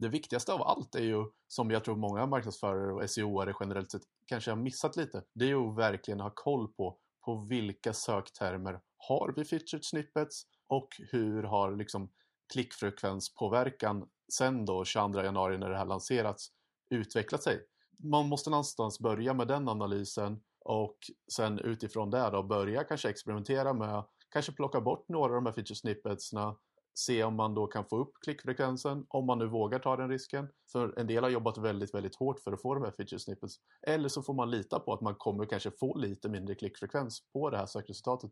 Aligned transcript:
det 0.00 0.08
viktigaste 0.08 0.52
av 0.52 0.62
allt 0.62 0.94
är 0.94 1.04
ju, 1.04 1.24
som 1.48 1.70
jag 1.70 1.84
tror 1.84 1.96
många 1.96 2.26
marknadsförare 2.26 2.92
och 2.92 3.02
SEO-are 3.02 3.54
generellt 3.60 3.90
sett 3.90 4.02
kanske 4.26 4.50
har 4.50 4.56
missat 4.56 4.96
lite, 4.96 5.22
det 5.34 5.44
är 5.44 5.48
ju 5.48 5.70
att 5.70 5.76
verkligen 5.76 6.20
ha 6.20 6.30
koll 6.34 6.68
på 6.68 6.98
på 7.24 7.36
vilka 7.36 7.92
söktermer 7.92 8.80
har 8.96 9.34
vi 9.36 9.44
featured 9.44 9.84
snippets 9.84 10.46
och 10.66 10.88
hur 11.10 11.42
har 11.42 11.76
liksom 11.76 12.10
klickfrekvenspåverkan 12.52 14.08
sen 14.32 14.64
då 14.64 14.84
22 14.84 15.22
januari 15.22 15.58
när 15.58 15.70
det 15.70 15.78
här 15.78 15.84
lanserats 15.84 16.52
utvecklat 16.90 17.42
sig. 17.42 17.60
Man 17.98 18.28
måste 18.28 18.50
någonstans 18.50 19.00
börja 19.00 19.34
med 19.34 19.48
den 19.48 19.68
analysen 19.68 20.40
och 20.60 20.98
sen 21.32 21.58
utifrån 21.58 22.10
det 22.10 22.30
då 22.30 22.42
börja 22.42 22.84
kanske 22.84 23.08
experimentera 23.08 23.72
med 23.72 24.04
kanske 24.30 24.52
plocka 24.52 24.80
bort 24.80 25.08
några 25.08 25.26
av 25.26 25.34
de 25.34 25.46
här 25.46 25.52
feature 25.52 25.76
snippetsna 25.76 26.56
se 26.94 27.24
om 27.24 27.36
man 27.36 27.54
då 27.54 27.66
kan 27.66 27.84
få 27.84 27.96
upp 27.96 28.12
klickfrekvensen 28.24 29.06
om 29.08 29.26
man 29.26 29.38
nu 29.38 29.46
vågar 29.46 29.78
ta 29.78 29.96
den 29.96 30.08
risken. 30.08 30.48
För 30.72 30.98
en 30.98 31.06
del 31.06 31.22
har 31.22 31.30
jobbat 31.30 31.58
väldigt, 31.58 31.94
väldigt 31.94 32.16
hårt 32.16 32.40
för 32.40 32.52
att 32.52 32.62
få 32.62 32.74
de 32.74 32.84
här 32.84 32.90
feature 32.90 33.18
snippets. 33.18 33.54
Eller 33.86 34.08
så 34.08 34.22
får 34.22 34.34
man 34.34 34.50
lita 34.50 34.80
på 34.80 34.92
att 34.92 35.00
man 35.00 35.14
kommer 35.14 35.44
kanske 35.44 35.70
få 35.70 35.96
lite 35.96 36.28
mindre 36.28 36.54
klickfrekvens 36.54 37.22
på 37.32 37.50
det 37.50 37.56
här 37.56 37.66
sökresultatet. 37.66 38.30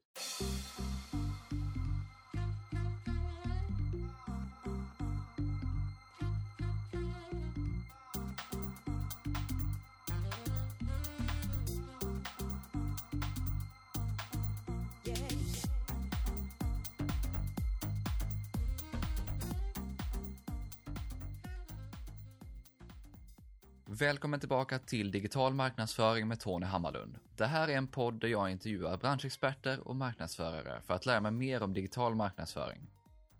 Välkommen 24.09 24.41
tillbaka 24.41 24.79
till 24.79 25.11
Digital 25.11 25.55
marknadsföring 25.55 26.29
med 26.29 26.41
Tony 26.41 26.67
Hammarlund. 26.67 27.19
Det 27.37 27.47
här 27.47 27.69
är 27.69 27.77
en 27.77 27.87
podd 27.87 28.21
där 28.21 28.29
jag 28.29 28.51
intervjuar 28.51 28.97
branschexperter 28.97 29.89
och 29.89 29.97
marknadsförare 29.97 30.81
för 30.81 30.95
att 30.95 31.07
lära 31.07 31.21
mig 31.21 31.33
mer 31.33 31.63
om 31.63 31.75
digital 31.75 32.15
marknadsföring. 32.15 32.91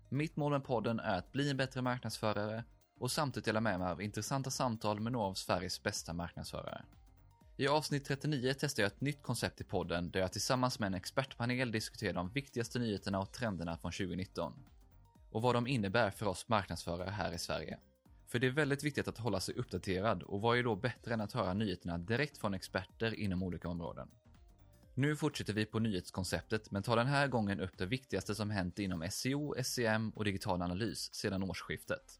Mitt 0.09 0.35
mål 0.35 0.51
med 0.51 0.63
podden 0.63 0.99
är 0.99 1.17
att 1.17 1.31
bli 1.31 1.49
en 1.49 1.57
bättre 1.57 1.81
marknadsförare 1.81 2.63
och 2.99 3.11
samtidigt 3.11 3.45
dela 3.45 3.61
med 3.61 3.79
mig 3.79 3.91
av 3.91 4.01
intressanta 4.01 4.49
samtal 4.49 4.99
med 4.99 5.11
några 5.11 5.27
av 5.27 5.33
Sveriges 5.33 5.83
bästa 5.83 6.13
marknadsförare. 6.13 6.81
I 7.57 7.67
avsnitt 7.67 8.05
39 8.05 8.53
testar 8.59 8.83
jag 8.83 8.87
ett 8.87 9.01
nytt 9.01 9.23
koncept 9.23 9.61
i 9.61 9.63
podden 9.63 10.11
där 10.11 10.19
jag 10.19 10.31
tillsammans 10.31 10.79
med 10.79 10.87
en 10.87 10.93
expertpanel 10.93 11.71
diskuterar 11.71 12.13
de 12.13 12.29
viktigaste 12.29 12.79
nyheterna 12.79 13.19
och 13.19 13.31
trenderna 13.31 13.77
från 13.77 13.91
2019 13.91 14.53
och 15.31 15.41
vad 15.41 15.55
de 15.55 15.67
innebär 15.67 16.11
för 16.11 16.25
oss 16.25 16.47
marknadsförare 16.47 17.09
här 17.09 17.33
i 17.33 17.37
Sverige. 17.37 17.77
För 18.29 18.39
det 18.39 18.47
är 18.47 18.51
väldigt 18.51 18.83
viktigt 18.83 19.07
att 19.07 19.17
hålla 19.17 19.39
sig 19.39 19.55
uppdaterad 19.55 20.23
och 20.23 20.41
vad 20.41 20.57
är 20.57 20.63
då 20.63 20.75
bättre 20.75 21.13
än 21.13 21.21
att 21.21 21.33
höra 21.33 21.53
nyheterna 21.53 21.97
direkt 21.97 22.37
från 22.37 22.53
experter 22.53 23.13
inom 23.13 23.43
olika 23.43 23.69
områden. 23.69 24.09
Nu 24.93 25.15
fortsätter 25.15 25.53
vi 25.53 25.65
på 25.65 25.79
nyhetskonceptet 25.79 26.71
men 26.71 26.83
tar 26.83 26.95
den 26.95 27.07
här 27.07 27.27
gången 27.27 27.59
upp 27.59 27.77
det 27.77 27.85
viktigaste 27.85 28.35
som 28.35 28.49
hänt 28.49 28.79
inom 28.79 29.07
SEO, 29.11 29.63
SEM 29.63 30.09
och 30.09 30.25
digital 30.25 30.61
analys 30.61 31.13
sedan 31.13 31.43
årsskiftet. 31.43 32.19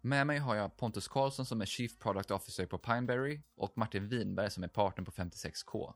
Med 0.00 0.26
mig 0.26 0.38
har 0.38 0.54
jag 0.54 0.76
Pontus 0.76 1.08
Karlsson 1.08 1.46
som 1.46 1.60
är 1.60 1.66
Chief 1.66 1.98
Product 1.98 2.30
Officer 2.30 2.66
på 2.66 2.78
Pineberry 2.78 3.42
och 3.56 3.78
Martin 3.78 4.08
Winberg 4.08 4.50
som 4.50 4.64
är 4.64 4.68
partner 4.68 5.04
på 5.04 5.10
56K. 5.10 5.94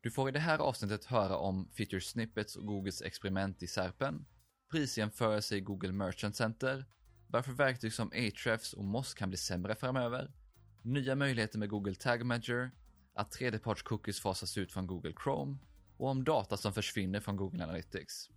Du 0.00 0.10
får 0.10 0.28
i 0.28 0.32
det 0.32 0.38
här 0.38 0.58
avsnittet 0.58 1.04
höra 1.04 1.36
om 1.36 1.70
Feature 1.72 2.00
Snippets 2.00 2.56
och 2.56 2.66
Googles 2.66 3.02
experiment 3.02 3.62
i 3.62 3.66
Serpen, 3.66 4.26
prisjämförelse 4.70 5.56
i 5.56 5.60
Google 5.60 5.92
Merchant 5.92 6.36
Center 6.36 6.84
varför 7.30 7.52
verktyg 7.52 7.92
som 7.92 8.12
Ahrefs 8.12 8.72
och 8.72 8.84
Moz 8.84 9.14
kan 9.14 9.28
bli 9.28 9.38
sämre 9.38 9.74
framöver, 9.74 10.30
nya 10.82 11.14
möjligheter 11.14 11.58
med 11.58 11.68
Google 11.68 11.94
Tag 11.94 12.26
Manager, 12.26 12.70
att 13.14 13.32
tredjeparts-cookies 13.32 14.20
fasas 14.20 14.58
ut 14.58 14.72
från 14.72 14.86
Google 14.86 15.12
Chrome 15.24 15.58
och 15.96 16.08
om 16.08 16.24
data 16.24 16.56
som 16.56 16.72
försvinner 16.72 17.20
från 17.20 17.36
Google 17.36 17.64
Analytics. 17.64 18.30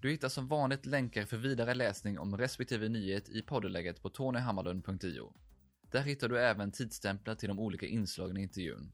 Du 0.00 0.10
hittar 0.10 0.28
som 0.28 0.48
vanligt 0.48 0.86
länkar 0.86 1.24
för 1.24 1.36
vidare 1.36 1.74
läsning 1.74 2.18
om 2.18 2.36
respektive 2.36 2.88
nyhet 2.88 3.28
i 3.28 3.42
poddlägget 3.42 4.02
på 4.02 4.08
tonyhammarlund.io. 4.08 5.32
Där 5.90 6.02
hittar 6.02 6.28
du 6.28 6.40
även 6.40 6.72
tidsstämplar 6.72 7.34
till 7.34 7.48
de 7.48 7.58
olika 7.58 7.86
inslagen 7.86 8.36
i 8.36 8.42
intervjun. 8.42 8.92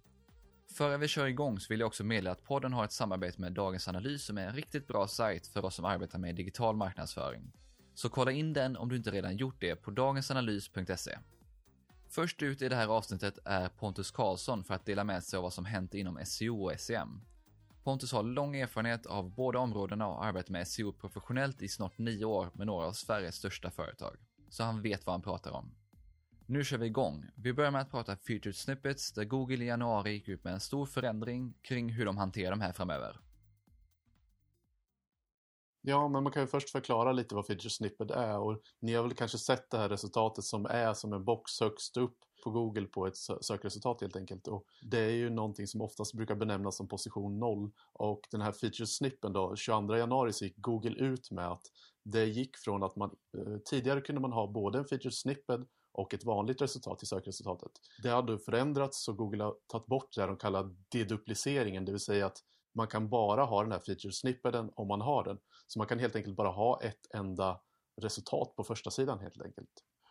Före 0.76 0.97
vi 0.97 1.09
kör 1.09 1.26
igång 1.26 1.60
så 1.60 1.72
vill 1.72 1.81
jag 1.81 1.87
också 1.87 2.05
meddela 2.05 2.31
att 2.31 2.44
podden 2.44 2.72
har 2.72 2.84
ett 2.84 2.93
samarbete 2.93 3.41
med 3.41 3.53
Dagens 3.53 3.88
Analys 3.88 4.25
som 4.25 4.38
är 4.38 4.47
en 4.47 4.55
riktigt 4.55 4.87
bra 4.87 5.09
sajt 5.09 5.47
för 5.47 5.65
oss 5.65 5.75
som 5.75 5.84
arbetar 5.84 6.19
med 6.19 6.34
digital 6.34 6.76
marknadsföring. 6.76 7.53
Så 7.98 8.09
kolla 8.09 8.32
in 8.32 8.53
den 8.53 8.76
om 8.76 8.88
du 8.88 8.97
inte 8.97 9.10
redan 9.10 9.36
gjort 9.36 9.60
det 9.60 9.76
på 9.76 9.91
dagensanalys.se. 9.91 11.19
Först 12.09 12.42
ut 12.42 12.62
i 12.62 12.69
det 12.69 12.76
här 12.76 12.88
avsnittet 12.88 13.38
är 13.44 13.69
Pontus 13.69 14.10
Karlsson 14.10 14.64
för 14.64 14.75
att 14.75 14.86
dela 14.86 15.04
med 15.04 15.25
sig 15.25 15.36
av 15.36 15.42
vad 15.42 15.53
som 15.53 15.64
hänt 15.64 15.94
inom 15.94 16.20
SEO 16.25 16.64
och 16.64 16.81
SEM. 16.81 17.20
Pontus 17.84 18.12
har 18.12 18.22
lång 18.22 18.56
erfarenhet 18.56 19.06
av 19.06 19.34
båda 19.34 19.58
områdena 19.58 20.06
och 20.06 20.25
arbetat 20.25 20.50
med 20.50 20.69
SEO 20.69 20.92
professionellt 20.92 21.62
i 21.62 21.69
snart 21.69 21.98
nio 21.98 22.25
år 22.25 22.50
med 22.54 22.66
några 22.66 22.87
av 22.87 22.92
Sveriges 22.92 23.34
största 23.34 23.70
företag. 23.70 24.16
Så 24.48 24.64
han 24.64 24.82
vet 24.82 25.06
vad 25.06 25.14
han 25.14 25.22
pratar 25.22 25.50
om. 25.50 25.75
Nu 26.47 26.64
kör 26.64 26.78
vi 26.78 26.87
igång. 26.87 27.26
Vi 27.34 27.53
börjar 27.53 27.70
med 27.70 27.81
att 27.81 27.91
prata 27.91 28.16
Featured 28.16 28.56
Snippets 28.56 29.12
där 29.12 29.25
Google 29.25 29.64
i 29.64 29.66
januari 29.66 30.12
gick 30.12 30.28
ut 30.28 30.44
med 30.44 30.53
en 30.53 30.60
stor 30.60 30.87
förändring 30.87 31.54
kring 31.62 31.88
hur 31.88 32.04
de 32.04 32.16
hanterar 32.16 32.50
de 32.50 32.60
här 32.60 32.72
framöver. 32.72 33.20
Ja, 35.88 36.09
men 36.09 36.22
man 36.22 36.32
kan 36.32 36.43
ju 36.43 36.47
först 36.47 36.71
förklara 36.71 37.12
lite 37.12 37.34
vad 37.34 37.47
Feature 37.47 37.71
Snippet 37.71 38.10
är 38.10 38.38
och 38.38 38.60
ni 38.81 38.94
har 38.94 39.03
väl 39.03 39.15
kanske 39.15 39.38
sett 39.38 39.71
det 39.71 39.78
här 39.78 39.88
resultatet 39.88 40.44
som 40.44 40.66
är 40.66 40.94
som 40.94 41.12
en 41.12 41.25
box 41.25 41.60
högst 41.60 41.97
upp 41.97 42.16
på 42.44 42.50
Google 42.50 42.87
på 42.87 43.06
ett 43.06 43.16
sökresultat 43.41 44.00
helt 44.00 44.16
enkelt. 44.16 44.49
Och 44.49 44.65
det 44.82 44.99
är 44.99 45.10
ju 45.10 45.31
någonting 45.31 45.66
som 45.66 45.81
oftast 45.81 46.15
brukar 46.15 46.34
benämnas 46.34 46.76
som 46.76 46.88
position 46.88 47.38
0 47.38 47.71
och 47.93 48.21
den 48.31 48.41
här 48.41 48.53
Feature 48.53 48.87
Snippen 48.87 49.32
då, 49.32 49.56
22 49.56 49.97
januari 49.97 50.32
så 50.32 50.44
gick 50.44 50.56
Google 50.56 50.97
ut 51.04 51.31
med 51.31 51.49
att 51.49 51.62
det 52.05 52.25
gick 52.25 52.56
från 52.56 52.82
att 52.82 52.97
man 52.97 53.10
eh, 53.38 53.59
tidigare 53.70 54.00
kunde 54.00 54.20
man 54.20 54.32
ha 54.32 54.47
både 54.47 54.78
en 54.78 54.84
Feature 54.84 55.12
Snippet 55.12 55.60
och 55.93 56.15
ett 56.15 56.25
vanligt 56.25 56.62
resultat 56.62 57.03
i 57.03 57.06
sökresultatet. 57.06 57.72
Det 58.03 58.09
hade 58.09 58.38
förändrats 58.38 59.05
så 59.05 59.12
Google 59.12 59.44
har 59.44 59.55
tagit 59.66 59.87
bort 59.87 60.15
det 60.15 60.26
de 60.26 60.37
kallar 60.37 60.75
dedupliceringen, 60.88 61.84
det 61.84 61.93
vill 61.93 62.00
säga 62.00 62.26
att 62.26 62.43
man 62.78 62.87
kan 62.87 63.09
bara 63.09 63.44
ha 63.44 63.62
den 63.62 63.72
här 63.72 63.81
feature 63.81 64.12
snippeten 64.12 64.70
om 64.75 64.88
man 64.88 65.00
har 65.00 65.25
den. 65.25 65.38
Så 65.69 65.79
man 65.79 65.89
kan 65.89 65.99
helt 65.99 66.17
enkelt 66.17 66.37
bara 66.37 66.49
ha 66.49 66.81
ett 66.83 67.15
enda 67.15 67.61
resultat 68.01 68.56
på 68.56 68.65
första 68.65 68.91
sidan 68.91 69.21
helt 69.21 69.43
enkelt. 69.43 69.71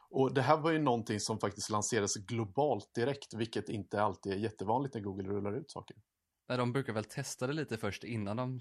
Och 0.09 0.33
det 0.33 0.41
här 0.41 0.57
var 0.57 0.71
ju 0.71 0.79
någonting 0.79 1.19
som 1.19 1.39
faktiskt 1.39 1.69
lanserades 1.69 2.15
globalt 2.15 2.93
direkt, 2.93 3.33
vilket 3.33 3.69
inte 3.69 4.01
alltid 4.01 4.33
är 4.33 4.37
jättevanligt 4.37 4.93
när 4.95 5.01
Google 5.01 5.29
rullar 5.29 5.53
ut 5.53 5.71
saker. 5.71 5.97
Nej, 6.49 6.57
de 6.57 6.73
brukar 6.73 6.93
väl 6.93 7.03
testa 7.03 7.47
det 7.47 7.53
lite 7.53 7.77
först 7.77 8.03
innan 8.03 8.37
de 8.37 8.59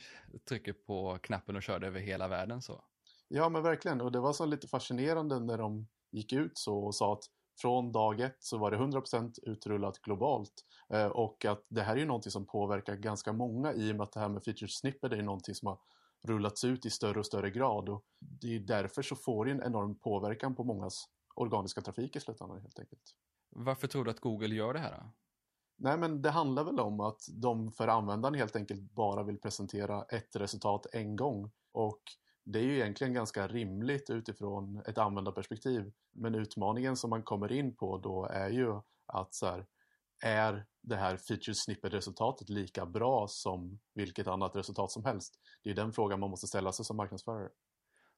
trycker 0.49 0.73
på 0.73 1.19
knappen 1.23 1.57
och 1.57 1.63
kör 1.63 1.79
det 1.79 1.87
över 1.87 2.01
hela 2.01 2.29
världen 2.29 2.63
så. 2.63 2.85
Ja, 3.29 3.49
men 3.49 3.63
verkligen. 3.63 4.01
Och 4.01 4.13
det 4.13 4.21
var 4.21 4.33
så 4.33 4.47
lite 4.47 4.69
fascinerande 4.69 5.41
när 5.41 5.59
de 5.59 5.87
gick 6.13 6.33
ut 6.33 6.59
så 6.59 6.79
och 6.79 6.95
sa 6.95 7.13
att 7.13 7.25
från 7.61 7.93
dag 7.93 8.21
ett 8.21 8.37
så 8.39 8.59
var 8.59 8.71
det 8.71 8.77
100% 8.77 9.33
utrullat 9.43 9.99
globalt. 9.99 10.53
Eh, 10.93 11.07
och 11.07 11.45
att 11.45 11.67
det 11.69 11.83
här 11.83 11.93
är 11.93 12.01
ju 12.01 12.07
någonting 12.07 12.33
som 12.33 12.47
påverkar 12.47 12.97
ganska 12.97 13.33
många 13.33 13.73
i 13.73 13.93
och 13.93 13.97
med 13.97 14.05
att 14.05 14.13
det 14.13 14.21
här 14.21 14.29
med 14.29 14.45
feature 14.45 14.69
snippet 14.69 15.13
är 15.13 15.23
någonting 15.23 15.55
som 15.55 15.69
har 15.69 15.79
rullats 16.27 16.65
ut 16.65 16.87
i 16.87 16.91
större 16.91 17.19
och 17.19 17.27
större 17.27 17.51
grad. 17.51 17.89
Och 17.89 18.05
det 18.19 18.57
är 18.57 18.61
därför 18.61 19.03
så 19.03 19.17
får 19.17 19.45
det 19.45 19.51
en 19.51 19.63
enorm 19.63 19.99
påverkan 19.99 20.55
på 20.55 20.65
mångas 20.65 21.09
organiska 21.35 21.81
trafik 21.81 22.17
i 22.17 22.21
slutändan 22.21 22.61
helt 22.61 22.79
enkelt. 22.79 23.03
Varför 23.51 23.87
tror 23.87 24.05
du 24.05 24.11
att 24.11 24.21
Google 24.21 24.55
gör 24.55 24.73
det 24.73 24.79
här 24.79 24.93
då? 24.93 25.13
Nej 25.79 25.99
men 25.99 26.23
det 26.23 26.31
handlar 26.31 26.65
väl 26.65 26.81
om 26.81 27.01
att 27.01 27.21
de 27.29 27.73
för 27.73 27.89
användaren 27.89 28.35
helt 28.35 28.57
enkelt 28.57 28.81
bara 28.81 29.23
vill 29.23 29.39
presentera 29.39 30.03
ett 30.03 30.37
resultat 30.37 30.87
en 30.93 31.17
gång. 31.17 31.51
Och 31.73 32.03
det 32.45 32.59
är 32.59 32.63
ju 32.63 32.75
egentligen 32.75 33.15
ganska 33.15 33.49
rimligt 33.49 34.11
utifrån 34.11 34.83
ett 34.87 34.99
användarperspektiv. 34.99 35.93
Men 36.13 36.35
utmaningen 36.35 36.97
som 36.97 37.11
man 37.11 37.23
kommer 37.23 37.53
in 37.53 37.77
på 37.77 37.99
då 37.99 38.25
är 38.25 38.49
ju 38.49 38.81
att 39.07 39.35
så 39.35 39.47
här, 39.47 39.67
är 40.21 40.67
det 40.83 40.97
här 40.97 41.17
feature 41.17 41.55
snippet-resultatet 41.55 42.49
lika 42.49 42.87
bra 42.87 43.29
som 43.29 43.79
vilket 43.95 44.27
annat 44.27 44.57
resultat 44.57 44.91
som 44.91 45.05
helst? 45.05 45.41
Det 45.63 45.71
är 45.71 45.75
den 45.75 45.93
frågan 45.93 46.21
man 46.21 46.31
måste 46.31 46.47
ställa 46.47 46.73
sig 46.73 46.85
som 46.85 46.97
marknadsförare. 46.97 47.49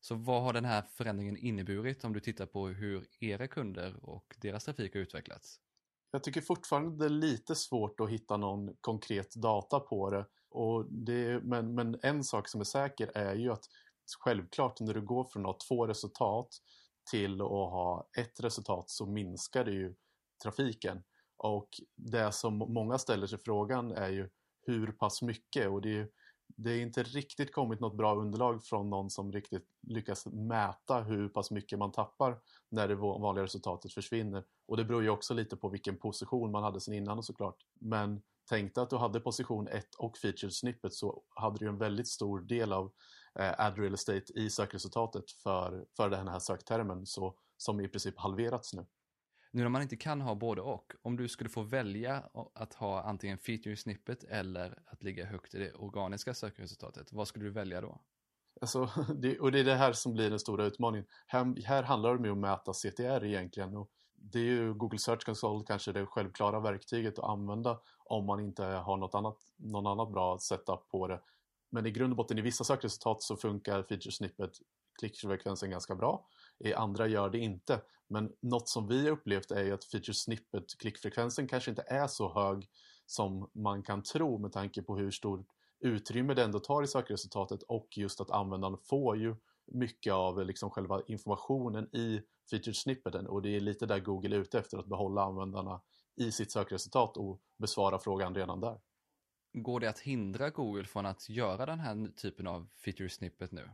Så 0.01 0.15
vad 0.15 0.43
har 0.43 0.53
den 0.53 0.65
här 0.65 0.83
förändringen 0.83 1.37
inneburit 1.37 2.05
om 2.05 2.13
du 2.13 2.21
tittar 2.21 2.47
på 2.47 2.69
hur 2.69 3.09
era 3.21 3.49
kunder 3.49 3.97
och 4.03 4.37
deras 4.41 4.65
trafik 4.65 4.95
har 4.95 5.01
utvecklats? 5.01 5.61
Jag 6.11 6.23
tycker 6.23 6.41
fortfarande 6.41 6.99
det 6.99 7.05
är 7.05 7.09
lite 7.09 7.55
svårt 7.55 8.01
att 8.01 8.11
hitta 8.11 8.37
någon 8.37 8.77
konkret 8.81 9.35
data 9.35 9.81
på 9.81 10.11
det. 10.11 10.27
Och 10.51 10.85
det 10.91 11.41
men, 11.45 11.75
men 11.75 11.99
en 12.03 12.25
sak 12.25 12.49
som 12.49 12.61
är 12.61 12.65
säker 12.65 13.11
är 13.15 13.35
ju 13.35 13.53
att 13.53 13.65
självklart 14.19 14.81
när 14.81 14.95
du 14.95 15.01
går 15.01 15.25
från 15.25 15.43
att 15.43 15.47
ha 15.47 15.59
två 15.69 15.87
resultat 15.87 16.49
till 17.11 17.41
att 17.41 17.49
ha 17.49 18.09
ett 18.19 18.41
resultat 18.41 18.91
så 18.91 19.07
minskar 19.07 19.65
det 19.65 19.73
ju 19.73 19.95
trafiken. 20.43 21.03
Och 21.39 21.69
det 21.97 22.33
som 22.33 22.59
många 22.59 22.99
ställer 22.99 23.27
sig 23.27 23.39
frågan 23.39 23.93
är 23.93 24.09
ju 24.09 24.29
hur 24.67 24.93
pass 24.93 25.23
mycket 25.23 25.69
och 25.69 25.83
det 25.83 25.99
är 25.99 26.09
det 26.57 26.71
är 26.71 26.81
inte 26.81 27.03
riktigt 27.03 27.53
kommit 27.53 27.81
något 27.81 27.97
bra 27.97 28.15
underlag 28.15 28.65
från 28.65 28.91
någon 28.91 29.11
som 29.11 29.33
riktigt 29.33 29.67
lyckas 29.83 30.27
mäta 30.27 31.01
hur 31.01 31.29
pass 31.29 31.51
mycket 31.51 31.79
man 31.79 31.93
tappar 31.93 32.39
när 32.69 32.89
det 32.89 32.95
vanliga 32.95 33.45
resultatet 33.45 33.93
försvinner. 33.93 34.45
Och 34.67 34.77
det 34.77 34.85
beror 34.85 35.03
ju 35.03 35.11
också 35.11 35.35
lite 35.35 35.57
på 35.57 35.69
vilken 35.69 35.97
position 35.97 36.51
man 36.51 36.63
hade 36.63 36.81
sen 36.81 36.95
innan 36.95 37.23
såklart. 37.23 37.57
Men 37.81 38.23
tänkte 38.49 38.83
att 38.83 38.91
du 38.91 38.97
hade 38.97 39.21
position 39.21 39.69
1 39.69 39.95
och 39.95 40.19
featured 40.19 40.53
snippet 40.53 40.95
så 40.95 41.23
hade 41.29 41.59
du 41.59 41.69
en 41.69 41.79
väldigt 41.79 42.09
stor 42.09 42.41
del 42.41 42.73
av 42.73 42.93
eh, 43.39 43.61
ad 43.61 43.81
real 43.81 43.95
estate 43.95 44.33
i 44.35 44.51
sökresultatet 44.51 45.31
för, 45.31 45.87
för 45.97 46.11
den 46.11 46.29
här 46.29 46.39
söktermen 46.39 47.07
så, 47.07 47.35
som 47.57 47.81
i 47.81 47.89
princip 47.89 48.19
halverats 48.19 48.75
nu. 48.75 48.87
Nu 49.51 49.63
när 49.63 49.69
man 49.69 49.83
inte 49.83 49.97
kan 49.97 50.21
ha 50.21 50.35
både 50.35 50.63
och, 50.63 50.93
om 51.03 51.17
du 51.17 51.29
skulle 51.29 51.51
få 51.51 51.63
välja 51.63 52.23
att 52.55 52.75
ha 52.75 53.03
antingen 53.03 53.39
feature 53.39 53.77
snippet 53.77 54.25
eller 54.25 54.79
att 54.87 55.03
ligga 55.03 55.27
högt 55.27 55.55
i 55.55 55.59
det 55.59 55.75
organiska 55.75 56.35
sökresultatet, 56.35 57.13
vad 57.13 57.29
skulle 57.29 57.45
du 57.45 57.51
välja 57.51 57.81
då? 57.81 58.01
Alltså, 58.61 58.91
det, 59.17 59.39
och 59.39 59.53
det 59.53 59.61
är 59.61 59.65
det 59.65 59.75
här 59.75 59.93
som 59.93 60.15
blir 60.15 60.31
den 60.31 60.39
stora 60.39 60.65
utmaningen. 60.65 61.07
Här, 61.27 61.63
här 61.67 61.83
handlar 61.83 62.19
det 62.19 62.31
om 62.31 62.45
att 62.45 62.51
mäta 62.51 62.73
CTR 62.73 63.25
egentligen. 63.25 63.77
Och 63.77 63.91
det 64.15 64.39
är 64.39 64.45
ju 64.45 64.75
Google 64.75 64.99
Search 64.99 65.25
Console 65.25 65.65
kanske 65.67 65.93
det 65.93 66.07
självklara 66.07 66.61
verktyget 66.61 67.19
att 67.19 67.25
använda 67.25 67.81
om 68.05 68.27
man 68.27 68.41
inte 68.41 68.65
har 68.65 68.97
något 68.97 69.15
annat, 69.15 69.37
någon 69.57 69.87
annat 69.87 70.13
bra 70.13 70.39
setup 70.39 70.89
på 70.91 71.09
det. 71.09 71.21
Men 71.71 71.87
i 71.87 71.91
grund 71.91 72.13
och 72.13 72.17
botten 72.17 72.39
i 72.39 72.43
vissa 72.43 72.65
sökresultat 72.65 73.23
så 73.23 73.37
funkar 73.37 73.83
feature 73.83 74.13
snippet 74.13 74.51
klickfrekvensen 74.99 75.71
ganska 75.71 75.95
bra. 75.95 76.29
Eh, 76.65 76.81
andra 76.81 77.07
gör 77.07 77.31
det 77.31 77.39
inte. 77.39 77.81
Men 78.09 78.33
något 78.43 78.69
som 78.69 78.89
vi 78.89 79.05
har 79.05 79.11
upplevt 79.11 79.51
är 79.51 79.65
ju 79.65 79.73
att 79.73 79.85
feature 79.85 80.15
snippet 80.15 80.79
klickfrekvensen 80.79 81.49
kanske 81.49 81.71
inte 81.71 81.85
är 81.87 82.07
så 82.07 82.33
hög 82.33 82.69
som 83.07 83.51
man 83.55 83.83
kan 83.83 84.03
tro 84.03 84.39
med 84.39 84.53
tanke 84.53 84.83
på 84.83 84.97
hur 84.97 85.11
stort 85.11 85.47
utrymme 85.81 86.35
det 86.35 86.43
ändå 86.43 86.59
tar 86.59 86.83
i 86.83 86.87
sökresultatet 86.87 87.63
och 87.63 87.89
just 87.97 88.21
att 88.21 88.31
användaren 88.31 88.77
får 88.79 89.17
ju 89.17 89.37
mycket 89.67 90.13
av 90.13 90.47
liksom 90.47 90.71
själva 90.71 91.03
informationen 91.07 91.97
i 91.97 92.23
feature 92.51 92.75
snippeten 92.75 93.27
och 93.27 93.43
det 93.43 93.57
är 93.57 93.61
lite 93.61 93.87
där 93.87 94.01
Google 94.01 94.37
är 94.37 94.41
ute 94.41 94.59
efter 94.59 94.79
att 94.79 94.87
behålla 94.87 95.23
användarna 95.23 95.81
i 96.17 96.33
sitt 96.33 96.53
sökresultat 96.53 97.17
och 97.17 97.41
besvara 97.59 97.99
frågan 97.99 98.35
redan 98.35 98.61
där. 98.61 98.81
Går 99.53 99.81
det 99.81 99.89
att 99.89 99.99
hindra 99.99 100.51
Google 100.51 100.85
från 100.85 101.07
att 101.07 101.29
göra 101.29 101.67
den 101.67 101.81
här 101.81 102.09
typen 102.17 102.47
av 102.47 102.69
feature 102.85 103.09
snippet 103.09 103.53
nu? 103.53 103.71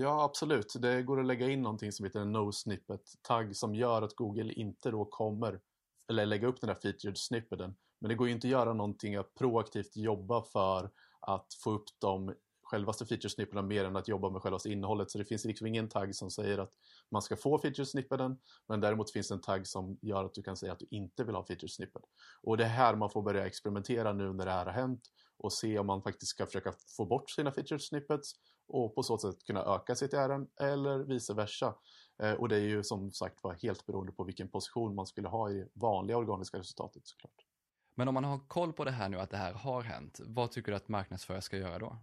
Ja, 0.00 0.24
absolut. 0.24 0.74
Det 0.78 1.02
går 1.02 1.20
att 1.20 1.26
lägga 1.26 1.48
in 1.48 1.62
någonting 1.62 1.92
som 1.92 2.04
heter 2.04 2.20
en 2.20 2.32
no 2.32 2.52
snippet-tagg 2.52 3.56
som 3.56 3.74
gör 3.74 4.02
att 4.02 4.14
Google 4.14 4.52
inte 4.52 4.90
då 4.90 5.04
kommer 5.04 5.60
eller 6.08 6.26
lägga 6.26 6.48
upp 6.48 6.60
den 6.60 6.70
här 6.70 6.76
featured 6.82 7.18
snippeten. 7.18 7.74
Men 7.98 8.08
det 8.08 8.14
går 8.14 8.26
ju 8.26 8.32
inte 8.32 8.46
att 8.46 8.50
göra 8.50 8.72
någonting 8.72 9.16
att 9.16 9.34
proaktivt 9.34 9.96
jobba 9.96 10.42
för 10.42 10.90
att 11.20 11.46
få 11.64 11.70
upp 11.70 11.84
de 11.98 12.34
självaste 12.62 13.06
featuresnipperna 13.06 13.62
mer 13.62 13.84
än 13.84 13.96
att 13.96 14.08
jobba 14.08 14.30
med 14.30 14.42
självaste 14.42 14.70
innehållet. 14.70 15.10
Så 15.10 15.18
det 15.18 15.24
finns 15.24 15.44
liksom 15.44 15.66
ingen 15.66 15.88
tagg 15.88 16.14
som 16.14 16.30
säger 16.30 16.58
att 16.58 16.72
man 17.10 17.22
ska 17.22 17.36
få 17.36 17.58
featuresnippeten 17.58 18.38
men 18.68 18.80
däremot 18.80 19.10
finns 19.10 19.28
det 19.28 19.34
en 19.34 19.40
tagg 19.40 19.66
som 19.66 19.98
gör 20.02 20.24
att 20.24 20.34
du 20.34 20.42
kan 20.42 20.56
säga 20.56 20.72
att 20.72 20.78
du 20.78 20.86
inte 20.90 21.24
vill 21.24 21.34
ha 21.34 21.46
featuresnippet. 21.46 22.02
Och 22.42 22.56
det 22.56 22.64
är 22.64 22.68
här 22.68 22.94
man 22.94 23.10
får 23.10 23.22
börja 23.22 23.46
experimentera 23.46 24.12
nu 24.12 24.32
när 24.32 24.44
det 24.44 24.52
här 24.52 24.66
har 24.66 24.72
hänt 24.72 25.02
och 25.38 25.52
se 25.52 25.78
om 25.78 25.86
man 25.86 26.02
faktiskt 26.02 26.30
ska 26.30 26.46
försöka 26.46 26.72
få 26.96 27.04
bort 27.04 27.30
sina 27.30 27.52
featuresnippets 27.52 28.34
och 28.70 28.94
på 28.94 29.02
så 29.02 29.18
sätt 29.18 29.44
kunna 29.44 29.60
öka 29.60 29.94
CTR 29.94 30.46
eller 30.60 30.98
vice 30.98 31.34
versa. 31.34 31.74
Eh, 32.22 32.32
och 32.32 32.48
det 32.48 32.56
är 32.56 32.60
ju 32.60 32.84
som 32.84 33.10
sagt 33.10 33.42
var 33.42 33.54
helt 33.62 33.86
beroende 33.86 34.12
på 34.12 34.24
vilken 34.24 34.48
position 34.48 34.94
man 34.94 35.06
skulle 35.06 35.28
ha 35.28 35.50
i 35.50 35.68
vanliga 35.74 36.16
organiska 36.16 36.58
resultatet 36.58 37.06
såklart. 37.06 37.46
Men 37.94 38.08
om 38.08 38.14
man 38.14 38.24
har 38.24 38.48
koll 38.48 38.72
på 38.72 38.84
det 38.84 38.90
här 38.90 39.08
nu 39.08 39.20
att 39.20 39.30
det 39.30 39.36
här 39.36 39.52
har 39.52 39.82
hänt, 39.82 40.20
vad 40.26 40.50
tycker 40.50 40.72
du 40.72 40.76
att 40.76 40.88
marknadsförare 40.88 41.42
ska 41.42 41.56
göra 41.56 41.78
då? 41.78 42.02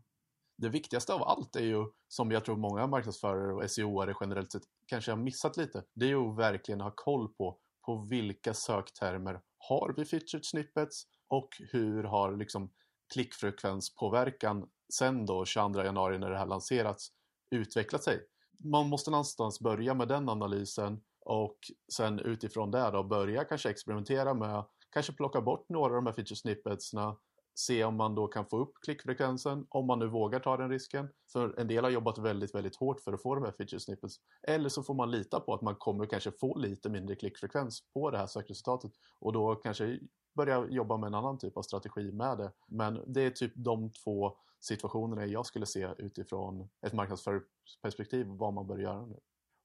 Det 0.57 0.69
viktigaste 0.69 1.13
av 1.13 1.23
allt 1.23 1.55
är 1.55 1.65
ju, 1.65 1.85
som 2.07 2.31
jag 2.31 2.45
tror 2.45 2.55
många 2.55 2.87
marknadsförare 2.87 3.53
och 3.53 3.63
SEO-are 3.63 4.15
generellt 4.21 4.51
sett 4.51 4.63
kanske 4.87 5.11
har 5.11 5.17
missat 5.17 5.57
lite, 5.57 5.83
det 5.93 6.05
är 6.05 6.09
ju 6.09 6.29
att 6.29 6.37
verkligen 6.37 6.81
ha 6.81 6.93
koll 6.95 7.27
på 7.33 7.59
på 7.87 7.97
vilka 8.09 8.53
söktermer 8.53 9.41
har 9.57 9.93
vi 9.97 10.05
featured 10.05 10.45
snippets 10.45 11.03
och 11.27 11.49
hur 11.71 12.03
har 12.03 12.37
liksom 12.37 12.71
klickfrekvenspåverkan 13.13 14.69
sen 14.93 15.25
då 15.25 15.45
22 15.45 15.83
januari 15.83 16.19
när 16.19 16.29
det 16.29 16.37
här 16.37 16.45
lanserats 16.45 17.11
utvecklat 17.51 18.03
sig. 18.03 18.27
Man 18.59 18.89
måste 18.89 19.11
någonstans 19.11 19.59
börja 19.59 19.93
med 19.93 20.07
den 20.07 20.29
analysen 20.29 21.01
och 21.25 21.57
sen 21.93 22.19
utifrån 22.19 22.71
det 22.71 22.91
då 22.91 23.03
börja 23.03 23.43
kanske 23.43 23.69
experimentera 23.69 24.33
med 24.33 24.63
kanske 24.89 25.13
plocka 25.13 25.41
bort 25.41 25.69
några 25.69 25.85
av 25.85 25.95
de 25.95 26.05
här 26.05 26.13
feature 26.13 26.35
snippetsna 26.35 27.17
se 27.59 27.83
om 27.83 27.95
man 27.95 28.15
då 28.15 28.27
kan 28.27 28.45
få 28.45 28.57
upp 28.57 28.73
klickfrekvensen, 28.81 29.65
om 29.69 29.87
man 29.87 29.99
nu 29.99 30.07
vågar 30.07 30.39
ta 30.39 30.57
den 30.57 30.69
risken. 30.69 31.09
För 31.33 31.59
en 31.59 31.67
del 31.67 31.83
har 31.83 31.91
jobbat 31.91 32.17
väldigt, 32.17 32.55
väldigt 32.55 32.75
hårt 32.75 33.01
för 33.01 33.13
att 33.13 33.21
få 33.21 33.35
de 33.35 33.43
här 33.43 33.51
feature 33.51 33.79
snippets. 33.79 34.15
Eller 34.47 34.69
så 34.69 34.83
får 34.83 34.93
man 34.93 35.11
lita 35.11 35.39
på 35.39 35.53
att 35.53 35.61
man 35.61 35.75
kommer 35.75 36.05
kanske 36.05 36.31
få 36.31 36.57
lite 36.57 36.89
mindre 36.89 37.15
klickfrekvens 37.15 37.83
på 37.93 38.11
det 38.11 38.17
här 38.17 38.27
sökresultatet 38.27 38.91
och 39.19 39.33
då 39.33 39.55
kanske 39.55 39.99
börja 40.35 40.67
jobba 40.69 40.97
med 40.97 41.07
en 41.07 41.13
annan 41.13 41.37
typ 41.37 41.57
av 41.57 41.61
strategi 41.61 42.11
med 42.11 42.37
det. 42.37 42.51
Men 42.67 43.03
det 43.07 43.21
är 43.21 43.29
typ 43.29 43.53
de 43.55 43.91
två 43.91 44.37
situationerna 44.59 45.25
jag 45.25 45.45
skulle 45.45 45.65
se 45.65 45.89
utifrån 45.97 46.69
ett 46.81 46.93
marknadsföringsperspektiv 46.93 48.27
vad 48.27 48.53
man 48.53 48.67
bör 48.67 48.77
göra 48.77 49.05
nu. 49.05 49.19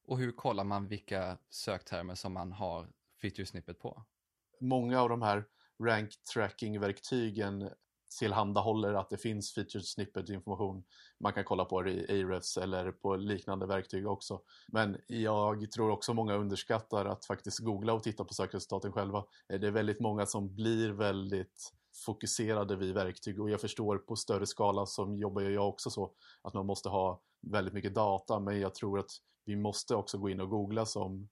Och 0.06 0.18
hur 0.18 0.32
kollar 0.32 0.64
man 0.64 0.88
vilka 0.88 1.38
söktermer 1.50 2.14
som 2.14 2.32
man 2.32 2.52
har 2.52 2.88
feature 3.20 3.46
snippet 3.46 3.78
på? 3.78 4.04
Många 4.60 5.00
av 5.00 5.08
de 5.08 5.22
här 5.22 5.44
rank 5.78 6.10
tracking-verktygen 6.34 7.70
tillhandahåller 8.18 8.94
att 8.94 9.10
det 9.10 9.16
finns 9.16 9.54
featured 9.54 9.84
snippet 9.84 10.28
information. 10.28 10.84
Man 11.20 11.32
kan 11.32 11.44
kolla 11.44 11.64
på 11.64 11.82
det 11.82 11.90
i 11.90 12.22
Ahrefs 12.22 12.56
eller 12.56 12.92
på 12.92 13.16
liknande 13.16 13.66
verktyg 13.66 14.06
också. 14.06 14.40
Men 14.68 15.00
jag 15.06 15.70
tror 15.70 15.90
också 15.90 16.14
många 16.14 16.34
underskattar 16.34 17.06
att 17.06 17.24
faktiskt 17.24 17.58
googla 17.58 17.92
och 17.92 18.02
titta 18.02 18.24
på 18.24 18.34
sökresultaten 18.34 18.92
själva. 18.92 19.24
Det 19.48 19.66
är 19.66 19.70
väldigt 19.70 20.00
många 20.00 20.26
som 20.26 20.54
blir 20.54 20.90
väldigt 20.90 21.72
fokuserade 21.94 22.76
vid 22.76 22.94
verktyg 22.94 23.40
och 23.40 23.50
jag 23.50 23.60
förstår 23.60 23.98
på 23.98 24.16
större 24.16 24.46
skala 24.46 24.86
som 24.86 25.18
jobbar 25.18 25.42
jag 25.42 25.68
också 25.68 25.90
så 25.90 26.12
att 26.42 26.54
man 26.54 26.66
måste 26.66 26.88
ha 26.88 27.20
väldigt 27.40 27.74
mycket 27.74 27.94
data 27.94 28.40
men 28.40 28.60
jag 28.60 28.74
tror 28.74 28.98
att 28.98 29.10
vi 29.44 29.56
måste 29.56 29.94
också 29.94 30.18
gå 30.18 30.30
in 30.30 30.40
och 30.40 30.50
googla 30.50 30.86
som 30.86 31.28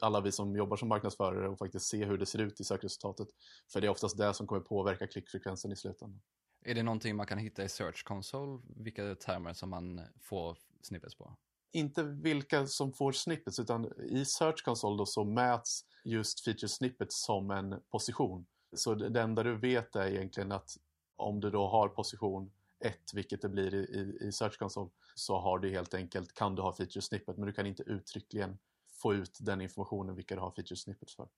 alla 0.00 0.20
vi 0.20 0.32
som 0.32 0.56
jobbar 0.56 0.76
som 0.76 0.88
marknadsförare 0.88 1.48
och 1.48 1.58
faktiskt 1.58 1.86
se 1.86 2.04
hur 2.04 2.18
det 2.18 2.26
ser 2.26 2.38
ut 2.38 2.60
i 2.60 2.64
sökresultatet. 2.64 3.28
För 3.72 3.80
det 3.80 3.86
är 3.86 3.90
oftast 3.90 4.18
det 4.18 4.34
som 4.34 4.46
kommer 4.46 4.60
påverka 4.60 5.06
klickfrekvensen 5.06 5.72
i 5.72 5.76
slutändan. 5.76 6.20
Är 6.64 6.74
det 6.74 6.82
någonting 6.82 7.16
man 7.16 7.26
kan 7.26 7.38
hitta 7.38 7.64
i 7.64 7.68
Search 7.68 8.04
Console, 8.04 8.62
vilka 8.76 9.14
termer 9.14 9.52
som 9.52 9.70
man 9.70 10.00
får 10.20 10.58
snippets 10.82 11.14
på? 11.14 11.36
Inte 11.72 12.02
vilka 12.02 12.66
som 12.66 12.92
får 12.92 13.12
snippets 13.12 13.58
utan 13.58 14.02
i 14.02 14.24
Search 14.24 14.64
Console 14.64 14.98
då 14.98 15.06
så 15.06 15.24
mäts 15.24 15.84
just 16.04 16.44
feature 16.44 16.68
snippets 16.68 17.24
som 17.24 17.50
en 17.50 17.80
position. 17.90 18.46
Så 18.72 18.94
det 18.94 19.20
enda 19.20 19.42
du 19.42 19.56
vet 19.56 19.96
är 19.96 20.06
egentligen 20.06 20.52
att 20.52 20.76
om 21.16 21.40
du 21.40 21.50
då 21.50 21.68
har 21.68 21.88
position 21.88 22.50
1, 22.84 22.98
vilket 23.14 23.42
det 23.42 23.48
blir 23.48 23.74
i, 23.74 23.78
i, 23.78 24.26
i 24.28 24.32
Search 24.32 24.58
Console, 24.58 24.90
så 25.14 25.38
har 25.38 25.58
du 25.58 25.70
helt 25.70 25.94
enkelt, 25.94 26.34
kan 26.34 26.54
du 26.54 26.62
ha 26.62 26.76
feature 26.76 27.02
snippet 27.02 27.36
men 27.36 27.46
du 27.46 27.52
kan 27.52 27.66
inte 27.66 27.82
uttryckligen 27.82 28.58
få 29.02 29.14
ut 29.14 29.38
den 29.40 29.60
informationen 29.60 30.16
vilka 30.16 30.34
du 30.34 30.40
har 30.40 30.50
feature 30.50 30.76
snippets 30.76 31.16
för. 31.16 31.28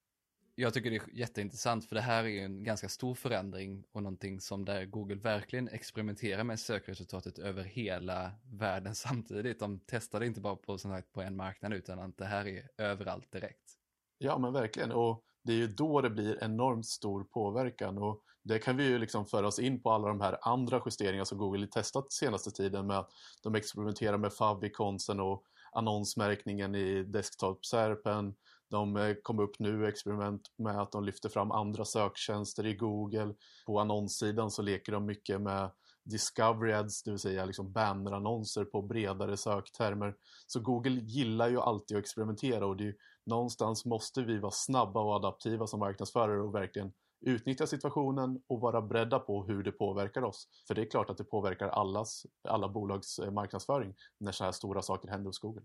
Jag 0.54 0.75
tycker 0.75 0.90
det 0.90 0.97
är 0.97 1.02
jätteintressant 1.12 1.88
för 1.88 1.94
det 1.94 2.00
här 2.00 2.25
är 2.25 2.44
en 2.44 2.64
ganska 2.64 2.88
stor 2.88 3.14
förändring 3.14 3.85
och 3.92 4.02
någonting 4.02 4.40
som 4.40 4.64
där 4.64 4.85
Google 4.85 5.14
verkligen 5.14 5.68
experimenterar 5.68 6.44
med 6.44 6.61
sökresultatet 6.61 7.38
över 7.38 7.64
hela 7.64 8.32
världen 8.52 8.94
samtidigt. 8.94 9.58
De 9.58 9.80
testar 9.87 10.20
det 10.20 10.26
inte 10.26 10.40
bara 10.40 10.56
på, 10.56 10.78
på 11.12 11.23
en 11.23 11.37
marknad 11.37 11.73
utan 11.73 11.99
att 11.99 12.16
det 12.16 12.25
här 12.25 12.47
är 12.47 12.70
överallt 12.76 13.32
direkt. 13.32 13.78
Ja 14.18 14.38
men 14.38 14.52
verkligen 14.52 14.92
och 14.92 15.25
det 15.42 15.52
är 15.52 15.57
ju 15.57 15.66
då 15.66 16.00
det 16.00 16.11
blir 16.11 16.45
enormt 16.45 16.87
stor 16.87 17.25
påverkan 17.25 17.99
och 17.99 18.23
det 18.42 18.59
kan 18.59 18.76
vi 18.76 18.85
ju 18.85 18.99
liksom 18.99 19.26
föra 19.26 19.47
oss 19.47 19.59
in 19.59 19.83
på 19.83 19.90
alla 19.90 20.09
de 20.09 20.21
här 20.21 20.38
andra 20.42 20.83
justeringar 20.87 21.25
som 21.25 21.38
Google 21.38 21.66
testat 21.66 22.12
senaste 22.12 22.50
tiden 22.50 22.87
med 22.87 22.99
att 22.99 23.11
de 23.42 23.54
experimenterar 23.54 24.18
med 24.18 24.33
favvikonsen 24.33 25.21
och 25.21 25.45
annonsmärkningen 25.73 26.75
i 26.75 27.02
desktop-serpen. 27.02 28.35
De 28.71 28.97
eh, 28.97 29.14
kom 29.23 29.38
upp 29.38 29.59
nu 29.59 29.87
experiment 29.87 30.42
med 30.57 30.80
att 30.80 30.92
de 30.92 31.04
lyfter 31.04 31.28
fram 31.28 31.50
andra 31.50 31.85
söktjänster 31.85 32.66
i 32.66 32.75
Google. 32.75 33.35
På 33.66 33.80
annonssidan 33.80 34.50
så 34.50 34.62
leker 34.62 34.92
de 34.92 35.07
mycket 35.07 35.40
med 35.40 35.71
discovery 36.04 36.73
ads, 36.73 37.02
det 37.02 37.11
vill 37.11 37.21
säga 37.21 37.45
liksom 37.45 37.73
bannerannonser 37.73 38.64
på 38.64 38.83
bredare 38.83 39.37
söktermer. 39.37 40.14
Så 40.47 40.61
Google 40.61 41.00
gillar 41.00 41.49
ju 41.49 41.61
alltid 41.61 41.97
att 41.97 42.02
experimentera 42.02 42.66
och 42.66 42.76
det 42.76 42.88
är, 42.88 42.95
någonstans 43.28 43.85
måste 43.85 44.23
vi 44.23 44.38
vara 44.38 44.52
snabba 44.52 45.00
och 45.00 45.14
adaptiva 45.14 45.66
som 45.66 45.80
marknadsförare 45.80 46.42
och 46.42 46.54
verkligen 46.54 46.92
utnyttja 47.20 47.66
situationen 47.66 48.42
och 48.47 48.61
vara 48.61 48.82
beredda 48.82 49.18
på 49.18 49.44
hur 49.44 49.62
det 49.62 49.73
påverkar 49.73 50.23
oss. 50.23 50.49
För 50.66 50.75
det 50.75 50.80
är 50.80 50.90
klart 50.90 51.11
att 51.11 51.18
det 51.18 51.25
påverkar 51.25 51.68
allas, 51.68 52.26
alla 52.42 52.68
bolags 52.68 53.18
eh, 53.18 53.30
marknadsföring 53.30 53.94
när 54.18 54.32
så 54.32 54.44
här 54.44 54.52
stora 54.52 54.82
saker 54.82 55.08
händer 55.08 55.26
hos 55.26 55.38
Google. 55.38 55.62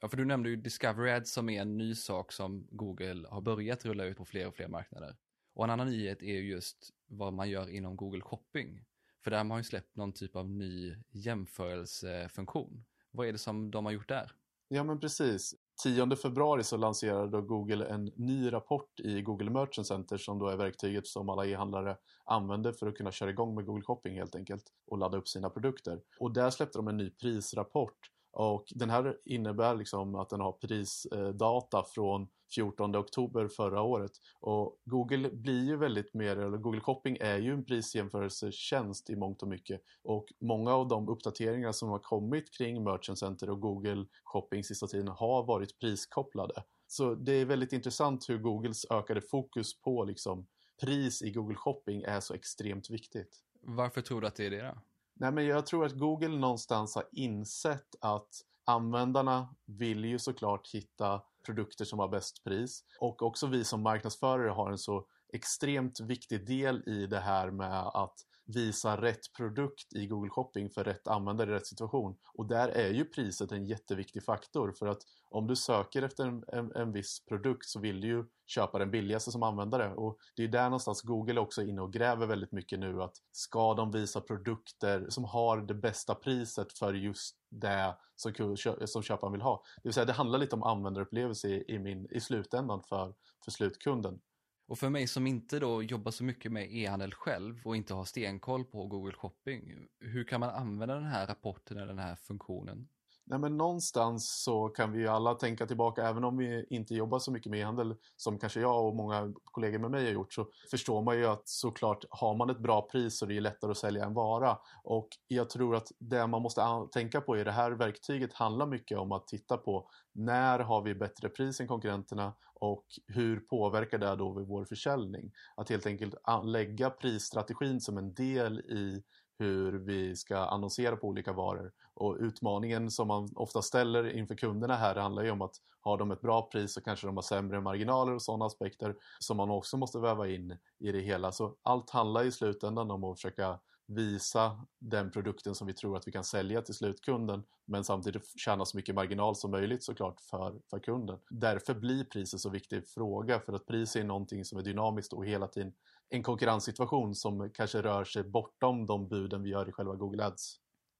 Ja, 0.00 0.08
för 0.08 0.16
du 0.16 0.24
nämnde 0.24 0.48
ju 0.48 0.56
Discovery 0.56 1.10
Ads 1.10 1.32
som 1.32 1.48
är 1.48 1.62
en 1.62 1.78
ny 1.78 1.94
sak 1.94 2.32
som 2.32 2.66
Google 2.70 3.28
har 3.28 3.40
börjat 3.40 3.84
rulla 3.84 4.04
ut 4.04 4.16
på 4.16 4.24
fler 4.24 4.48
och 4.48 4.54
fler 4.54 4.68
marknader. 4.68 5.16
Och 5.54 5.64
en 5.64 5.70
annan 5.70 5.86
nyhet 5.86 6.22
är 6.22 6.40
just 6.40 6.90
vad 7.06 7.32
man 7.32 7.50
gör 7.50 7.68
inom 7.68 7.96
Google 7.96 8.20
Shopping. 8.20 8.84
För 9.24 9.30
där 9.30 9.38
har 9.38 9.44
man 9.44 9.58
ju 9.58 9.64
släppt 9.64 9.96
någon 9.96 10.12
typ 10.12 10.36
av 10.36 10.50
ny 10.50 10.96
jämförelsefunktion. 11.10 12.84
Vad 13.10 13.28
är 13.28 13.32
det 13.32 13.38
som 13.38 13.70
de 13.70 13.84
har 13.84 13.92
gjort 13.92 14.08
där? 14.08 14.32
Ja 14.68 14.84
men 14.84 15.00
precis. 15.00 15.54
10 15.82 16.16
februari 16.16 16.64
så 16.64 16.76
lanserade 16.76 17.30
då 17.30 17.40
Google 17.40 17.86
en 17.86 18.04
ny 18.04 18.52
rapport 18.52 19.00
i 19.00 19.22
Google 19.22 19.50
Merchant 19.50 19.86
Center 19.86 20.16
som 20.16 20.38
då 20.38 20.48
är 20.48 20.56
verktyget 20.56 21.06
som 21.06 21.28
alla 21.28 21.46
e-handlare 21.46 21.96
använder 22.24 22.72
för 22.72 22.86
att 22.86 22.96
kunna 22.96 23.12
köra 23.12 23.30
igång 23.30 23.54
med 23.54 23.66
Google 23.66 23.82
Shopping 23.82 24.14
helt 24.14 24.34
enkelt 24.34 24.64
och 24.86 24.98
ladda 24.98 25.18
upp 25.18 25.28
sina 25.28 25.50
produkter. 25.50 26.00
Och 26.20 26.32
där 26.32 26.50
släppte 26.50 26.78
de 26.78 26.88
en 26.88 26.96
ny 26.96 27.10
prisrapport 27.10 28.10
och 28.36 28.72
den 28.74 28.90
här 28.90 29.16
innebär 29.24 29.74
liksom 29.74 30.14
att 30.14 30.30
den 30.30 30.40
har 30.40 30.52
prisdata 30.52 31.84
från 31.84 32.28
14 32.54 32.96
oktober 32.96 33.48
förra 33.48 33.82
året. 33.82 34.12
Och 34.40 34.80
Google 34.84 35.30
blir 35.30 35.64
ju 35.64 35.76
väldigt 35.76 36.14
mer, 36.14 36.36
eller 36.36 36.58
Google 36.58 36.80
Shopping 36.80 37.16
är 37.20 37.38
ju 37.38 37.52
en 37.52 37.64
prisjämförelsetjänst 37.64 39.10
i 39.10 39.16
mångt 39.16 39.42
och 39.42 39.48
mycket. 39.48 39.80
Och 40.02 40.26
många 40.40 40.74
av 40.74 40.88
de 40.88 41.08
uppdateringar 41.08 41.72
som 41.72 41.88
har 41.88 41.98
kommit 41.98 42.54
kring 42.58 42.84
Merchant 42.84 43.18
Center 43.18 43.50
och 43.50 43.60
Google 43.60 44.06
Shopping 44.24 44.64
sista 44.64 44.86
tiden 44.86 45.08
har 45.08 45.42
varit 45.46 45.78
priskopplade. 45.78 46.62
Så 46.86 47.14
det 47.14 47.32
är 47.32 47.44
väldigt 47.44 47.72
intressant 47.72 48.28
hur 48.28 48.38
Googles 48.38 48.86
ökade 48.90 49.20
fokus 49.20 49.80
på 49.80 50.04
liksom 50.04 50.46
pris 50.80 51.22
i 51.22 51.30
Google 51.30 51.56
Shopping 51.56 52.02
är 52.02 52.20
så 52.20 52.34
extremt 52.34 52.90
viktigt. 52.90 53.42
Varför 53.60 54.00
tror 54.00 54.20
du 54.20 54.26
att 54.26 54.36
det 54.36 54.46
är 54.46 54.50
det 54.50 54.62
då? 54.62 54.74
Nej, 55.18 55.32
men 55.32 55.46
jag 55.46 55.66
tror 55.66 55.86
att 55.86 55.98
Google 55.98 56.38
någonstans 56.38 56.94
har 56.94 57.04
insett 57.12 57.94
att 58.00 58.28
användarna 58.64 59.54
vill 59.64 60.04
ju 60.04 60.18
såklart 60.18 60.68
hitta 60.68 61.22
produkter 61.46 61.84
som 61.84 61.98
har 61.98 62.08
bäst 62.08 62.44
pris. 62.44 62.84
Och 63.00 63.22
också 63.22 63.46
vi 63.46 63.64
som 63.64 63.82
marknadsförare 63.82 64.50
har 64.50 64.70
en 64.70 64.78
så 64.78 65.06
extremt 65.32 66.00
viktig 66.00 66.46
del 66.46 66.88
i 66.88 67.06
det 67.06 67.20
här 67.20 67.50
med 67.50 67.82
att 67.82 68.14
visa 68.46 69.00
rätt 69.00 69.32
produkt 69.36 69.92
i 69.92 70.06
Google 70.06 70.30
Shopping 70.30 70.70
för 70.70 70.84
rätt 70.84 71.08
användare 71.08 71.50
i 71.50 71.54
rätt 71.54 71.66
situation. 71.66 72.16
Och 72.34 72.46
där 72.46 72.68
är 72.68 72.90
ju 72.90 73.04
priset 73.04 73.52
en 73.52 73.66
jätteviktig 73.66 74.24
faktor 74.24 74.72
för 74.72 74.86
att 74.86 75.02
om 75.30 75.46
du 75.46 75.56
söker 75.56 76.02
efter 76.02 76.26
en, 76.26 76.44
en, 76.48 76.72
en 76.72 76.92
viss 76.92 77.24
produkt 77.28 77.68
så 77.68 77.80
vill 77.80 78.00
du 78.00 78.08
ju 78.08 78.24
köpa 78.46 78.78
den 78.78 78.90
billigaste 78.90 79.32
som 79.32 79.42
användare 79.42 79.94
och 79.94 80.18
det 80.36 80.44
är 80.44 80.48
där 80.48 80.64
någonstans 80.64 81.02
Google 81.02 81.40
också 81.40 81.62
är 81.62 81.66
inne 81.66 81.82
och 81.82 81.92
gräver 81.92 82.26
väldigt 82.26 82.52
mycket 82.52 82.78
nu 82.78 83.02
att 83.02 83.16
ska 83.32 83.74
de 83.74 83.90
visa 83.90 84.20
produkter 84.20 85.06
som 85.08 85.24
har 85.24 85.60
det 85.60 85.74
bästa 85.74 86.14
priset 86.14 86.72
för 86.72 86.94
just 86.94 87.36
det 87.48 87.96
som, 88.16 88.56
som 88.86 89.02
köparen 89.02 89.32
vill 89.32 89.42
ha. 89.42 89.62
Det 89.76 89.88
vill 89.88 89.92
säga 89.92 90.04
det 90.04 90.12
handlar 90.12 90.38
lite 90.38 90.56
om 90.56 90.62
användarupplevelse 90.62 91.48
i, 91.48 91.64
i, 91.74 91.78
min, 91.78 92.06
i 92.10 92.20
slutändan 92.20 92.82
för, 92.82 93.14
för 93.44 93.50
slutkunden. 93.50 94.20
Och 94.66 94.78
för 94.78 94.88
mig 94.88 95.06
som 95.06 95.26
inte 95.26 95.58
då 95.58 95.82
jobbar 95.82 96.10
så 96.10 96.24
mycket 96.24 96.52
med 96.52 96.74
e-handel 96.74 97.14
själv 97.14 97.60
och 97.64 97.76
inte 97.76 97.94
har 97.94 98.04
stenkoll 98.04 98.64
på 98.64 98.86
Google 98.86 99.12
Shopping, 99.12 99.88
hur 100.00 100.24
kan 100.24 100.40
man 100.40 100.50
använda 100.50 100.94
den 100.94 101.04
här 101.04 101.26
rapporten 101.26 101.76
eller 101.76 101.86
den 101.86 101.98
här 101.98 102.16
funktionen? 102.16 102.88
Nej, 103.28 103.38
men 103.38 103.56
någonstans 103.56 104.42
så 104.44 104.68
kan 104.68 104.92
vi 104.92 105.06
alla 105.06 105.34
tänka 105.34 105.66
tillbaka, 105.66 106.08
även 106.08 106.24
om 106.24 106.36
vi 106.36 106.66
inte 106.70 106.94
jobbar 106.94 107.18
så 107.18 107.32
mycket 107.32 107.50
med 107.50 107.60
e-handel 107.60 107.94
som 108.16 108.38
kanske 108.38 108.60
jag 108.60 108.86
och 108.86 108.96
många 108.96 109.34
kollegor 109.44 109.78
med 109.78 109.90
mig 109.90 110.04
har 110.04 110.12
gjort, 110.12 110.32
så 110.32 110.46
förstår 110.70 111.02
man 111.02 111.18
ju 111.18 111.26
att 111.26 111.48
såklart 111.48 112.04
har 112.10 112.34
man 112.34 112.50
ett 112.50 112.58
bra 112.58 112.82
pris 112.82 113.18
så 113.18 113.24
är 113.24 113.28
det 113.28 113.40
lättare 113.40 113.70
att 113.70 113.76
sälja 113.76 114.04
en 114.04 114.14
vara. 114.14 114.58
Och 114.82 115.08
jag 115.28 115.50
tror 115.50 115.76
att 115.76 115.92
det 115.98 116.26
man 116.26 116.42
måste 116.42 116.62
tänka 116.92 117.20
på 117.20 117.38
i 117.38 117.44
det 117.44 117.52
här 117.52 117.70
verktyget 117.70 118.32
handlar 118.32 118.66
mycket 118.66 118.98
om 118.98 119.12
att 119.12 119.26
titta 119.26 119.56
på 119.56 119.90
när 120.12 120.58
har 120.58 120.82
vi 120.82 120.94
bättre 120.94 121.28
pris 121.28 121.60
än 121.60 121.68
konkurrenterna 121.68 122.32
och 122.54 122.86
hur 123.06 123.40
påverkar 123.40 123.98
det 123.98 124.16
då 124.16 124.30
vår 124.30 124.64
försäljning? 124.64 125.32
Att 125.56 125.68
helt 125.68 125.86
enkelt 125.86 126.14
lägga 126.44 126.90
prisstrategin 126.90 127.80
som 127.80 127.98
en 127.98 128.14
del 128.14 128.58
i 128.60 129.02
hur 129.38 129.72
vi 129.72 130.16
ska 130.16 130.36
annonsera 130.36 130.96
på 130.96 131.06
olika 131.06 131.32
varor. 131.32 131.72
Och 131.94 132.16
utmaningen 132.20 132.90
som 132.90 133.08
man 133.08 133.28
ofta 133.34 133.62
ställer 133.62 134.16
inför 134.16 134.34
kunderna 134.34 134.76
här 134.76 134.94
handlar 134.94 135.22
ju 135.22 135.30
om 135.30 135.42
att 135.42 135.54
har 135.80 135.98
de 135.98 136.10
ett 136.10 136.20
bra 136.20 136.42
pris 136.42 136.74
så 136.74 136.80
kanske 136.80 137.06
de 137.06 137.16
har 137.16 137.22
sämre 137.22 137.60
marginaler 137.60 138.14
och 138.14 138.22
sådana 138.22 138.44
aspekter 138.44 138.94
som 139.18 139.36
man 139.36 139.50
också 139.50 139.76
måste 139.76 139.98
väva 139.98 140.28
in 140.28 140.58
i 140.78 140.92
det 140.92 141.00
hela. 141.00 141.32
Så 141.32 141.56
allt 141.62 141.90
handlar 141.90 142.24
i 142.24 142.32
slutändan 142.32 142.90
om 142.90 143.04
att 143.04 143.16
försöka 143.16 143.58
visa 143.86 144.66
den 144.78 145.10
produkten 145.10 145.54
som 145.54 145.66
vi 145.66 145.74
tror 145.74 145.96
att 145.96 146.08
vi 146.08 146.12
kan 146.12 146.24
sälja 146.24 146.62
till 146.62 146.74
slutkunden 146.74 147.42
men 147.64 147.84
samtidigt 147.84 148.40
tjäna 148.40 148.64
så 148.64 148.76
mycket 148.76 148.94
marginal 148.94 149.36
som 149.36 149.50
möjligt 149.50 149.84
såklart 149.84 150.20
för, 150.20 150.60
för 150.70 150.78
kunden. 150.78 151.18
Därför 151.30 151.74
blir 151.74 152.04
priset 152.04 152.40
så 152.40 152.50
viktig 152.50 152.88
fråga 152.88 153.40
för 153.40 153.52
att 153.52 153.66
pris 153.66 153.96
är 153.96 154.04
någonting 154.04 154.44
som 154.44 154.58
är 154.58 154.62
dynamiskt 154.62 155.12
och 155.12 155.26
hela 155.26 155.48
tiden 155.48 155.72
en 156.08 156.22
konkurrenssituation 156.22 157.14
som 157.14 157.50
kanske 157.50 157.82
rör 157.82 158.04
sig 158.04 158.24
bortom 158.24 158.86
de 158.86 159.08
buden 159.08 159.42
vi 159.42 159.50
gör 159.50 159.68
i 159.68 159.72
själva 159.72 159.94
Google 159.94 160.24
Ads. 160.24 160.56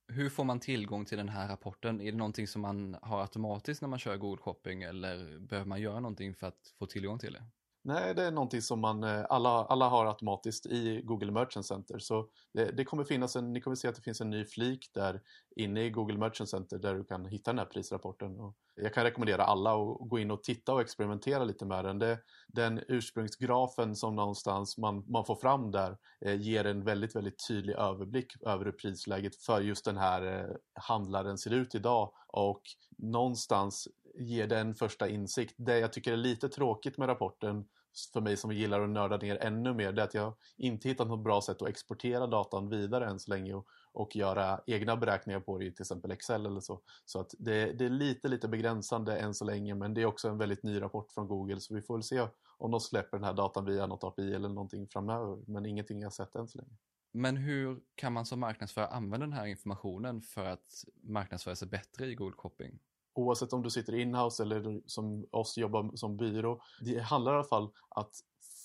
Hur 0.07 0.29
får 0.29 0.43
man 0.43 0.59
tillgång 0.59 1.05
till 1.05 1.17
den 1.17 1.29
här 1.29 1.47
rapporten? 1.47 2.01
Är 2.01 2.11
det 2.11 2.17
någonting 2.17 2.47
som 2.47 2.61
man 2.61 2.97
har 3.01 3.21
automatiskt 3.21 3.81
när 3.81 3.89
man 3.89 3.99
kör 3.99 4.17
Google 4.17 4.41
Shopping 4.41 4.83
eller 4.83 5.39
behöver 5.39 5.67
man 5.67 5.81
göra 5.81 5.99
någonting 5.99 6.35
för 6.35 6.47
att 6.47 6.73
få 6.79 6.85
tillgång 6.85 7.19
till 7.19 7.33
det? 7.33 7.43
Nej, 7.87 8.15
det 8.15 8.23
är 8.23 8.31
någonting 8.31 8.61
som 8.61 8.79
man, 8.79 9.03
eh, 9.03 9.25
alla, 9.29 9.49
alla 9.49 9.89
har 9.89 10.05
automatiskt 10.05 10.65
i 10.65 11.01
Google 11.03 11.31
Merchant 11.31 11.65
Center. 11.65 11.99
Så 11.99 12.27
det, 12.53 12.71
det, 12.71 12.85
kommer 12.85 13.03
finnas 13.03 13.35
en, 13.35 13.53
ni 13.53 13.61
kommer 13.61 13.75
se 13.75 13.87
att 13.87 13.95
det 13.95 14.01
finns 14.01 14.21
en 14.21 14.29
ny 14.29 14.45
flik 14.45 14.89
där 14.93 15.21
inne 15.55 15.85
i 15.85 15.89
Google 15.89 16.17
Merchant 16.17 16.49
Center 16.49 16.77
där 16.77 16.95
du 16.95 17.03
kan 17.03 17.25
hitta 17.25 17.51
den 17.51 17.59
här 17.59 17.65
prisrapporten. 17.65 18.39
Och 18.39 18.55
jag 18.75 18.93
kan 18.93 19.03
rekommendera 19.03 19.43
alla 19.43 19.69
att 19.71 20.09
gå 20.09 20.19
in 20.19 20.31
och 20.31 20.43
titta 20.43 20.73
och 20.73 20.81
experimentera 20.81 21.43
lite 21.43 21.65
med 21.65 21.85
den. 21.85 21.99
Det, 21.99 22.19
den 22.47 22.81
ursprungsgrafen 22.87 23.95
som 23.95 24.15
någonstans 24.15 24.77
man, 24.77 25.03
man 25.07 25.25
får 25.25 25.35
fram 25.35 25.71
där 25.71 25.97
eh, 26.21 26.41
ger 26.41 26.65
en 26.65 26.83
väldigt, 26.83 27.15
väldigt 27.15 27.47
tydlig 27.47 27.73
överblick 27.73 28.33
över 28.41 28.65
hur 28.65 28.71
prisläget 28.71 29.35
för 29.35 29.61
just 29.61 29.85
den 29.85 29.97
här 29.97 30.39
eh, 30.39 30.55
handlaren 30.73 31.37
ser 31.37 31.53
ut 31.53 31.75
idag. 31.75 32.11
Och 32.27 32.61
någonstans 32.97 33.87
ger 34.17 34.47
den 34.47 34.75
första 34.75 35.09
insikt. 35.09 35.55
Det 35.57 35.79
jag 35.79 35.93
tycker 35.93 36.13
är 36.13 36.17
lite 36.17 36.49
tråkigt 36.49 36.97
med 36.97 37.09
rapporten 37.09 37.65
för 38.13 38.21
mig 38.21 38.37
som 38.37 38.51
gillar 38.51 38.81
att 38.81 38.89
nörda 38.89 39.17
ner 39.17 39.43
ännu 39.43 39.73
mer 39.73 39.91
det 39.91 40.01
är 40.01 40.05
att 40.05 40.13
jag 40.13 40.33
inte 40.57 40.89
hittat 40.89 41.07
något 41.07 41.23
bra 41.23 41.41
sätt 41.41 41.61
att 41.61 41.69
exportera 41.69 42.27
datan 42.27 42.69
vidare 42.69 43.05
än 43.05 43.19
så 43.19 43.31
länge 43.31 43.53
och, 43.53 43.67
och 43.93 44.15
göra 44.15 44.61
egna 44.67 44.95
beräkningar 44.95 45.39
på 45.39 45.57
det 45.57 45.65
i 45.65 45.71
till 45.71 45.81
exempel 45.81 46.11
Excel 46.11 46.45
eller 46.45 46.59
så. 46.59 46.81
Så 47.05 47.19
att 47.19 47.33
det, 47.39 47.71
det, 47.71 47.85
är 47.85 47.89
lite, 47.89 48.27
lite 48.27 48.47
begränsande 48.47 49.17
än 49.17 49.33
så 49.33 49.45
länge 49.45 49.75
men 49.75 49.93
det 49.93 50.01
är 50.01 50.05
också 50.05 50.29
en 50.29 50.37
väldigt 50.37 50.63
ny 50.63 50.81
rapport 50.81 51.11
från 51.11 51.27
Google 51.27 51.59
så 51.59 51.75
vi 51.75 51.81
får 51.81 51.93
väl 51.93 52.03
se 52.03 52.27
om 52.57 52.71
de 52.71 52.79
släpper 52.79 53.17
den 53.17 53.23
här 53.23 53.33
datan 53.33 53.65
via 53.65 53.87
något 53.87 54.03
API 54.03 54.33
eller 54.33 54.49
någonting 54.49 54.87
framöver 54.87 55.37
men 55.47 55.65
ingenting 55.65 56.01
jag 56.01 56.13
sett 56.13 56.35
än 56.35 56.47
så 56.47 56.57
länge. 56.57 56.77
Men 57.11 57.37
hur 57.37 57.79
kan 57.95 58.13
man 58.13 58.25
som 58.25 58.39
marknadsförare 58.39 58.89
använda 58.89 59.25
den 59.25 59.33
här 59.33 59.45
informationen 59.45 60.21
för 60.21 60.45
att 60.45 60.83
marknadsföra 61.03 61.55
sig 61.55 61.67
bättre 61.67 62.05
i 62.05 62.15
Google 62.15 62.35
Shopping? 62.37 62.79
Oavsett 63.17 63.53
om 63.53 63.63
du 63.63 63.69
sitter 63.69 63.95
inhouse 63.95 64.43
eller 64.43 64.81
som 64.85 65.25
oss 65.31 65.57
jobbar 65.57 65.95
som 65.95 66.17
byrå. 66.17 66.61
Det 66.81 66.99
handlar 66.99 67.31
i 67.31 67.35
alla 67.35 67.43
fall 67.43 67.69
att 67.89 68.11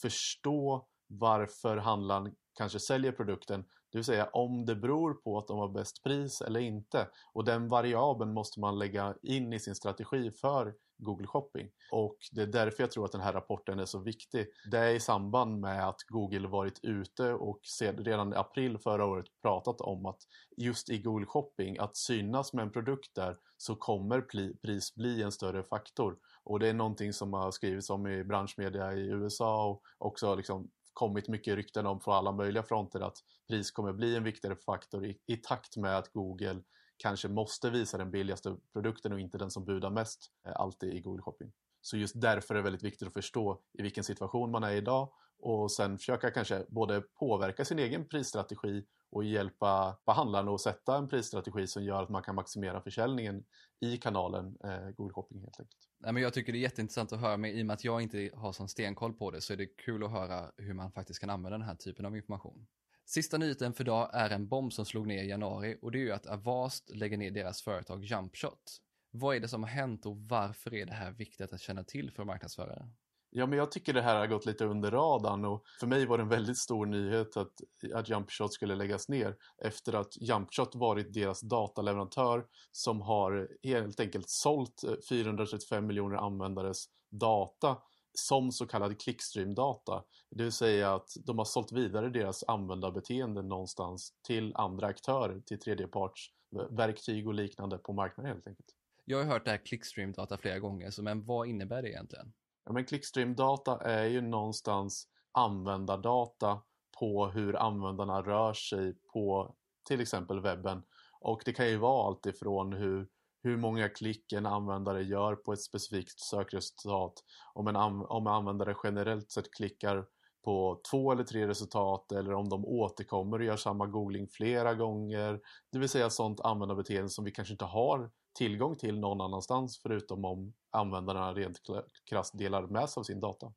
förstå 0.03 0.87
varför 1.07 1.77
handlaren 1.77 2.35
kanske 2.55 2.81
säljer 2.81 3.13
produkten. 3.13 3.65
Det 3.93 3.99
vill 3.99 4.05
säga 4.05 4.29
om 4.33 4.67
det 4.67 4.75
beror 4.75 5.15
på 5.15 5.39
att 5.39 5.47
de 5.47 5.59
har 5.59 5.69
bäst 5.69 6.03
pris 6.03 6.41
eller 6.41 6.61
inte. 6.61 7.09
Och 7.33 7.45
den 7.45 7.69
variabeln 7.69 8.33
måste 8.33 8.61
man 8.61 8.79
lägga 8.79 9.15
in 9.23 9.53
i 9.53 9.61
sin 9.61 9.75
strategi 9.75 10.31
för 10.31 10.75
Google 11.03 11.27
Shopping. 11.27 11.69
Och 11.93 12.17
det 12.33 12.43
är 12.43 12.47
därför 12.47 12.83
jag 12.83 12.91
tror 12.91 13.05
att 13.05 13.13
den 13.13 13.21
här 13.21 13.33
rapporten 13.33 13.79
är 13.79 13.85
så 13.85 13.99
viktig. 13.99 14.47
Det 14.71 14.79
är 14.79 14.95
i 14.95 15.01
samband 15.01 15.61
med 15.61 15.89
att 15.89 16.03
Google 16.09 16.49
varit 16.49 16.81
ute 16.83 17.33
och 17.33 17.61
redan 17.81 18.33
i 18.33 18.37
april 18.37 18.79
förra 18.79 19.07
året 19.07 19.27
pratat 19.43 19.81
om 19.81 20.07
att 20.07 20.21
just 20.57 20.91
i 20.91 20.99
Google 20.99 21.27
Shopping, 21.27 21.79
att 21.79 21.97
synas 21.97 22.53
med 22.53 22.63
en 22.63 22.73
produkt 22.73 23.15
där 23.15 23.37
så 23.57 23.77
kommer 23.77 24.21
pris 24.53 24.95
bli 24.95 25.23
en 25.23 25.33
större 25.33 25.63
faktor. 25.63 26.17
Och 26.45 26.61
det 26.61 26.69
är 26.69 26.75
någonting 26.75 27.13
som 27.13 27.33
har 27.33 27.51
skrivits 27.51 27.91
om 27.91 28.07
i 28.07 28.25
branschmedia 28.25 28.93
i 28.93 29.09
USA 29.09 29.67
och 29.67 29.83
också 29.99 30.35
liksom 30.35 30.71
kommit 30.93 31.29
mycket 31.29 31.55
rykten 31.55 31.87
om 31.87 32.01
från 32.01 32.15
alla 32.15 32.33
möjliga 32.33 32.63
fronter 32.63 33.01
att 33.01 33.17
pris 33.49 33.71
kommer 33.71 33.93
bli 33.93 34.17
en 34.17 34.25
viktigare 34.25 34.57
faktor 34.57 35.07
i, 35.07 35.19
i 35.27 35.37
takt 35.37 35.77
med 35.77 35.99
att 35.99 36.13
Google 36.13 36.61
kanske 37.03 37.29
måste 37.29 37.71
visa 37.71 37.99
den 37.99 38.11
billigaste 38.11 38.57
produkten 38.73 39.13
och 39.13 39.21
inte 39.21 39.39
den 39.39 39.51
som 39.51 39.65
budar 39.65 39.91
mest 39.91 40.31
eh, 40.47 40.53
alltid 40.57 40.95
i 40.95 41.01
Google 41.01 41.23
Shopping. 41.23 41.53
Så 41.81 41.97
just 41.97 42.21
därför 42.21 42.55
är 42.55 42.59
det 42.59 42.65
väldigt 42.65 42.83
viktigt 42.83 43.09
att 43.09 43.15
förstå 43.15 43.61
i 43.73 43.83
vilken 43.83 44.05
situation 44.05 44.51
man 44.51 44.65
är 44.65 44.73
idag 44.73 45.13
och 45.39 45.73
sen 45.73 45.99
försöka 45.99 46.31
kanske 46.31 46.67
både 46.69 47.01
påverka 47.01 47.65
sin 47.65 47.79
egen 47.79 48.09
prisstrategi 48.09 48.85
och 49.11 49.25
hjälpa 49.25 49.97
handlarna 50.07 50.55
att 50.55 50.61
sätta 50.61 50.97
en 50.97 51.09
prisstrategi 51.09 51.67
som 51.67 51.85
gör 51.85 52.03
att 52.03 52.09
man 52.09 52.23
kan 52.23 52.35
maximera 52.35 52.81
försäljningen 52.81 53.45
i 53.81 53.97
kanalen 53.97 54.57
eh, 54.65 54.91
Google 54.97 55.13
Shopping 55.13 55.41
helt 55.41 55.61
enkelt. 55.61 55.89
Nej, 55.99 56.13
men 56.13 56.23
jag 56.23 56.35
tycker 56.35 56.53
det 56.53 56.59
är 56.59 56.61
jätteintressant 56.61 57.13
att 57.13 57.21
höra, 57.21 57.37
men 57.37 57.51
i 57.51 57.63
och 57.63 57.67
med 57.67 57.75
att 57.75 57.85
jag 57.85 58.03
inte 58.03 58.31
har 58.35 58.53
sån 58.53 58.69
stenkoll 58.69 59.13
på 59.13 59.31
det 59.31 59.41
så 59.41 59.53
är 59.53 59.57
det 59.57 59.67
kul 59.67 60.05
att 60.05 60.11
höra 60.11 60.53
hur 60.57 60.75
man 60.75 60.93
faktiskt 60.93 61.21
kan 61.21 61.31
använda 61.31 61.59
den 61.59 61.67
här 61.67 61.75
typen 61.75 62.07
av 62.07 62.17
information. 62.17 62.67
Sista 63.15 63.39
nyheten 63.39 63.73
för 63.73 63.85
idag 63.85 64.11
är 64.13 64.31
en 64.31 64.49
bomb 64.49 64.73
som 64.73 64.85
slog 64.87 65.07
ner 65.07 65.23
i 65.23 65.29
januari 65.29 65.79
och 65.83 65.93
det 65.93 65.99
är 65.99 66.01
ju 66.01 66.13
att 66.13 66.27
Avast 66.27 66.91
lägger 66.95 67.17
ner 67.17 67.31
deras 67.31 67.63
företag 67.63 68.05
Jumpshot. 68.05 68.79
Vad 69.11 69.37
är 69.37 69.41
det 69.41 69.49
som 69.49 69.63
har 69.63 69.71
hänt 69.71 70.07
och 70.07 70.17
varför 70.17 70.75
är 70.75 70.87
det 70.87 70.93
här 70.93 71.11
viktigt 71.11 71.53
att 71.53 71.61
känna 71.61 71.85
till 71.85 72.11
för 72.11 72.25
marknadsförare? 72.25 72.89
Ja, 73.31 73.47
men 73.47 73.59
jag 73.59 73.71
tycker 73.71 73.93
det 73.93 74.03
här 74.03 74.17
har 74.17 74.27
gått 74.27 74.47
lite 74.47 74.65
under 74.65 74.91
radarn 74.91 75.45
och 75.45 75.65
för 75.81 75.87
mig 75.87 76.07
var 76.07 76.19
det 76.19 76.23
en 76.23 76.29
väldigt 76.29 76.59
stor 76.59 76.87
nyhet 76.87 77.37
att, 77.37 77.53
att 77.95 78.09
JumpShot 78.09 78.53
skulle 78.53 78.75
läggas 78.75 79.09
ner 79.09 79.37
efter 79.65 79.93
att 79.93 80.17
JumpShot 80.21 80.75
varit 80.75 81.15
deras 81.15 81.41
dataleverantör 81.41 82.45
som 82.73 83.01
har 83.01 83.49
helt 83.63 84.01
enkelt 84.01 84.29
sålt 84.29 84.85
eh, 84.85 84.95
435 85.09 85.87
miljoner 85.87 86.17
användares 86.17 86.87
data 87.11 87.77
som 88.15 88.53
så 88.53 88.67
kallad 88.67 89.01
clickstream-data. 89.01 90.05
Det 90.31 90.43
vill 90.43 90.53
säga 90.53 90.95
att 90.95 91.11
de 91.27 91.39
har 91.39 91.45
sålt 91.45 91.73
vidare 91.73 92.09
deras 92.09 92.45
användarbeteende 92.49 93.43
någonstans 93.43 94.15
till 94.23 94.53
andra 94.57 94.87
aktörer, 94.87 95.41
till 95.41 95.61
tredjepartsverktyg 95.61 97.29
och 97.29 97.35
liknande 97.35 97.79
på 97.79 97.93
marknaden 97.93 98.33
helt 98.33 98.47
enkelt. 98.47 98.69
Jag 99.05 99.19
har 99.19 99.25
hört 99.25 99.45
det 99.45 99.51
här 99.51 99.59
clickstream-data 99.59 100.39
flera 100.39 100.59
gånger, 100.59 100.91
så 100.91 101.03
men 101.03 101.25
vad 101.25 101.49
innebär 101.49 101.83
det 101.83 101.89
egentligen? 101.89 102.33
Ja, 102.65 102.73
men 102.73 102.85
clickstream-data 102.85 103.79
är 103.79 104.05
ju 104.05 104.21
någonstans 104.21 105.09
användardata 105.33 106.63
på 106.99 107.27
hur 107.27 107.57
användarna 107.57 108.23
rör 108.23 108.53
sig 108.53 108.95
på 109.13 109.55
till 109.89 110.01
exempel 110.01 110.41
webben. 110.41 110.83
Och 111.21 111.43
det 111.45 111.53
kan 111.53 111.69
ju 111.69 111.77
vara 111.77 112.09
allt 112.09 112.27
ifrån 112.27 112.73
hur, 112.73 113.09
hur 113.43 113.57
många 113.57 113.89
klick 113.89 114.33
en 114.33 114.47
användare 114.47 115.03
gör 115.03 115.35
på 115.35 115.53
ett 115.53 115.63
specifikt 115.63 116.21
sökresultat. 116.21 117.15
Om 117.55 117.69
en, 117.69 117.77
om 117.77 118.27
en 118.27 118.33
användare 118.33 118.77
generellt 118.85 119.31
sett 119.31 119.55
klickar 119.55 120.07
på 120.45 120.81
två 120.91 121.13
eller 121.13 121.25
tre 121.25 121.49
resultat 121.49 122.13
eller 122.13 122.35
om 122.35 122.49
de 122.49 122.65
återkommer 122.65 123.39
och 123.39 123.45
gör 123.45 123.57
samma 123.57 123.87
googling 123.87 124.29
flera 124.29 124.75
gånger. 124.75 125.41
Det 125.73 125.79
vill 125.79 125.89
säga 125.89 126.11
sånt 126.11 126.41
användarbeteende 126.41 127.09
som 127.09 127.25
vi 127.25 127.31
kanske 127.31 127.55
inte 127.55 127.65
har 127.65 128.11
tillgång 128.39 128.77
till 128.77 128.99
någon 128.99 129.21
annanstans 129.21 129.79
förutom 129.83 130.25
om 130.25 130.53
användarna 130.71 131.35
rent 131.35 131.61
krasst 132.05 132.39
delar 132.39 132.67
med 132.67 132.91
sig 132.91 133.01
av 133.01 133.05
sin 133.05 133.21
data. 133.21 133.53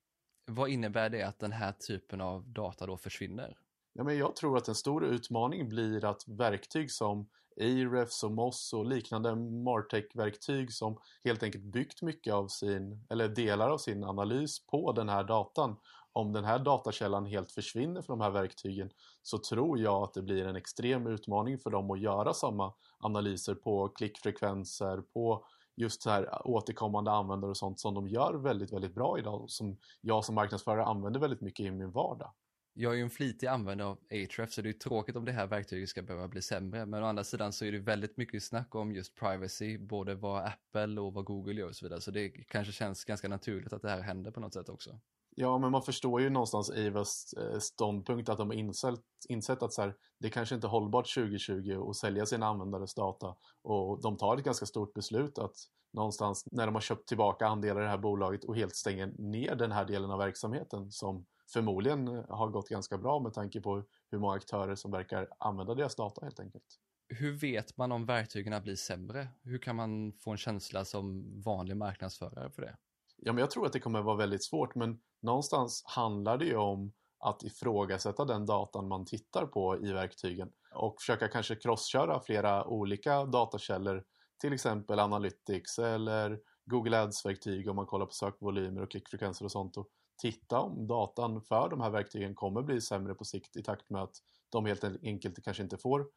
Vad 0.46 0.70
innebär 0.70 1.10
det 1.10 1.24
att 1.24 1.40
den 1.40 1.52
här 1.52 1.72
typen 1.72 2.22
av 2.22 2.50
data 2.50 2.86
då 2.86 2.98
försvinner? 2.98 3.58
Ja, 3.94 4.04
men 4.04 4.18
jag 4.18 4.36
tror 4.36 4.58
att 4.58 4.68
en 4.68 4.76
stor 4.76 5.06
utmaning 5.06 5.70
blir 5.70 6.06
att 6.06 6.28
verktyg 6.28 6.92
som 6.92 7.30
Ahrefs 7.62 8.24
och 8.24 8.32
Moss 8.32 8.74
och 8.74 8.86
liknande 8.86 9.36
Martech-verktyg 9.36 10.74
som 10.74 10.98
helt 11.24 11.44
enkelt 11.44 11.64
byggt 11.64 12.02
mycket 12.02 12.34
av 12.34 12.48
sin, 12.48 13.06
eller 13.10 13.28
delar 13.28 13.70
av 13.70 13.78
sin 13.78 14.04
analys 14.04 14.66
på 14.66 14.92
den 14.92 15.10
här 15.10 15.24
datan 15.24 15.76
om 16.14 16.34
den 16.34 16.46
här 16.46 16.60
datakällan 16.60 17.26
helt 17.26 17.52
försvinner 17.52 18.02
från 18.02 18.20
de 18.20 18.24
här 18.24 18.32
verktygen 18.32 18.90
så 19.22 19.38
tror 19.38 19.80
jag 19.80 20.04
att 20.04 20.14
det 20.14 20.22
blir 20.22 20.48
en 20.48 20.56
extrem 20.56 21.08
utmaning 21.08 21.60
för 21.60 21.70
dem 21.70 21.92
att 21.92 22.00
göra 22.00 22.34
samma 22.34 22.74
analyser 23.00 23.56
på 23.56 23.88
klickfrekvenser, 23.88 25.02
på 25.14 25.46
just 25.76 26.02
så 26.02 26.10
här 26.10 26.48
återkommande 26.48 27.12
användare 27.12 27.52
och 27.52 27.58
sånt 27.58 27.80
som 27.80 27.94
de 27.94 28.08
gör 28.08 28.34
väldigt, 28.34 28.74
väldigt 28.74 28.96
bra 28.96 29.20
idag 29.20 29.46
som 29.48 29.78
jag 30.02 30.26
som 30.26 30.36
marknadsförare 30.36 30.86
använder 30.86 31.20
väldigt 31.20 31.42
mycket 31.42 31.66
i 31.66 31.72
min 31.72 31.92
vardag. 31.92 32.32
Jag 32.78 32.94
är 32.94 32.96
ju 32.96 33.04
en 33.04 33.10
flitig 33.10 33.48
användare 33.48 33.88
av 33.88 33.98
Ahrefs 34.12 34.56
så 34.56 34.62
det 34.62 34.70
är 34.70 34.74
tråkigt 34.74 35.16
om 35.16 35.26
det 35.26 35.32
här 35.32 35.48
verktyget 35.48 35.90
ska 35.90 36.02
behöva 36.02 36.28
bli 36.28 36.42
sämre. 36.42 36.86
Men 36.86 37.04
å 37.04 37.06
andra 37.06 37.24
sidan 37.24 37.54
så 37.54 37.66
är 37.66 37.72
det 37.72 37.80
väldigt 37.80 38.18
mycket 38.18 38.44
snack 38.44 38.76
om 38.76 38.92
just 38.92 39.16
privacy, 39.16 39.78
både 39.78 40.16
vad 40.16 40.46
Apple 40.46 41.02
och 41.02 41.14
vad 41.14 41.26
Google 41.26 41.54
gör 41.54 41.68
och 41.68 41.76
så 41.76 41.86
vidare. 41.86 42.02
Så 42.02 42.12
det 42.12 42.30
kanske 42.30 42.74
känns 42.74 43.06
ganska 43.06 43.28
naturligt 43.28 43.74
att 43.74 43.82
det 43.82 43.90
här 43.90 44.02
händer 44.02 44.32
på 44.32 44.40
något 44.40 44.54
sätt 44.54 44.70
också. 44.70 45.00
Ja, 45.36 45.58
men 45.58 45.72
man 45.72 45.82
förstår 45.82 46.22
ju 46.22 46.30
någonstans 46.30 46.70
Avas 46.70 47.34
eh, 47.34 47.60
ståndpunkt 47.60 48.30
att 48.30 48.38
de 48.38 48.50
har 48.50 48.56
insett, 48.56 49.00
insett 49.30 49.64
att 49.64 49.74
så 49.74 49.82
här, 49.82 49.96
det 50.20 50.30
kanske 50.30 50.56
inte 50.56 50.68
är 50.68 50.70
hållbart 50.70 51.14
2020 51.14 51.88
att 51.90 51.96
sälja 51.96 52.26
sina 52.26 52.48
användares 52.48 52.94
data 52.94 53.36
och 53.62 54.02
de 54.02 54.18
tar 54.18 54.38
ett 54.38 54.44
ganska 54.44 54.66
stort 54.66 54.94
beslut 54.94 55.38
att 55.38 55.56
någonstans 55.94 56.46
när 56.52 56.66
de 56.66 56.76
har 56.76 56.82
köpt 56.82 57.08
tillbaka 57.08 57.48
andelar 57.48 57.82
i 57.82 57.84
det 57.84 57.90
här 57.90 57.98
bolaget 57.98 58.44
och 58.44 58.56
helt 58.56 58.76
stänger 58.76 59.08
ner 59.18 59.56
den 59.56 59.72
här 59.72 59.86
delen 59.86 60.12
av 60.12 60.20
verksamheten 60.20 60.92
som 60.92 61.26
förmodligen 61.54 62.08
har 62.30 62.50
gått 62.50 62.70
ganska 62.70 62.98
bra 62.98 63.20
med 63.20 63.34
tanke 63.34 63.62
på 63.62 63.84
hur 64.12 64.20
många 64.20 64.36
aktörer 64.36 64.76
som 64.76 64.92
verkar 64.92 65.28
använda 65.40 65.76
deras 65.76 65.96
data 65.96 66.26
helt 66.26 66.40
enkelt. 66.40 66.80
Hur 67.08 67.32
vet 67.32 67.78
man 67.78 67.92
om 67.92 68.06
verktygen 68.06 68.64
blir 68.64 68.76
sämre? 68.76 69.28
Hur 69.44 69.58
kan 69.58 69.76
man 69.76 70.14
få 70.14 70.32
en 70.32 70.38
känsla 70.38 70.86
som 70.86 71.24
vanlig 71.42 71.78
marknadsförare 71.78 72.50
för 72.52 72.62
det? 72.62 72.78
Ja, 73.18 73.34
men 73.34 73.40
jag 73.40 73.52
tror 73.52 73.66
att 73.66 73.74
det 73.74 73.80
kommer 73.80 74.02
vara 74.02 74.16
väldigt 74.16 74.44
svårt 74.44 74.76
men 74.76 75.00
någonstans 75.22 75.84
handlar 75.86 76.38
det 76.38 76.46
ju 76.46 76.58
om 76.58 76.94
att 77.20 77.44
ifrågasätta 77.44 78.26
den 78.26 78.46
datan 78.46 78.88
man 78.88 79.06
tittar 79.06 79.46
på 79.46 79.78
i 79.86 79.92
verktygen 79.92 80.52
och 80.74 81.02
försöka 81.02 81.28
kanske 81.28 81.56
crossköra 81.56 82.20
flera 82.20 82.66
olika 82.66 83.26
datakällor 83.26 84.04
till 84.42 84.54
exempel 84.54 85.00
Analytics 85.00 85.80
eller 85.80 86.40
Google 86.66 87.02
Ads-verktyg 87.02 87.70
om 87.70 87.76
man 87.76 87.86
kollar 87.86 88.06
på 88.06 88.14
sökvolymer 88.14 88.82
och 88.82 88.92
klickfrekvenser 88.92 89.46
och 89.46 89.52
sånt 89.52 89.78
och 89.78 89.88
titta 90.18 90.60
om 90.60 90.88
datan 90.88 91.42
för 91.42 91.70
de 91.70 91.82
här 91.82 91.90
verktygen 91.90 92.36
kommer 92.36 92.62
bli 92.62 92.82
sämre 92.82 93.16
på 93.16 93.26
sikt 93.26 93.56
i 93.56 93.64
takt 93.64 93.90
med 93.90 94.02
att 94.02 94.16
de 94.50 94.66
helt 94.66 94.84
enkelt 95.04 95.44
kanske 95.44 95.64
inte 95.64 95.78
får 95.78 96.08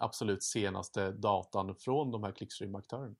absolut 0.00 0.42
senaste 0.42 1.12
datan 1.12 1.74
från 1.76 2.10
de 2.10 2.22
här 2.24 2.32
clickstream-aktörerna. 2.32 3.16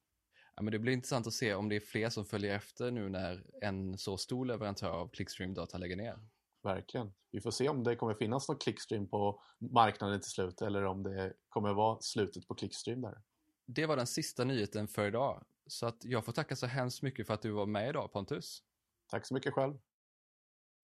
Ja, 0.57 0.63
men 0.63 0.73
det 0.73 0.79
blir 0.79 0.93
intressant 0.93 1.27
att 1.27 1.33
se 1.33 1.55
om 1.55 1.69
det 1.69 1.77
är 1.77 1.81
fler 1.81 2.11
som 2.11 2.25
följer 2.25 2.57
efter 2.57 2.91
nu 2.91 3.09
när 3.09 3.47
en 3.63 3.99
så 3.99 4.17
stor 4.17 4.47
leverantör 4.47 4.91
av 4.91 5.11
clickstream-data 5.11 5.79
lägger 5.79 5.97
ner. 5.97 6.19
Verkligen. 6.63 7.13
Vi 7.31 7.41
får 7.41 7.51
se 7.51 7.69
om 7.69 7.85
det 7.85 7.97
kommer 7.97 8.15
finnas 8.15 8.49
någon 8.49 8.59
clickstream 8.59 9.09
på 9.09 9.43
marknaden 9.59 10.21
till 10.21 10.31
slut 10.31 10.63
eller 10.63 10.85
om 10.85 11.03
det 11.03 11.35
kommer 11.49 11.73
vara 11.73 12.01
slutet 12.01 12.49
på 12.49 12.55
clickstream 12.55 13.01
där. 13.01 13.23
Det 13.67 13.87
var 13.87 13.97
den 13.97 14.07
sista 14.07 14.45
nyheten 14.45 14.89
för 14.89 15.07
idag. 15.07 15.45
Så 15.67 15.87
att 15.87 16.05
jag 16.05 16.25
får 16.25 16.33
tacka 16.33 16.57
så 16.57 16.67
hemskt 16.67 17.03
mycket 17.03 17.27
för 17.27 17.35
att 17.35 17.43
du 17.43 17.51
var 17.51 17.67
med 17.67 17.89
idag 17.89 18.13
Pontus. 18.13 18.63
Tack 19.07 19.27
så 19.27 19.35
mycket 19.35 19.55
själv. 19.55 19.79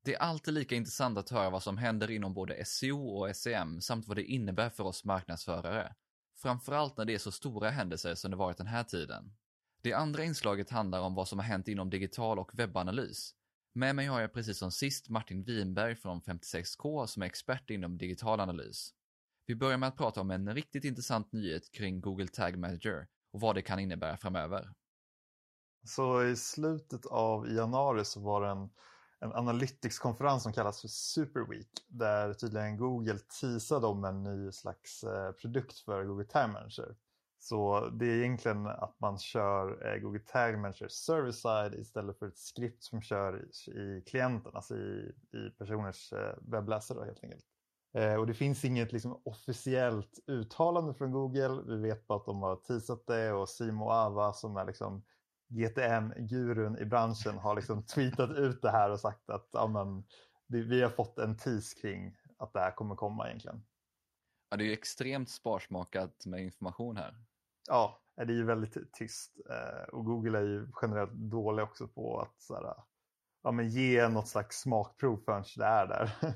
Det 0.05 0.15
är 0.15 0.19
alltid 0.19 0.55
lika 0.55 0.75
intressant 0.75 1.19
att 1.19 1.31
höra 1.31 1.51
vad 1.51 1.63
som 1.63 1.79
händer 1.79 2.11
inom 2.11 2.35
både 2.35 2.65
SEO 2.65 3.09
och 3.09 3.37
SEM 3.37 3.81
samt 3.81 4.09
vad 4.09 4.17
det 4.17 4.25
innebär 4.25 4.71
för 4.71 4.85
oss 4.85 5.05
marknadsförare. 5.05 5.95
Framförallt 6.37 6.97
när 6.97 7.05
det 7.05 7.15
är 7.15 7.19
så 7.19 7.33
stora 7.33 7.71
händelser 7.71 8.15
som 8.15 8.31
det 8.31 8.37
varit 8.37 8.57
den 8.57 8.67
här 8.67 8.85
tiden. 8.85 9.37
Det 9.83 9.93
andra 9.93 10.25
inslaget 10.25 10.71
handlar 10.71 11.01
om 11.01 11.15
vad 11.15 11.29
som 11.29 11.39
har 11.39 11.47
hänt 11.47 11.69
inom 11.69 11.91
digital 11.91 12.39
och 12.39 12.51
webbanalys. 12.55 13.35
Med 13.75 13.97
mig 13.97 14.07
har 14.07 14.21
jag 14.21 14.33
precis 14.33 14.59
som 14.59 14.73
sist 14.73 15.09
Martin 15.09 15.45
Winberg 15.45 15.97
från 15.97 16.21
56K 16.23 17.07
som 17.07 17.23
är 17.23 17.27
expert 17.27 17.71
inom 17.71 17.99
digital 17.99 18.41
analys. 18.41 18.95
Vi 19.47 19.57
börjar 19.57 19.79
med 19.79 19.89
att 19.89 19.97
prata 19.97 20.21
om 20.21 20.31
en 20.31 20.55
riktigt 20.55 20.85
intressant 20.85 21.33
nyhet 21.33 21.73
kring 21.73 22.01
Google 22.01 22.29
Tag 22.29 22.59
Manager 22.59 23.07
och 23.33 23.41
vad 23.41 23.55
det 23.55 23.63
kan 23.63 23.79
innebära 23.79 24.17
framöver. 24.17 24.73
Så 25.85 26.25
i 26.25 26.37
slutet 26.37 27.07
av 27.07 27.53
januari 27.53 28.05
så 28.05 28.21
var 28.21 28.43
det 28.43 28.49
en, 28.49 28.71
en 29.23 29.33
Analytics-konferens 29.33 30.43
som 30.43 30.53
kallas 30.53 30.81
för 30.81 30.89
Super 30.89 31.41
Week 31.41 31.71
där 31.89 32.35
tydligen 32.35 32.77
Google 32.77 33.19
teasade 33.41 33.87
om 33.87 34.05
en 34.05 34.23
ny 34.23 34.53
slags 34.53 35.05
eh, 35.05 35.33
produkt 35.33 35.79
för 35.79 36.05
Google 36.05 36.25
Tag 36.25 36.51
Manager. 36.51 36.97
Så 37.39 37.89
det 37.89 38.07
är 38.07 38.17
egentligen 38.19 38.67
att 38.67 39.01
man 39.01 39.19
kör 39.19 39.87
eh, 39.87 40.01
Google 40.01 40.21
Tag 40.21 40.59
Manager 40.59 40.89
server-side 40.89 41.75
istället 41.75 42.19
för 42.19 42.27
ett 42.27 42.39
skript 42.39 42.85
som 42.85 43.03
kör 43.03 43.49
i 43.69 44.03
klienten, 44.07 44.53
alltså 44.55 44.77
i, 44.77 45.15
i 45.33 45.51
personers 45.59 46.13
eh, 46.13 46.35
webbläsare 46.41 47.05
helt 47.05 47.25
enkelt. 47.25 47.45
Och 48.19 48.27
det 48.27 48.35
finns 48.35 48.65
inget 48.65 48.93
liksom, 48.93 49.21
officiellt 49.25 50.19
uttalande 50.27 50.95
från 50.95 51.13
Google. 51.13 51.63
Vi 51.67 51.77
vet 51.77 52.07
bara 52.07 52.19
att 52.19 52.25
de 52.25 52.43
har 52.43 52.57
teasat 52.57 53.07
det 53.07 53.33
och 53.33 53.49
Simo 53.49 53.91
Ava 53.91 54.33
som 54.33 54.57
är 54.57 54.65
liksom 54.65 55.03
GTM-gurun 55.53 56.79
i 56.79 56.85
branschen 56.85 57.39
har 57.39 57.57
liksom 57.57 57.83
tweetat 57.95 58.31
ut 58.31 58.63
det 58.63 58.71
här 58.71 58.91
och 58.91 59.01
sagt 59.01 59.31
att 59.31 59.49
ja, 59.53 59.67
men, 59.67 60.05
vi 60.47 60.83
har 60.83 60.91
fått 60.91 61.19
en 61.19 61.37
tease 61.37 61.81
kring 61.81 62.17
att 62.39 62.53
det 62.53 62.61
här 62.61 62.71
kommer 62.71 62.95
komma 62.95 63.27
egentligen. 63.27 63.63
Ja, 64.51 64.57
det 64.57 64.65
är 64.65 64.67
ju 64.67 64.73
extremt 64.73 65.31
sparsmakat 65.31 66.27
med 66.27 66.43
information 66.43 66.97
här 66.97 67.15
ja, 67.67 68.03
det 68.17 68.23
är 68.23 68.37
ju 68.37 68.45
väldigt 68.45 68.93
tyst. 68.93 69.41
Eh, 69.51 69.89
och 69.89 70.05
Google 70.05 70.39
är 70.39 70.43
ju 70.43 70.69
generellt 70.83 71.13
dålig 71.13 71.65
också 71.65 71.89
på 71.89 72.21
att 72.21 72.43
så 72.43 72.55
här, 72.55 72.75
ja, 73.43 73.53
men 73.53 73.69
ge 73.69 74.09
något 74.09 74.29
slags 74.29 74.61
smakprov 74.61 75.17
förrän 75.25 75.45
det 75.57 75.65
är 75.65 75.87
där. 75.87 76.13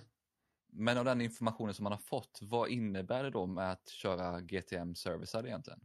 Men 0.78 0.98
av 0.98 1.04
den 1.04 1.20
informationen 1.20 1.74
som 1.74 1.82
man 1.82 1.92
har 1.92 1.98
fått, 1.98 2.38
vad 2.42 2.68
innebär 2.68 3.22
det 3.22 3.30
då 3.30 3.46
med 3.46 3.72
att 3.72 3.88
köra 3.88 4.40
GTM 4.40 4.94
servicer 4.94 5.46
egentligen? 5.46 5.80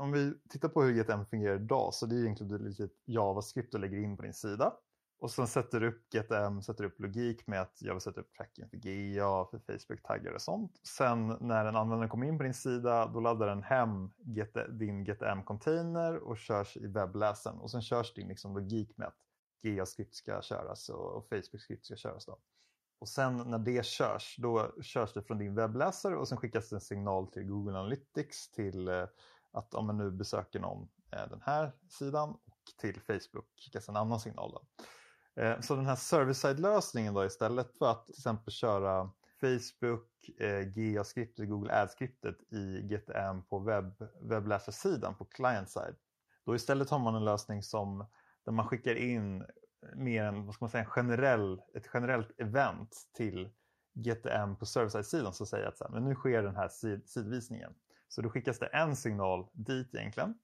Om 0.00 0.12
vi 0.12 0.34
tittar 0.48 0.68
på 0.68 0.82
hur 0.82 0.92
GTM 0.92 1.26
fungerar 1.26 1.56
idag 1.56 1.94
så 1.94 2.06
det 2.06 2.14
är 2.14 2.20
egentligen 2.20 2.58
typ 2.58 2.60
lite 2.60 2.88
JavaScript 3.06 3.72
du 3.72 3.78
lägger 3.78 3.98
in 3.98 4.16
på 4.16 4.22
din 4.22 4.34
sida. 4.34 4.72
Och 5.18 5.30
sen 5.30 5.46
sätter 5.46 5.80
du 5.80 5.88
upp 5.88 6.10
GTM, 6.10 6.62
sätter 6.62 6.84
upp 6.84 7.00
logik 7.00 7.46
med 7.46 7.60
att 7.60 7.76
jag 7.80 7.94
vill 7.94 8.00
sätta 8.00 8.20
upp 8.20 8.32
tracking 8.36 8.68
för 8.68 8.76
GA, 8.76 9.48
för 9.50 9.58
Facebook-taggar 9.58 10.32
och 10.32 10.42
sånt. 10.42 10.80
Sen 10.82 11.36
när 11.40 11.64
en 11.64 11.76
användare 11.76 12.08
kommer 12.08 12.26
in 12.26 12.38
på 12.38 12.44
din 12.44 12.54
sida 12.54 13.06
då 13.06 13.20
laddar 13.20 13.46
den 13.46 13.62
hem 13.62 14.10
GT, 14.18 14.58
din 14.70 15.04
GTM-container 15.04 16.16
och 16.16 16.38
körs 16.38 16.76
i 16.76 16.86
webbläsaren. 16.86 17.58
Och 17.58 17.70
sen 17.70 17.82
körs 17.82 18.14
din 18.14 18.28
liksom 18.28 18.54
logik 18.54 18.96
med 18.96 19.08
att 19.08 19.18
GA-skript 19.62 20.14
ska 20.14 20.42
köras 20.42 20.88
och, 20.88 21.16
och 21.16 21.28
Facebook-skript 21.28 21.86
ska 21.86 21.96
köras. 21.96 22.26
Då. 22.26 22.38
Och 22.98 23.08
sen 23.08 23.36
när 23.36 23.58
det 23.58 23.86
körs, 23.86 24.36
då 24.38 24.72
körs 24.82 25.12
det 25.12 25.22
från 25.22 25.38
din 25.38 25.54
webbläsare 25.54 26.16
och 26.16 26.28
sen 26.28 26.38
skickas 26.38 26.72
en 26.72 26.80
signal 26.80 27.26
till 27.26 27.44
Google 27.44 27.78
Analytics 27.78 28.50
till 28.50 28.88
eh, 28.88 29.04
att 29.52 29.74
om 29.74 29.86
man 29.86 29.96
nu 29.98 30.10
besöker 30.10 30.60
någon 30.60 30.88
eh, 31.12 31.28
den 31.30 31.42
här 31.42 31.72
sidan 31.88 32.30
och 32.30 32.80
till 32.80 33.00
Facebook 33.00 33.46
skickas 33.64 33.88
en 33.88 33.96
annan 33.96 34.20
signal. 34.20 34.52
Då. 34.52 34.62
Eh, 35.42 35.60
så 35.60 35.76
den 35.76 35.86
här 35.86 35.96
server-side-lösningen 35.96 37.14
då 37.14 37.24
istället 37.24 37.78
för 37.78 37.90
att 37.90 38.06
till 38.06 38.14
exempel 38.14 38.52
köra 38.52 39.10
Facebook, 39.40 40.40
eh, 40.40 40.60
GA-skriptet, 40.60 41.48
Google 41.48 41.82
Ads-skriptet 41.82 42.52
i 42.52 42.82
GTM 42.82 43.42
på 43.42 43.58
webb, 43.58 44.08
webbläsarsidan 44.20 45.14
på 45.14 45.24
client-side. 45.24 45.96
Då 46.46 46.54
istället 46.54 46.90
har 46.90 46.98
man 46.98 47.14
en 47.14 47.24
lösning 47.24 47.62
som 47.62 48.06
där 48.44 48.52
man 48.52 48.68
skickar 48.68 48.94
in 48.94 49.46
mer 49.94 50.24
än 50.24 50.46
vad 50.46 50.54
ska 50.54 50.64
man 50.64 50.70
säga, 50.70 50.84
en 50.84 50.90
generell, 50.90 51.62
ett 51.74 51.90
generellt 51.94 52.40
event 52.40 52.96
till 53.16 53.50
GTM 53.94 54.56
på 54.56 54.66
server-side-sidan 54.66 55.32
som 55.32 55.46
säger 55.46 55.66
att 55.66 55.78
så 55.78 55.84
här, 55.84 55.90
men 55.90 56.04
nu 56.04 56.14
sker 56.14 56.42
den 56.42 56.56
här 56.56 56.68
sid 56.68 57.08
sidvisningen. 57.08 57.74
Så 58.10 58.22
då 58.22 58.30
skickas 58.30 58.58
det 58.58 58.66
en 58.66 58.96
signal 58.96 59.46
dit 59.52 59.94
egentligen. 59.94 60.34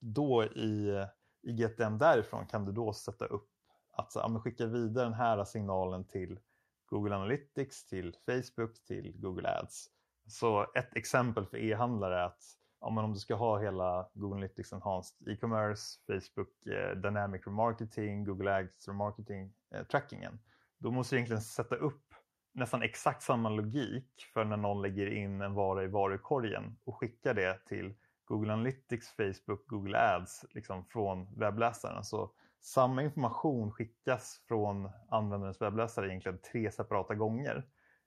Då 0.00 0.44
i, 0.44 1.06
i 1.42 1.52
GTM 1.52 1.98
därifrån 1.98 2.46
kan 2.46 2.64
du 2.64 2.72
då 2.72 2.92
sätta 2.92 3.26
upp 3.26 3.48
att 3.92 4.12
så, 4.12 4.18
ja, 4.18 4.40
skicka 4.40 4.66
vidare 4.66 5.04
den 5.04 5.14
här 5.14 5.44
signalen 5.44 6.04
till 6.04 6.40
Google 6.86 7.14
Analytics, 7.14 7.86
till 7.86 8.16
Facebook, 8.26 8.84
till 8.84 9.12
Google 9.20 9.48
Ads. 9.48 9.86
Så 10.26 10.66
ett 10.74 10.96
exempel 10.96 11.46
för 11.46 11.56
e-handlare 11.56 12.20
är 12.20 12.24
att 12.24 12.42
ja, 12.80 12.90
men 12.90 13.04
om 13.04 13.12
du 13.12 13.18
ska 13.18 13.34
ha 13.34 13.58
hela 13.58 14.10
Google 14.14 14.34
Analytics 14.36 14.72
Enhanced 14.72 15.28
E-commerce, 15.28 15.98
Facebook 16.06 16.66
eh, 16.66 16.96
Dynamic 16.96 17.46
Remarketing, 17.46 18.24
Google 18.24 18.56
Ads 18.56 18.88
Remarketing 18.88 19.54
eh, 19.74 19.84
trackingen. 19.84 20.38
Då 20.78 20.90
måste 20.90 21.14
du 21.14 21.18
egentligen 21.18 21.42
sätta 21.42 21.74
upp 21.76 22.11
nästan 22.52 22.82
exakt 22.82 23.22
samma 23.22 23.48
logik 23.48 24.28
för 24.32 24.44
när 24.44 24.56
någon 24.56 24.82
lägger 24.82 25.06
in 25.06 25.40
en 25.40 25.54
vara 25.54 25.84
i 25.84 25.86
varukorgen 25.86 26.76
och 26.84 26.96
skickar 26.96 27.34
det 27.34 27.66
till 27.66 27.94
Google 28.24 28.52
Analytics, 28.52 29.08
Facebook, 29.08 29.66
Google 29.66 29.98
Ads 29.98 30.44
liksom 30.50 30.84
från 30.84 31.38
webbläsaren. 31.38 32.04
Så 32.04 32.32
samma 32.60 33.02
information 33.02 33.72
skickas 33.72 34.42
från 34.48 34.90
användarens 35.08 35.60
webbläsare 35.60 36.08
egentligen 36.08 36.38
tre 36.52 36.70
separata 36.70 37.14
gånger. 37.14 37.66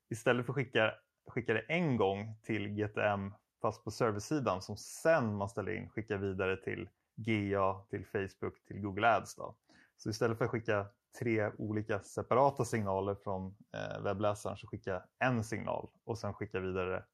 Istället 0.10 0.46
för 0.46 0.54
att 0.54 0.56
skicka, 0.56 0.94
skicka 1.28 1.54
det 1.54 1.60
en 1.60 1.98
gång 1.98 2.36
till 2.44 2.68
GTM 2.68 3.34
fast 3.62 3.84
på 3.84 3.92
serversidan 3.92 4.62
som 4.62 4.78
sen 4.78 5.36
man 5.36 5.50
ställer 5.50 5.72
in 5.72 5.90
skickar 5.90 6.18
vidare 6.18 6.58
till 6.58 6.90
GA, 7.16 7.86
till 7.90 8.06
Facebook, 8.06 8.66
till 8.68 8.82
Google 8.82 9.16
Ads. 9.16 9.36
Då. 9.36 9.56
Så 9.98 10.10
istället 10.10 10.38
för 10.38 10.46
att 10.46 10.52
skicka 10.52 10.86
tre 11.20 11.52
olika 11.58 12.00
separata 12.00 12.66
signaler 12.66 13.16
från 13.16 13.56
eh, 13.74 14.04
webbläsaren 14.04 14.58
så 14.58 14.68
skickar 14.68 14.92
jag 14.92 15.04
en 15.30 15.44
signal 15.44 15.90
och 16.04 16.18
sen 16.18 16.34
skickar 16.34 16.60
vidare 16.60 17.06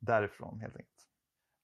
därifrån 0.00 0.60
helt 0.60 0.76
enkelt. 0.76 1.08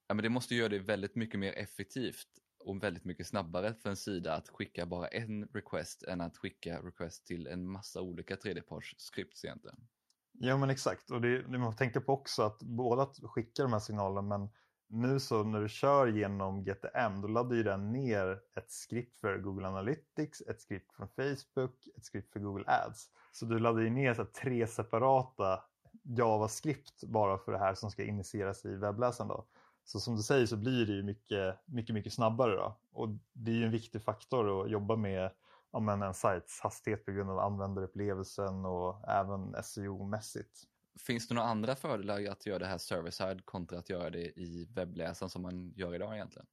Ja, 0.07 0.14
men 0.14 0.22
det 0.22 0.28
måste 0.28 0.55
göra 0.55 0.68
det 0.68 0.78
väldigt 0.78 1.14
mycket 1.14 1.40
mer 1.40 1.52
effektivt 1.52 2.28
och 2.64 2.83
väldigt 2.83 3.05
mycket 3.05 3.26
snabbare 3.26 3.74
för 3.74 3.90
en 3.90 3.96
sida 3.96 4.35
att 4.35 4.48
skicka 4.48 4.87
bara 4.87 5.09
en 5.09 5.44
request 5.44 6.02
än 6.02 6.20
att 6.20 6.37
skicka 6.37 6.83
request 6.83 7.26
till 7.26 7.46
en 7.46 7.68
massa 7.68 8.00
olika 8.00 8.37
tredjepartsscripts 8.37 9.44
egentligen. 9.44 9.88
Ja 10.33 10.57
men 10.57 10.70
exakt 10.70 11.11
och 11.11 11.20
det, 11.20 11.42
det 11.42 11.59
man 11.59 11.76
tänker 11.76 12.00
på 12.00 12.12
också 12.12 12.42
att 12.42 12.62
både 12.62 13.02
att 13.02 13.16
skicka 13.22 13.62
de 13.62 13.72
här 13.72 13.81
signalerna 13.81 14.22
men 14.22 14.50
nu 14.92 15.20
så 15.20 15.44
när 15.44 15.61
du 15.61 15.68
kör 15.68 16.07
genom 16.07 16.64
GTM 16.64 17.20
då 17.20 17.28
laddar 17.28 17.57
ju 17.57 17.62
den 17.62 17.92
ner 17.92 18.40
ett 18.55 18.70
skript 18.70 19.20
för 19.20 19.38
Google 19.38 19.68
Analytics, 19.68 20.40
ett 20.40 20.61
skript 20.61 20.92
från 20.92 21.09
Facebook, 21.09 21.88
ett 21.96 22.05
skript 22.05 22.33
för 22.33 22.40
Google 22.40 22.64
Ads. 22.66 23.11
Så 23.33 23.44
du 23.44 23.59
laddar 23.59 23.81
ju 23.81 23.90
ner 23.90 24.14
så 24.14 24.24
tre 24.24 24.66
separata 24.66 25.61
JavaScript 26.02 27.05
bara 27.05 27.38
för 27.38 27.52
det 27.52 27.59
här 27.59 27.74
som 27.74 27.90
ska 27.90 28.05
initieras 28.05 28.64
i 28.64 28.76
webbläsaren. 28.76 29.28
Då. 29.28 29.44
Så 29.85 30.00
som 30.00 30.16
du 30.16 30.22
säger 30.22 30.46
så 30.46 30.57
blir 30.57 30.87
det 30.87 30.92
ju 30.92 31.02
mycket, 31.02 31.59
mycket, 31.64 31.94
mycket 31.94 32.12
snabbare. 32.12 32.57
Då. 32.57 32.76
Och 32.92 33.09
det 33.33 33.50
är 33.50 33.55
ju 33.55 33.64
en 33.64 33.70
viktig 33.70 34.02
faktor 34.02 34.62
att 34.62 34.70
jobba 34.70 34.96
med 34.96 35.31
om 35.70 35.88
en 35.88 36.14
sajts 36.14 36.61
hastighet 36.61 37.05
på 37.05 37.12
grund 37.12 37.31
av 37.31 37.38
användarupplevelsen 37.38 38.64
och 38.64 39.09
även 39.09 39.55
SEO-mässigt. 39.55 40.66
Finns 41.00 41.28
det 41.28 41.35
några 41.35 41.48
andra 41.48 41.74
fördelar 41.74 42.31
att 42.31 42.46
göra 42.46 42.59
det 42.59 42.66
här 42.66 42.78
server-side 42.78 43.44
kontra 43.44 43.78
att 43.78 43.90
göra 43.90 44.11
det 44.11 44.40
i 44.40 44.68
webbläsaren 44.74 45.31
som 45.31 45.42
man 45.42 45.72
gör 45.76 45.94
idag 45.94 46.14
egentligen? 46.14 46.46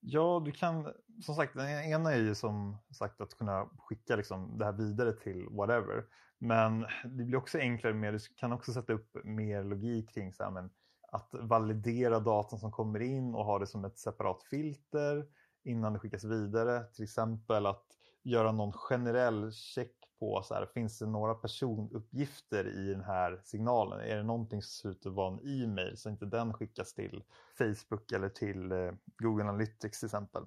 Ja, 0.00 0.42
du 0.44 0.52
kan, 0.52 0.92
som 1.22 1.34
sagt, 1.34 1.54
den 1.54 1.68
ena 1.68 2.12
är 2.12 2.18
ju 2.18 2.34
som 2.34 2.76
sagt 2.90 3.20
att 3.20 3.34
kunna 3.34 3.68
skicka 3.78 4.16
liksom 4.16 4.58
det 4.58 4.64
här 4.64 4.72
vidare 4.72 5.12
till 5.12 5.46
whatever. 5.50 6.04
Men 6.38 6.80
det 7.04 7.24
blir 7.24 7.36
också 7.36 7.58
enklare 7.58 7.94
med, 7.94 8.14
du 8.14 8.18
kan 8.36 8.52
också 8.52 8.72
sätta 8.72 8.92
upp 8.92 9.24
mer 9.24 9.64
logik 9.64 10.14
kring 10.14 10.32
så 10.32 10.42
här, 10.44 10.50
men 10.50 10.70
att 11.12 11.28
validera 11.32 12.20
datan 12.20 12.58
som 12.58 12.72
kommer 12.72 13.00
in 13.00 13.34
och 13.34 13.44
ha 13.44 13.58
det 13.58 13.66
som 13.66 13.84
ett 13.84 13.98
separat 13.98 14.42
filter 14.42 15.26
innan 15.64 15.92
det 15.92 15.98
skickas 15.98 16.24
vidare. 16.24 16.84
Till 16.84 17.04
exempel 17.04 17.66
att 17.66 17.86
göra 18.22 18.52
någon 18.52 18.72
generell 18.72 19.52
check 19.52 19.96
på 20.20 20.42
så 20.42 20.54
här, 20.54 20.66
finns 20.66 20.98
det 20.98 21.06
några 21.06 21.34
personuppgifter 21.34 22.68
i 22.68 22.92
den 22.92 23.04
här 23.04 23.40
signalen? 23.44 24.00
Är 24.00 24.16
det 24.16 24.22
någonting 24.22 24.62
som 24.62 24.70
ser 24.70 24.88
ut 24.88 25.06
att 25.06 25.12
vara 25.12 25.32
en 25.32 25.62
e-mail 25.62 25.96
så 25.96 26.10
inte 26.10 26.26
den 26.26 26.52
skickas 26.52 26.94
till 26.94 27.22
Facebook 27.58 28.12
eller 28.12 28.28
till 28.28 28.72
eh, 28.72 28.92
Google 29.18 29.44
Analytics 29.44 30.00
till 30.00 30.06
exempel. 30.06 30.42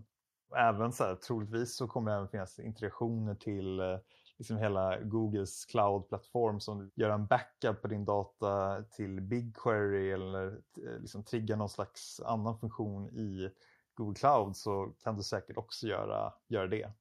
Även 0.56 0.92
så 0.94 1.04
här, 1.04 1.16
troligtvis 1.16 1.76
så 1.76 1.88
kommer 1.88 2.12
det 2.12 2.18
även 2.18 2.30
finnas 2.30 2.60
integrationer 2.60 3.36
till 3.36 3.80
eh, 3.80 3.98
liksom 4.38 4.58
hela 4.58 5.00
Googles 5.00 5.66
cloud-plattform 5.66 6.60
som 6.60 6.92
gör 6.96 7.10
en 7.10 7.26
backup 7.26 7.82
på 7.82 7.88
din 7.88 8.06
data 8.06 8.84
till 8.84 9.22
BigQuery 9.22 10.12
eller 10.12 10.48
eh, 10.88 11.00
liksom 11.00 11.24
triggar 11.24 11.58
någon 11.58 11.70
slags 11.70 12.20
annan 12.20 12.60
funktion 12.60 13.10
i 13.10 13.52
Google 13.94 14.16
Cloud 14.16 14.56
så 14.56 14.94
kan 15.04 15.18
du 15.18 15.24
säkert 15.24 15.58
också 15.58 15.88
göra, 15.88 16.34
göra 16.48 16.68
det. 16.68 16.92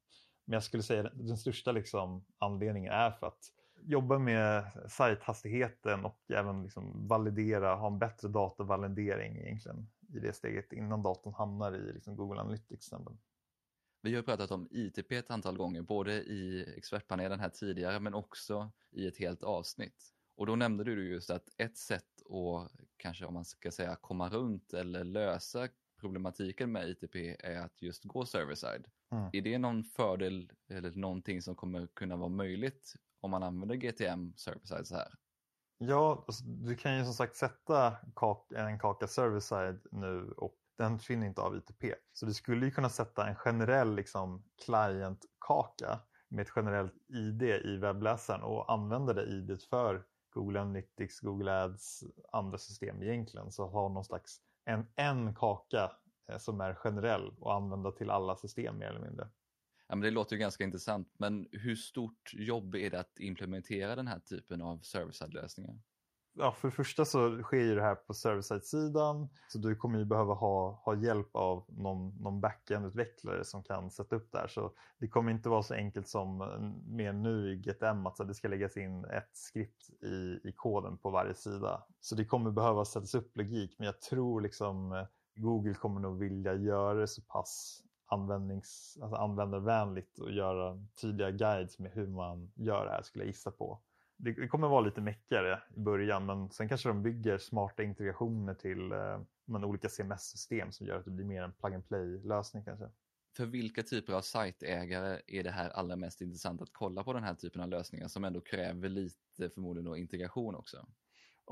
Men 0.45 0.53
jag 0.53 0.63
skulle 0.63 0.83
säga 0.83 1.07
att 1.07 1.13
den 1.29 1.37
största 1.37 1.73
liksom 1.73 2.25
anledningen 2.39 2.93
är 2.93 3.11
för 3.11 3.27
att 3.27 3.53
jobba 3.85 4.19
med 4.19 4.65
sajthastigheten 4.89 6.05
och 6.05 6.31
även 6.31 6.63
liksom 6.63 7.09
validera, 7.09 7.75
ha 7.75 7.87
en 7.87 7.99
bättre 7.99 8.29
datavalidering 8.29 9.37
egentligen 9.37 9.91
i 10.15 10.19
det 10.19 10.33
steget 10.33 10.73
innan 10.73 11.03
datorn 11.03 11.35
hamnar 11.35 11.73
i 11.77 11.93
liksom 11.93 12.17
Google 12.17 12.41
Analytics. 12.41 12.91
Vi 14.03 14.15
har 14.15 14.23
pratat 14.23 14.51
om 14.51 14.69
ITP 14.71 15.13
ett 15.13 15.31
antal 15.31 15.57
gånger, 15.57 15.83
både 15.83 16.13
i 16.13 16.75
expertpanelen 16.77 17.41
här 17.41 17.49
tidigare 17.49 18.01
men 18.01 18.15
också 18.15 18.73
i 18.91 19.07
ett 19.07 19.19
helt 19.19 19.43
avsnitt. 19.43 20.15
Och 20.37 20.47
då 20.47 20.57
nämnde 20.57 20.85
du 20.85 21.09
just 21.09 21.31
att 21.31 21.49
ett 21.59 21.77
sätt 21.77 22.23
att 22.31 22.73
kanske 22.97 23.25
om 23.25 23.35
man 23.35 23.45
ska 23.45 23.71
säga 23.71 23.97
komma 23.97 24.29
runt 24.29 24.73
eller 24.73 25.05
lösa 25.05 25.69
problematiken 26.01 26.73
med 26.73 26.89
ITP 26.89 27.17
är 27.39 27.59
att 27.59 27.83
just 27.83 28.05
gå 28.05 28.27
server-side. 28.27 28.87
Mm. 29.13 29.31
Är 29.33 29.43
det 29.43 29.59
någon 29.59 29.85
fördel 29.85 30.51
eller 30.71 30.91
någonting 30.91 31.43
som 31.43 31.55
kommer 31.55 31.87
kunna 31.87 32.17
vara 32.17 32.29
möjligt 32.29 32.95
om 33.21 33.31
man 33.31 33.43
använder 33.43 33.77
GTM 33.77 34.33
server-side 34.37 34.87
så 34.87 34.95
här? 34.95 35.09
Ja, 35.79 36.25
alltså, 36.27 36.45
du 36.45 36.77
kan 36.77 36.99
ju 36.99 37.05
som 37.05 37.15
sagt 37.15 37.37
sätta 37.37 37.97
en 38.57 38.79
kaka 38.79 39.07
server-side 39.07 39.81
nu 39.91 40.33
och 40.37 40.55
den 40.79 40.99
försvinner 40.99 41.27
inte 41.27 41.41
av 41.41 41.57
ITP. 41.57 41.95
Så 42.13 42.27
du 42.27 42.35
skulle 42.35 42.67
ju 42.67 42.73
kunna 42.73 42.89
sätta 42.89 43.29
en 43.29 43.37
generell 43.37 43.95
liksom, 43.95 44.45
client-kaka 44.65 46.01
med 46.29 46.43
ett 46.43 46.53
generellt 46.57 46.95
ID 47.09 47.43
i 47.43 47.77
webbläsaren 47.77 48.43
och 48.43 48.73
använda 48.73 49.13
det 49.13 49.27
IDet 49.27 49.65
för 49.65 50.05
Google 50.31 50.61
Analytics, 50.61 51.21
Google 51.21 51.63
Ads, 51.63 52.05
andra 52.33 52.59
system 52.59 53.03
egentligen. 53.03 53.53
Så 53.53 53.67
ha 53.67 53.89
någon 53.89 54.05
slags 54.05 54.41
en, 54.65 54.87
en 54.97 55.35
kaka 55.35 55.91
som 56.39 56.61
är 56.61 56.75
generell 56.75 57.35
och 57.39 57.55
använda 57.55 57.93
till 57.93 58.11
alla 58.11 58.37
system 58.37 58.79
mer 58.79 58.87
eller 58.87 59.01
mindre. 59.01 59.29
Ja, 59.89 59.97
men 59.97 60.01
det 60.01 60.11
låter 60.11 60.37
ju 60.37 60.41
ganska 60.41 60.65
intressant, 60.65 61.15
men 61.19 61.49
hur 61.53 61.77
stort 61.77 62.31
jobb 62.35 62.75
är 62.75 62.91
det 62.91 63.01
att 63.01 63.19
implementera 63.19 63.97
den 63.97 64.07
här 64.07 64.19
typen 64.19 64.63
av 64.63 64.79
server-side-lösningar? 64.79 65.75
Ja, 66.35 66.53
för 66.53 66.69
det 66.69 66.75
första 66.75 67.05
så 67.05 67.43
sker 67.43 67.57
ju 67.57 67.75
det 67.75 67.83
här 67.83 67.95
på 67.95 68.15
server-side-sidan 68.15 69.29
så 69.49 69.59
du 69.59 69.77
kommer 69.77 69.99
ju 69.99 70.05
behöva 70.05 70.35
ha, 70.35 70.83
ha 70.85 70.97
hjälp 70.97 71.37
av 71.37 71.65
någon, 71.69 72.23
någon 72.23 72.41
backend-utvecklare 72.41 73.45
som 73.45 73.63
kan 73.65 73.91
sätta 73.91 74.17
upp 74.17 74.33
det 74.33 74.39
här. 74.39 74.49
Så 74.49 74.73
det 74.99 75.09
kommer 75.09 75.33
inte 75.33 75.49
vara 75.49 75.63
så 75.63 75.75
enkelt 75.75 76.09
som 76.09 76.39
med 76.87 77.15
nu 77.15 77.53
i 77.53 77.57
GTM 77.57 78.07
att 78.07 78.17
det 78.17 78.35
ska 78.35 78.49
läggas 78.49 78.77
in 78.77 79.05
ett 79.05 79.31
skript 79.33 79.91
i, 80.03 80.41
i 80.49 80.53
koden 80.57 80.99
på 80.99 81.11
varje 81.11 81.35
sida. 81.35 81.85
Så 82.01 82.15
det 82.15 82.25
kommer 82.25 82.51
behöva 82.51 82.85
sättas 82.85 83.15
upp 83.15 83.37
logik 83.37 83.75
men 83.79 83.87
jag 83.87 84.01
tror 84.01 84.41
liksom 84.41 84.93
eh, 84.93 85.07
Google 85.35 85.75
kommer 85.75 86.01
nog 86.01 86.19
vilja 86.19 86.55
göra 86.55 86.95
det 86.95 87.09
så 87.09 87.23
pass 87.23 87.83
användnings, 88.07 88.99
alltså 89.03 89.17
användarvänligt 89.17 90.19
och 90.19 90.33
göra 90.33 90.87
tydliga 91.01 91.31
guides 91.31 91.79
med 91.79 91.93
hur 91.93 92.07
man 92.07 92.53
gör 92.55 92.85
det 92.85 92.91
här 92.91 93.03
skulle 93.03 93.25
jag 93.25 93.29
gissa 93.29 93.51
på. 93.51 93.81
Det 94.17 94.49
kommer 94.49 94.69
vara 94.69 94.81
lite 94.81 95.01
meckigare 95.01 95.63
i 95.77 95.81
början 95.81 96.27
men 96.27 96.51
sen 96.51 96.69
kanske 96.69 96.89
de 96.89 97.03
bygger 97.03 97.39
smarta 97.39 97.83
integrationer 97.83 98.55
till 98.55 98.93
eh, 98.93 99.65
olika 99.65 99.89
CMS-system 99.89 100.73
som 100.73 100.87
gör 100.87 100.99
att 100.99 101.05
det 101.05 101.11
blir 101.11 101.27
mer 101.27 101.43
en 101.43 101.53
plug 101.53 101.75
and 101.75 101.89
play-lösning 101.89 102.65
kanske. 102.65 102.89
För 103.37 103.47
vilka 103.47 103.83
typer 103.83 104.13
av 104.13 104.21
sajtägare 104.21 105.21
är 105.27 105.43
det 105.43 105.51
här 105.51 105.71
allra 105.71 105.97
mest 105.97 106.21
intressant 106.21 106.63
att 106.63 106.73
kolla 106.73 107.05
på 107.05 107.13
den 107.13 107.25
här 107.25 107.35
typen 107.35 107.61
av 107.61 107.69
lösningar 107.69 108.09
som 108.09 108.25
ändå 108.25 108.41
kräver 108.41 108.89
lite 108.89 109.51
förmodligen 109.55 109.85
då 109.85 109.97
integration 109.97 110.55
också? 110.55 110.87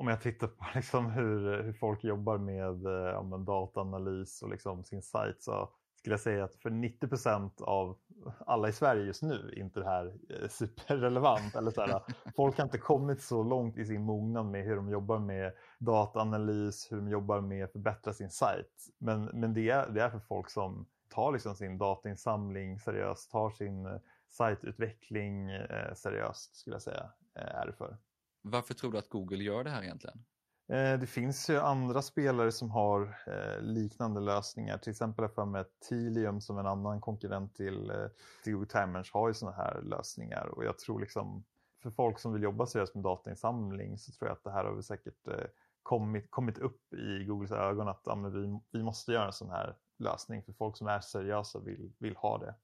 Om 0.00 0.08
jag 0.08 0.20
tittar 0.20 0.46
på 0.46 0.64
liksom 0.74 1.10
hur, 1.10 1.62
hur 1.62 1.72
folk 1.72 2.04
jobbar 2.04 2.38
med, 2.38 2.86
eh, 2.86 2.92
ja, 2.92 3.22
dataanalys 3.46 4.42
och 4.42 4.50
liksom 4.50 4.84
sin 4.84 5.02
sajt 5.02 5.42
så 5.42 5.68
skulle 5.98 6.12
jag 6.12 6.20
säga 6.20 6.44
att 6.44 6.56
för 6.56 6.70
90% 6.70 7.62
av 7.62 7.98
alla 8.46 8.68
i 8.68 8.72
Sverige 8.72 9.04
just 9.04 9.22
nu 9.22 9.34
är 9.34 9.58
inte 9.58 9.80
det 9.80 9.86
här 9.86 10.14
eh, 10.30 10.48
superrelevant. 10.50 11.54
Eller 11.54 11.70
så 11.70 11.80
här, 11.80 12.02
folk 12.36 12.56
har 12.56 12.64
inte 12.64 12.78
kommit 12.78 13.22
så 13.22 13.42
långt 13.42 13.78
i 13.78 13.86
sin 13.86 14.02
mognad 14.02 14.46
med 14.46 14.64
hur 14.64 14.76
de 14.76 14.90
jobbar 14.90 15.18
med 15.18 15.52
dataanalys, 15.78 16.92
hur 16.92 16.96
de 16.96 17.08
jobbar 17.08 17.40
med 17.40 17.64
att 17.64 17.72
förbättra 17.72 18.12
sin 18.12 18.30
sajt. 18.30 18.86
Men, 18.98 19.24
men 19.24 19.54
det, 19.54 19.70
är, 19.70 19.90
det 19.90 20.02
är 20.02 20.10
för 20.10 20.18
folk 20.18 20.50
som 20.50 20.86
tar 21.08 21.32
liksom 21.32 21.54
sin 21.54 21.78
datainsamling 21.78 22.78
seriöst, 22.78 23.30
tar 23.30 23.50
sin 23.50 23.86
eh, 23.86 23.98
sajtutveckling 24.28 25.50
eh, 25.50 25.94
seriöst 25.94 26.56
skulle 26.56 26.74
jag 26.74 26.82
säga, 26.82 27.10
eh, 27.34 27.54
är 27.54 27.66
det 27.66 27.72
för. 27.72 27.96
Varför 28.42 28.74
tror 28.74 28.92
du 28.92 28.98
att 28.98 29.08
Google 29.08 29.44
gör 29.44 29.64
det 29.64 29.70
här 29.70 29.82
egentligen? 29.82 30.24
Eh, 30.70 30.98
det 31.00 31.06
finns 31.06 31.50
ju 31.50 31.58
andra 31.58 32.02
spelare 32.02 32.52
som 32.52 32.70
har 32.70 33.18
eh, 33.26 33.62
liknande 33.62 34.20
lösningar. 34.20 34.78
Till 34.78 34.90
exempel 34.90 35.28
för 35.28 35.44
med 35.44 35.66
Tilium 35.88 36.40
som 36.40 36.58
en 36.58 36.66
annan 36.66 37.00
konkurrent 37.00 37.54
till, 37.54 37.90
eh, 37.90 38.06
till 38.44 38.52
Google 38.52 38.68
Timers 38.68 39.12
har 39.12 39.28
ju 39.28 39.34
sådana 39.34 39.56
här 39.56 39.82
lösningar. 39.82 40.46
Och 40.46 40.64
jag 40.64 40.78
tror 40.78 41.00
liksom 41.00 41.44
för 41.82 41.90
folk 41.90 42.18
som 42.18 42.32
vill 42.32 42.42
jobba 42.42 42.66
seriöst 42.66 42.94
med 42.94 43.04
datainsamling 43.04 43.98
så 43.98 44.12
tror 44.12 44.28
jag 44.28 44.36
att 44.36 44.44
det 44.44 44.50
här 44.50 44.64
har 44.64 44.74
vi 44.74 44.82
säkert 44.82 45.28
kommit, 45.82 46.30
kommit 46.30 46.58
upp 46.58 46.94
i 46.94 47.24
Googles 47.24 47.52
ögon 47.52 47.88
att 47.88 48.02
ja, 48.04 48.14
vi, 48.14 48.60
vi 48.70 48.82
måste 48.82 49.12
göra 49.12 49.26
en 49.26 49.32
sån 49.32 49.50
här 49.50 49.76
lösning 49.98 50.42
för 50.42 50.52
folk 50.52 50.76
som 50.76 50.86
är 50.86 51.00
seriösa 51.00 51.58
vill, 51.58 51.92
vill 51.98 52.16
ha 52.16 52.38
det. 52.38 52.54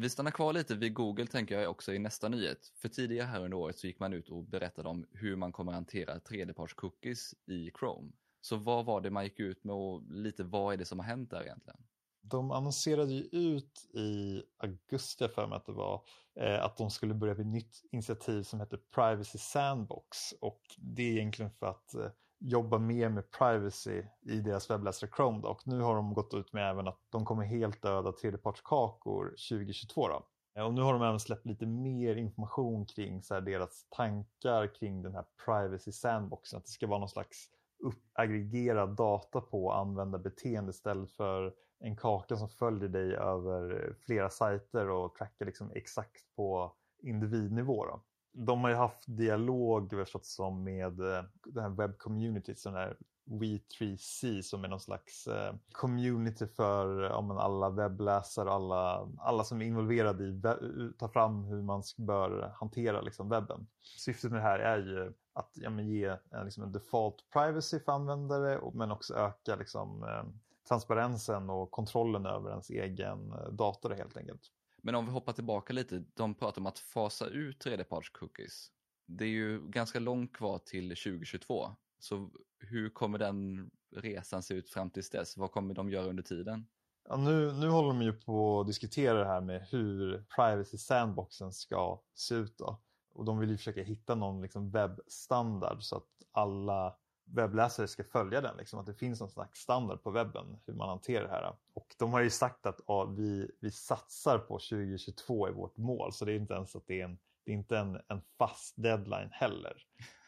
Vi 0.00 0.10
stannar 0.10 0.30
kvar 0.30 0.52
lite 0.52 0.74
vid 0.74 0.94
Google 0.94 1.26
tänker 1.26 1.60
jag 1.60 1.70
också 1.70 1.94
i 1.94 1.98
nästa 1.98 2.28
nyhet. 2.28 2.72
För 2.76 2.88
tidigare 2.88 3.26
här 3.26 3.44
under 3.44 3.56
året 3.56 3.78
så 3.78 3.86
gick 3.86 4.00
man 4.00 4.12
ut 4.12 4.28
och 4.28 4.44
berättade 4.44 4.88
om 4.88 5.06
hur 5.12 5.36
man 5.36 5.52
kommer 5.52 5.72
hantera 5.72 6.18
tredjeparts-cookies 6.18 7.34
i 7.46 7.70
Chrome. 7.78 8.12
Så 8.40 8.56
vad 8.56 8.84
var 8.84 9.00
det 9.00 9.10
man 9.10 9.24
gick 9.24 9.40
ut 9.40 9.64
med 9.64 9.74
och 9.74 10.02
lite 10.10 10.44
vad 10.44 10.74
är 10.74 10.76
det 10.76 10.84
som 10.84 10.98
har 10.98 11.06
hänt 11.06 11.30
där 11.30 11.42
egentligen? 11.42 11.80
De 12.20 12.50
annonserade 12.50 13.12
ju 13.12 13.22
ut 13.32 13.94
i 13.94 14.42
augusti 14.58 15.28
för 15.28 15.46
mig 15.46 15.56
att 15.56 15.66
det 15.66 15.72
var 15.72 16.04
eh, 16.40 16.64
att 16.64 16.76
de 16.76 16.90
skulle 16.90 17.14
börja 17.14 17.34
med 17.34 17.40
ett 17.40 17.52
nytt 17.52 17.82
initiativ 17.92 18.42
som 18.42 18.60
heter 18.60 18.80
Privacy 18.94 19.38
Sandbox 19.38 20.32
och 20.40 20.62
det 20.76 21.02
är 21.02 21.12
egentligen 21.12 21.50
för 21.50 21.66
att 21.66 21.94
eh, 21.94 22.10
jobba 22.40 22.78
mer 22.78 23.08
med 23.08 23.30
privacy 23.30 24.02
i 24.22 24.40
deras 24.40 24.70
webbläsare 24.70 25.10
Chrome. 25.16 25.40
Då. 25.42 25.48
Och 25.48 25.62
nu 25.66 25.80
har 25.80 25.94
de 25.94 26.14
gått 26.14 26.34
ut 26.34 26.52
med 26.52 26.70
även 26.70 26.88
att 26.88 27.00
de 27.10 27.24
kommer 27.24 27.44
helt 27.44 27.82
döda 27.82 28.12
tredjepartskakor 28.12 29.24
2022. 29.50 30.08
Då. 30.08 30.26
Eh, 30.56 30.66
och 30.66 30.74
nu 30.74 30.82
har 30.82 30.92
de 30.92 31.02
även 31.02 31.20
släppt 31.20 31.46
lite 31.46 31.66
mer 31.66 32.16
information 32.16 32.86
kring 32.86 33.22
så 33.22 33.34
här, 33.34 33.40
deras 33.40 33.86
tankar 33.90 34.74
kring 34.74 35.02
den 35.02 35.14
här 35.14 35.24
privacy 35.44 35.92
sandboxen. 35.92 36.56
Att 36.56 36.64
det 36.64 36.70
ska 36.70 36.86
vara 36.86 36.98
någon 36.98 37.08
slags 37.08 37.50
uppaggregerad 37.84 38.96
data 38.96 39.40
på 39.40 39.72
användarbeteende 39.72 40.70
istället 40.70 41.10
för 41.10 41.54
en 41.80 41.96
kaka 41.96 42.36
som 42.36 42.48
följer 42.48 42.88
dig 42.88 43.14
över 43.14 43.94
flera 44.00 44.30
sajter 44.30 44.90
och 44.90 45.14
trackar 45.14 45.46
liksom 45.46 45.70
exakt 45.74 46.36
på 46.36 46.72
individnivå. 47.02 47.86
Då 47.86 48.02
de 48.38 48.64
har 48.64 48.70
ju 48.70 48.76
haft 48.76 49.04
dialog 49.06 49.90
förstått 49.90 50.26
som 50.26 50.64
med 50.64 51.00
eh, 51.00 51.24
den 51.44 51.54
det 51.54 51.62
här 51.62 51.68
webbcommunityt, 51.68 52.58
sån 52.58 52.74
här 52.74 52.96
We3C 53.24 54.42
som 54.42 54.64
är 54.64 54.68
någon 54.68 54.80
slags 54.80 55.26
eh, 55.26 55.54
community 55.72 56.46
för 56.46 57.02
eh, 57.02 57.08
ja, 57.08 57.40
alla 57.40 57.70
webbläsare 57.70 58.48
och 58.48 58.54
alla, 58.54 59.08
alla 59.18 59.44
som 59.44 59.62
är 59.62 59.66
involverade 59.66 60.24
i 60.24 60.40
att 60.44 60.98
ta 60.98 61.08
fram 61.08 61.44
hur 61.44 61.62
man 61.62 61.82
bör 61.96 62.52
hantera 62.54 63.00
liksom, 63.00 63.28
webben. 63.28 63.66
Syftet 63.98 64.30
med 64.30 64.40
det 64.40 64.44
här 64.44 64.58
är 64.58 64.78
ju 64.78 65.12
att 65.32 65.50
ja, 65.54 65.80
ge 65.80 66.16
en, 66.30 66.44
liksom 66.44 66.62
en 66.62 66.72
default 66.72 67.30
privacy 67.32 67.80
för 67.80 67.92
användare 67.92 68.60
men 68.72 68.90
också 68.90 69.14
öka 69.14 69.56
liksom, 69.56 70.02
eh, 70.02 70.24
transparensen 70.68 71.50
och 71.50 71.70
kontrollen 71.70 72.26
över 72.26 72.50
ens 72.50 72.70
egen 72.70 73.34
dator 73.50 73.90
helt 73.90 74.16
enkelt. 74.16 74.42
Men 74.88 74.94
om 74.94 75.06
vi 75.06 75.12
hoppar 75.12 75.32
tillbaka 75.32 75.72
lite, 75.72 76.04
de 76.14 76.34
pratar 76.34 76.60
om 76.60 76.66
att 76.66 76.78
fasa 76.78 77.26
ut 77.26 77.64
tredjeparts-cookies. 77.64 78.70
Det 79.06 79.24
är 79.24 79.28
ju 79.28 79.68
ganska 79.68 79.98
långt 79.98 80.32
kvar 80.32 80.58
till 80.58 80.88
2022. 80.88 81.70
Så 81.98 82.30
hur 82.58 82.90
kommer 82.90 83.18
den 83.18 83.70
resan 83.96 84.42
se 84.42 84.54
ut 84.54 84.70
fram 84.70 84.90
tills 84.90 85.10
dess? 85.10 85.36
Vad 85.36 85.52
kommer 85.52 85.74
de 85.74 85.90
göra 85.90 86.06
under 86.06 86.22
tiden? 86.22 86.66
Ja, 87.08 87.16
nu, 87.16 87.52
nu 87.52 87.68
håller 87.68 87.88
de 87.88 88.02
ju 88.02 88.12
på 88.12 88.60
att 88.60 88.66
diskutera 88.66 89.18
det 89.18 89.26
här 89.26 89.40
med 89.40 89.66
hur 89.70 90.24
privacy 90.36 90.78
sandboxen 90.78 91.52
ska 91.52 92.02
se 92.14 92.34
ut. 92.34 92.58
Då. 92.58 92.82
Och 93.14 93.24
de 93.24 93.38
vill 93.38 93.50
ju 93.50 93.56
försöka 93.56 93.82
hitta 93.82 94.14
någon 94.14 94.42
liksom 94.42 94.70
webbstandard 94.70 95.82
så 95.82 95.96
att 95.96 96.08
alla 96.32 96.96
webbläsare 97.34 97.88
ska 97.88 98.04
följa 98.04 98.40
den. 98.40 98.56
Liksom, 98.56 98.80
att 98.80 98.86
det 98.86 98.94
finns 98.94 99.20
någon 99.20 99.30
slags 99.30 99.60
standard 99.60 100.02
på 100.02 100.10
webben 100.10 100.58
hur 100.66 100.74
man 100.74 100.88
hanterar 100.88 101.22
det 101.22 101.30
här. 101.30 101.52
Och 101.74 101.94
de 101.98 102.12
har 102.12 102.20
ju 102.20 102.30
sagt 102.30 102.66
att 102.66 102.80
ja, 102.86 103.04
vi, 103.04 103.50
vi 103.60 103.70
satsar 103.70 104.38
på 104.38 104.54
2022 104.54 105.48
i 105.48 105.52
vårt 105.52 105.76
mål 105.76 106.12
så 106.12 106.24
det 106.24 106.32
är 106.32 106.36
inte 106.36 106.54
ens 106.54 106.76
att 106.76 106.86
det 106.86 107.00
är 107.00 107.04
en, 107.04 107.18
det 107.44 107.52
är 107.52 107.56
inte 107.56 107.78
en, 107.78 108.00
en 108.08 108.20
fast 108.38 108.74
deadline 108.76 109.28
heller. 109.32 109.72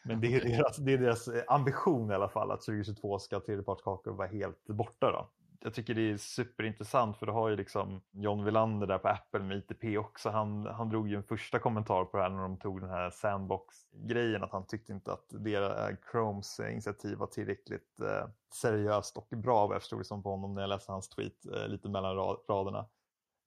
Men 0.03 0.21
det 0.21 0.35
är, 0.35 0.41
deras, 0.57 0.77
det 0.77 0.93
är 0.93 0.97
deras 0.97 1.29
ambition 1.47 2.11
i 2.11 2.13
alla 2.13 2.29
fall 2.29 2.51
att 2.51 2.61
2022 2.61 3.19
ska 3.19 3.39
tredjepartskakor 3.39 4.11
vara 4.11 4.27
helt 4.27 4.67
borta. 4.67 5.11
Då 5.11 5.29
jag 5.63 5.73
tycker 5.73 5.93
det 5.93 6.11
är 6.11 6.17
superintressant 6.17 7.17
för 7.17 7.25
du 7.25 7.31
har 7.31 7.49
ju 7.49 7.55
liksom 7.55 8.01
John 8.11 8.43
Wilander 8.43 8.87
där 8.87 8.97
på 8.97 9.07
Apple 9.07 9.39
med 9.39 9.57
ITP 9.57 9.97
också. 9.97 10.29
Han, 10.29 10.65
han 10.65 10.89
drog 10.89 11.09
ju 11.09 11.15
en 11.15 11.23
första 11.23 11.59
kommentar 11.59 12.05
på 12.05 12.17
det 12.17 12.23
här 12.23 12.29
när 12.29 12.41
de 12.41 12.57
tog 12.57 12.81
den 12.81 12.89
här 12.89 13.09
sandbox-grejen 13.09 14.43
att 14.43 14.51
han 14.51 14.67
tyckte 14.67 14.93
inte 14.93 15.13
att 15.13 15.25
deras, 15.29 15.89
eh, 15.89 15.95
Chromes 16.11 16.59
initiativ 16.59 17.17
var 17.17 17.27
tillräckligt 17.27 17.99
eh, 17.99 18.29
seriöst 18.53 19.17
och 19.17 19.27
bra 19.29 19.67
vad 19.67 19.75
jag 19.75 19.81
förstod 19.81 19.99
det 19.99 20.05
som 20.05 20.23
på 20.23 20.29
honom 20.29 20.53
när 20.53 20.61
jag 20.61 20.69
läste 20.69 20.91
hans 20.91 21.09
tweet 21.09 21.45
eh, 21.45 21.67
lite 21.67 21.89
mellan 21.89 22.15
raderna. 22.49 22.85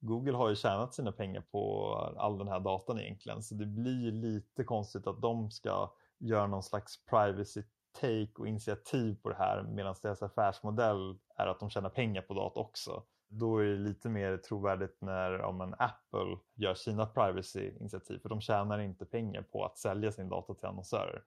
Google 0.00 0.36
har 0.36 0.48
ju 0.48 0.56
tjänat 0.56 0.94
sina 0.94 1.12
pengar 1.12 1.40
på 1.50 1.94
all 2.16 2.38
den 2.38 2.48
här 2.48 2.60
datan 2.60 3.00
egentligen 3.00 3.42
så 3.42 3.54
det 3.54 3.66
blir 3.66 4.12
lite 4.12 4.64
konstigt 4.64 5.06
att 5.06 5.22
de 5.22 5.50
ska 5.50 5.90
göra 6.18 6.46
någon 6.46 6.62
slags 6.62 7.04
privacy 7.06 7.62
take 7.94 8.32
och 8.38 8.48
initiativ 8.48 9.16
på 9.22 9.28
det 9.28 9.34
här 9.34 9.62
medan 9.62 9.94
deras 10.02 10.22
affärsmodell 10.22 11.18
är 11.36 11.46
att 11.46 11.60
de 11.60 11.70
tjänar 11.70 11.90
pengar 11.90 12.22
på 12.22 12.34
data 12.34 12.60
också. 12.60 13.02
Då 13.28 13.58
är 13.58 13.64
det 13.64 13.76
lite 13.76 14.08
mer 14.08 14.36
trovärdigt 14.36 14.96
när 15.00 15.40
om 15.40 15.60
en 15.60 15.74
Apple 15.78 16.38
gör 16.54 16.74
sina 16.74 17.06
privacy-initiativ 17.06 18.18
för 18.18 18.28
de 18.28 18.40
tjänar 18.40 18.78
inte 18.78 19.04
pengar 19.04 19.42
på 19.42 19.64
att 19.64 19.78
sälja 19.78 20.12
sin 20.12 20.28
data 20.28 20.54
till 20.54 20.66
annonsörer. 20.66 21.22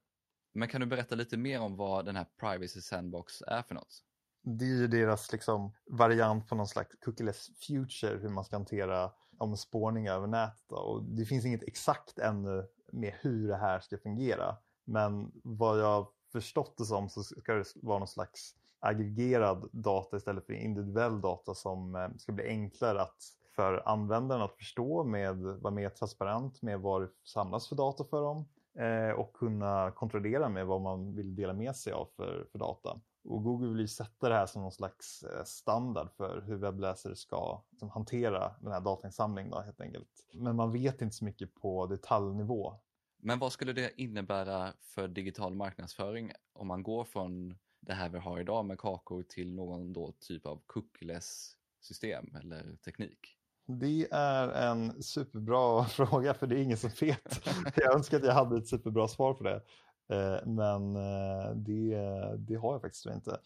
Men 0.54 0.68
kan 0.68 0.82
du 0.82 0.88
berätta 0.88 1.16
lite 1.16 1.38
mer 1.38 1.62
om 1.62 1.76
vad 1.76 2.06
den 2.06 2.16
här 2.16 2.26
Privacy 2.40 2.82
Sandbox 2.82 3.42
är 3.42 3.62
för 3.62 3.76
något? 3.76 4.04
Det 4.44 4.66
är 4.66 4.70
ju 4.70 4.88
deras 4.88 5.32
liksom, 5.32 5.74
variant 5.92 6.48
på 6.48 6.56
någon 6.56 6.68
slags 6.68 6.96
cookieless 7.06 7.50
future, 7.68 8.18
hur 8.18 8.30
man 8.30 8.44
ska 8.44 8.56
hantera 8.56 9.12
om 9.38 9.58
spårning 9.58 10.08
över 10.08 10.28
nätet. 10.28 10.72
Och 10.72 11.04
det 11.04 11.26
finns 11.26 11.46
inget 11.46 11.64
exakt 11.64 12.20
ännu 12.20 12.68
med 12.92 13.14
hur 13.22 13.48
det 13.48 13.58
här 13.58 13.80
ska 13.80 13.98
fungera. 13.98 14.58
Men 14.86 15.32
vad 15.44 15.80
jag 15.80 16.08
förstått 16.32 16.78
det 16.78 16.86
som 16.86 17.10
så 17.10 17.24
ska 17.24 17.54
det 17.54 17.66
vara 17.76 18.00
någon 18.00 18.08
slags 18.08 18.56
aggregerad 18.80 19.70
data 19.72 20.18
istället 20.18 20.46
för 20.46 20.54
individuell 20.54 21.22
data 21.22 21.56
som 21.56 21.96
eh, 21.96 22.10
ska 22.18 22.32
bli 22.32 22.48
enklare 22.48 23.02
att 23.02 23.34
för 23.56 23.84
användaren 23.86 24.42
att 24.42 24.56
förstå 24.56 25.04
med 25.04 25.38
vara 25.38 25.74
mer 25.74 25.90
transparent 25.90 26.62
med 26.62 26.80
vad 26.80 27.02
det 27.02 27.10
samlas 27.24 27.68
för 27.68 27.76
data 27.76 28.04
för 28.04 28.22
dem 28.22 28.46
eh, 28.80 29.20
och 29.20 29.34
kunna 29.34 29.92
kontrollera 29.92 30.50
med 30.50 30.66
vad 30.68 30.82
man 30.82 31.16
vill 31.16 31.36
dela 31.36 31.54
med 31.54 31.76
sig 31.76 31.94
av 31.94 32.08
för, 32.16 32.48
för 32.52 32.60
data. 32.60 33.00
Och 33.24 33.44
Google 33.44 33.70
vill 33.70 33.80
ju 33.80 33.88
sätta 33.88 34.30
det 34.30 34.36
här 34.36 34.46
som 34.46 34.62
någon 34.62 34.72
slags 34.72 35.24
eh, 35.24 35.44
standard 35.44 36.10
för 36.18 36.42
hur 36.42 36.56
webbläsare 36.56 37.16
ska 37.16 37.62
liksom, 37.72 37.90
hantera 37.90 38.56
den 38.60 38.72
här 38.72 38.82
datainsamlingen 38.82 39.52
då, 39.52 39.62
helt 39.62 39.82
enkelt. 39.82 40.10
Men 40.34 40.56
man 40.56 40.72
vet 40.72 41.02
inte 41.02 41.16
så 41.16 41.26
mycket 41.26 41.56
på 41.56 41.86
detaljnivå 41.86 42.74
men 43.18 43.40
vad 43.40 43.52
skulle 43.52 43.74
det 43.74 44.02
innebära 44.02 44.74
för 44.82 45.08
digital 45.08 45.56
marknadsföring 45.56 46.32
om 46.54 46.68
man 46.68 46.84
går 46.84 47.04
från 47.04 47.58
det 47.80 47.94
här 47.94 48.10
vi 48.10 48.18
har 48.18 48.40
idag 48.40 48.66
med 48.66 48.80
kakor 48.80 49.24
till 49.24 49.54
någon 49.54 49.94
då 49.94 50.14
typ 50.20 50.46
av 50.46 50.62
cookieless 50.66 51.52
system 51.82 52.36
eller 52.36 52.76
teknik? 52.76 53.38
Det 53.68 54.08
är 54.12 54.50
en 54.50 55.04
superbra 55.04 55.86
fråga 55.86 56.34
för 56.34 56.48
det 56.48 56.56
är 56.56 56.64
ingen 56.64 56.78
som 56.78 56.90
vet. 57.02 57.48
Jag 57.76 57.96
önskar 57.96 58.18
att 58.18 58.26
jag 58.26 58.34
hade 58.34 58.58
ett 58.58 58.68
superbra 58.68 59.08
svar 59.08 59.34
på 59.34 59.44
det. 59.44 59.62
Eh, 60.10 60.46
men 60.46 60.96
eh, 60.96 61.52
det, 61.56 61.98
det 62.38 62.56
har 62.56 62.74
jag 62.74 62.82
faktiskt 62.82 63.06
inte. 63.06 63.40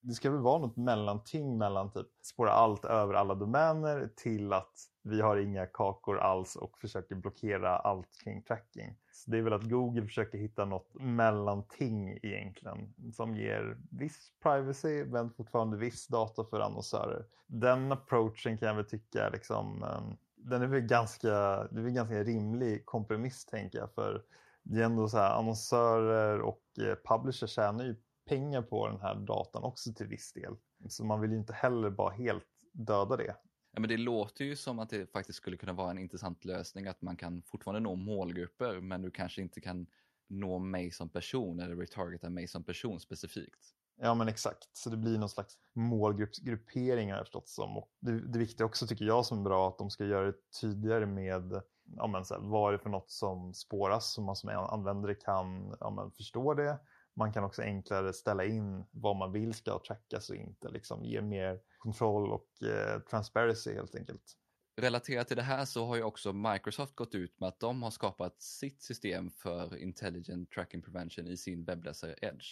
Det 0.00 0.14
ska 0.14 0.30
väl 0.30 0.40
vara 0.40 0.58
något 0.58 0.76
mellanting 0.76 1.58
mellan 1.58 1.92
typ 1.92 2.06
spåra 2.22 2.50
allt 2.50 2.84
över 2.84 3.14
alla 3.14 3.34
domäner 3.34 4.10
till 4.16 4.52
att 4.52 4.72
vi 5.06 5.20
har 5.20 5.36
inga 5.36 5.66
kakor 5.66 6.18
alls 6.18 6.56
och 6.56 6.78
försöker 6.78 7.14
blockera 7.14 7.78
allt 7.78 8.08
kring 8.24 8.42
tracking. 8.42 8.96
Så 9.12 9.30
det 9.30 9.38
är 9.38 9.42
väl 9.42 9.52
att 9.52 9.70
Google 9.70 10.06
försöker 10.06 10.38
hitta 10.38 10.64
något 10.64 10.94
mellanting 10.94 12.18
egentligen 12.22 12.94
som 13.12 13.36
ger 13.36 13.76
viss 13.90 14.32
privacy 14.42 15.04
men 15.04 15.30
fortfarande 15.30 15.76
viss 15.76 16.06
data 16.06 16.44
för 16.44 16.60
annonsörer. 16.60 17.24
Den 17.46 17.92
approachen 17.92 18.58
kan 18.58 18.68
jag 18.68 18.74
väl 18.74 18.84
tycka 18.84 19.28
liksom, 19.28 19.82
ehm, 19.82 20.16
den 20.36 20.62
är 20.62 20.66
väl 20.66 20.80
ganska, 20.80 21.30
det 21.70 21.78
är 21.78 21.82
väl 21.82 21.92
ganska 21.92 22.22
rimlig 22.22 22.86
kompromiss 22.86 23.46
tänker 23.46 23.78
jag 23.78 23.92
för 23.92 24.22
det 24.62 24.80
är 24.80 24.84
ändå 24.84 25.08
så 25.08 25.18
här 25.18 25.38
annonsörer 25.38 26.40
och 26.40 26.62
eh, 26.78 26.96
publishers 27.04 27.50
tjänar 27.50 27.84
ju 27.84 27.96
pengar 28.28 28.62
på 28.62 28.88
den 28.88 29.00
här 29.00 29.14
datan 29.14 29.64
också 29.64 29.92
till 29.92 30.06
viss 30.06 30.32
del. 30.32 30.56
Så 30.88 31.04
man 31.04 31.20
vill 31.20 31.30
ju 31.30 31.36
inte 31.36 31.52
heller 31.52 31.90
bara 31.90 32.10
helt 32.10 32.44
döda 32.72 33.16
det. 33.16 33.36
Ja, 33.74 33.80
men 33.80 33.88
det 33.88 33.96
låter 33.96 34.44
ju 34.44 34.56
som 34.56 34.78
att 34.78 34.90
det 34.90 35.12
faktiskt 35.12 35.36
skulle 35.36 35.56
kunna 35.56 35.72
vara 35.72 35.90
en 35.90 35.98
intressant 35.98 36.44
lösning 36.44 36.86
att 36.86 37.02
man 37.02 37.16
kan 37.16 37.42
fortfarande 37.42 37.80
nå 37.80 37.94
målgrupper 37.94 38.80
men 38.80 39.02
du 39.02 39.10
kanske 39.10 39.42
inte 39.42 39.60
kan 39.60 39.86
nå 40.28 40.58
mig 40.58 40.90
som 40.90 41.08
person 41.08 41.60
eller 41.60 41.76
retargeta 41.76 42.30
mig 42.30 42.48
som 42.48 42.64
person 42.64 43.00
specifikt. 43.00 43.74
Ja 43.96 44.14
men 44.14 44.28
exakt, 44.28 44.68
så 44.72 44.90
det 44.90 44.96
blir 44.96 45.18
någon 45.18 45.28
slags 45.28 45.58
målgruppering 45.72 47.10
har 47.10 47.16
jag 47.16 47.26
förstått 47.26 47.48
som. 47.48 47.76
Och 47.76 47.90
det, 48.00 48.20
det 48.20 48.38
viktiga 48.38 48.66
också 48.66 48.86
tycker 48.86 49.04
jag 49.04 49.26
som 49.26 49.38
är 49.38 49.42
bra 49.42 49.68
att 49.68 49.78
de 49.78 49.90
ska 49.90 50.04
göra 50.04 50.26
det 50.26 50.38
tydligare 50.60 51.06
med 51.06 51.62
ja, 51.96 52.06
men 52.06 52.24
så 52.24 52.34
här, 52.34 52.40
vad 52.40 52.68
är 52.68 52.72
det 52.72 52.82
för 52.82 52.90
något 52.90 53.10
som 53.10 53.54
spåras 53.54 54.12
så 54.12 54.22
man 54.22 54.36
som 54.36 54.50
användare 54.50 55.14
kan 55.14 55.76
ja, 55.80 55.90
men 55.90 56.10
förstå 56.10 56.54
det. 56.54 56.78
Man 57.14 57.32
kan 57.32 57.44
också 57.44 57.62
enklare 57.62 58.12
ställa 58.12 58.44
in 58.44 58.84
vad 58.90 59.16
man 59.16 59.32
vill 59.32 59.54
ska 59.54 59.78
trackas 59.86 60.30
och 60.30 60.36
inte, 60.36 60.68
liksom 60.68 61.04
ge 61.04 61.22
mer 61.22 61.60
kontroll 61.84 62.32
och 62.32 62.62
eh, 62.62 63.00
transparency 63.00 63.74
helt 63.74 63.94
enkelt. 63.94 64.36
Relaterat 64.76 65.28
till 65.28 65.36
det 65.36 65.42
här 65.42 65.64
så 65.64 65.86
har 65.86 65.96
ju 65.96 66.02
också 66.02 66.32
Microsoft 66.32 66.94
gått 66.94 67.14
ut 67.14 67.40
med 67.40 67.48
att 67.48 67.60
de 67.60 67.82
har 67.82 67.90
skapat 67.90 68.42
sitt 68.42 68.82
system 68.82 69.30
för 69.30 69.76
Intelligent 69.76 70.50
Tracking 70.50 70.82
Prevention 70.82 71.26
i 71.26 71.36
sin 71.36 71.64
webbläsare 71.64 72.14
Edge. 72.22 72.46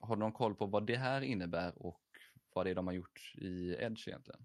Har 0.00 0.16
du 0.16 0.20
någon 0.20 0.32
koll 0.32 0.54
på 0.54 0.66
vad 0.66 0.86
det 0.86 0.96
här 0.96 1.20
innebär 1.20 1.82
och 1.86 2.02
vad 2.54 2.66
det 2.66 2.70
är 2.70 2.74
de 2.74 2.86
har 2.86 2.94
gjort 2.94 3.34
i 3.34 3.74
Edge 3.78 4.08
egentligen? 4.08 4.40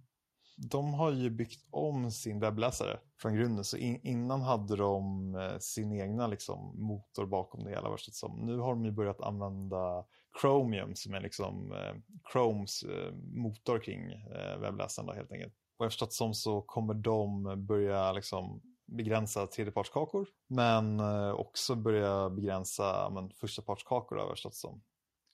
De 0.57 0.93
har 0.93 1.11
ju 1.11 1.29
byggt 1.29 1.65
om 1.71 2.11
sin 2.11 2.39
webbläsare 2.39 2.99
från 3.21 3.35
grunden. 3.35 3.63
Så 3.63 3.77
in, 3.77 3.99
innan 4.03 4.41
hade 4.41 4.75
de 4.75 5.35
eh, 5.35 5.57
sin 5.59 5.91
egna 5.91 6.27
liksom, 6.27 6.73
motor 6.75 7.25
bakom 7.25 7.63
det 7.63 7.69
hela. 7.69 7.97
Som. 7.97 8.45
Nu 8.45 8.57
har 8.57 8.69
de 8.69 8.85
ju 8.85 8.91
börjat 8.91 9.21
använda 9.21 10.05
Chromium 10.41 10.95
som 10.95 11.13
är 11.13 11.21
liksom, 11.21 11.71
eh, 11.71 11.95
Chromes 12.31 12.83
eh, 12.83 13.13
motor 13.33 13.79
kring 13.79 14.11
eh, 14.11 14.57
webbläsaren 14.59 15.07
då, 15.07 15.13
helt 15.13 15.31
enkelt. 15.31 15.53
Och 15.77 15.85
eftersom 15.85 16.09
som 16.09 16.33
så 16.33 16.61
kommer 16.61 16.93
de 16.93 17.53
börja 17.67 18.11
liksom, 18.11 18.61
begränsa 18.87 19.47
tredjepartskakor 19.47 20.27
men 20.47 20.99
eh, 20.99 21.31
också 21.31 21.75
börja 21.75 22.29
begränsa 22.29 23.09
men, 23.09 23.29
förstapartskakor 23.29 24.21
översatt 24.21 24.55
som 24.55 24.81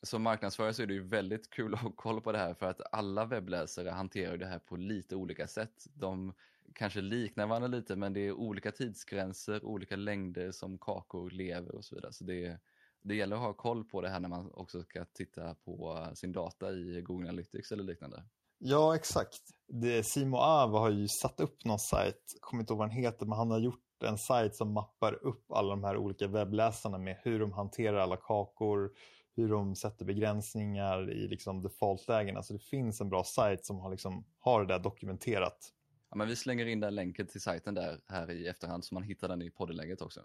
som 0.04 0.22
marknadsförare 0.22 0.74
så 0.74 0.82
är 0.84 0.88
det 0.88 0.94
ju 0.94 1.08
väldigt 1.08 1.50
kul 1.50 1.74
att 1.74 1.80
ha 1.80 1.92
koll 1.92 2.22
på 2.22 2.32
det 2.32 2.38
här 2.38 2.54
för 2.54 2.66
att 2.66 2.82
alla 2.92 3.26
webbläsare 3.26 3.90
hanterar 3.90 4.38
det 4.38 4.46
här 4.46 4.60
på 4.60 4.76
lite 4.76 5.16
olika 5.16 5.48
sätt. 5.48 5.86
De 5.94 6.34
kanske 6.76 7.02
liknar 7.02 7.48
varandra 7.48 7.68
lite 7.68 7.96
men 7.96 8.14
det 8.14 8.20
är 8.20 8.32
olika 8.32 8.72
tidsgränser, 8.72 9.66
olika 9.66 9.96
längder 9.96 10.52
som 10.52 10.78
kakor 10.78 11.30
lever 11.30 11.76
och 11.76 11.86
så 11.86 11.96
vidare. 11.96 12.14
Så 12.14 12.24
det, 12.24 12.60
det 13.02 13.16
gäller 13.16 13.36
att 13.36 13.42
ha 13.42 13.54
koll 13.54 13.84
på 13.84 14.02
det 14.02 14.10
här 14.10 14.20
när 14.20 14.30
man 14.30 14.52
också 14.54 14.84
ska 14.84 15.06
titta 15.06 15.56
på 15.56 16.08
sin 16.16 16.32
data 16.32 16.72
i 16.72 17.02
Google 17.02 17.30
Analytics 17.30 17.72
eller 17.72 17.84
liknande. 17.84 18.24
Ja, 18.58 18.96
exakt. 18.96 19.40
Det, 19.68 20.04
Simo 20.04 20.38
Ava 20.38 20.80
har 20.80 20.90
ju 20.90 21.08
satt 21.08 21.40
upp 21.40 21.66
någon 21.66 21.80
sajt, 21.80 22.38
kommer 22.42 22.62
inte 22.62 22.74
ihåg 22.74 22.80
vad 22.80 22.90
den 22.90 22.98
heter, 22.98 23.26
men 23.26 23.38
han 23.38 23.52
har 23.52 23.60
gjort 23.60 24.04
en 24.04 24.18
sajt 24.18 24.56
som 24.56 24.74
mappar 24.74 25.26
upp 25.26 25.52
alla 25.52 25.70
de 25.70 25.84
här 25.84 25.98
olika 25.98 26.28
webbläsarna 26.28 26.98
med 26.98 27.18
hur 27.24 27.40
de 27.40 27.52
hanterar 27.52 27.98
alla 27.98 28.18
kakor, 28.18 28.92
hur 29.36 29.50
de 29.50 29.76
sätter 29.76 30.06
begränsningar 30.06 31.12
i 31.12 31.28
liksom 31.28 31.62
default-lägen. 31.62 32.38
Alltså 32.38 32.54
det 32.54 32.60
finns 32.60 33.02
en 33.02 33.10
bra 33.10 33.24
sajt 33.24 33.66
som 33.66 33.80
har, 33.80 33.92
liksom, 33.92 34.26
har 34.40 34.62
det 34.62 34.74
där 34.74 34.80
dokumenterat. 34.80 35.74
Ja, 36.10 36.18
men 36.18 36.28
vi 36.28 36.36
slänger 36.36 36.66
in 36.66 36.80
den 36.80 36.96
länken 36.96 37.28
till 37.28 37.42
sajten 37.42 37.74
där 37.74 38.02
här 38.08 38.32
i 38.32 38.48
efterhand 38.48 38.86
så 38.86 38.94
man 38.94 39.04
hittar 39.04 39.28
den 39.28 39.42
i 39.42 39.50
poddenlägget 39.50 40.02
också. 40.02 40.22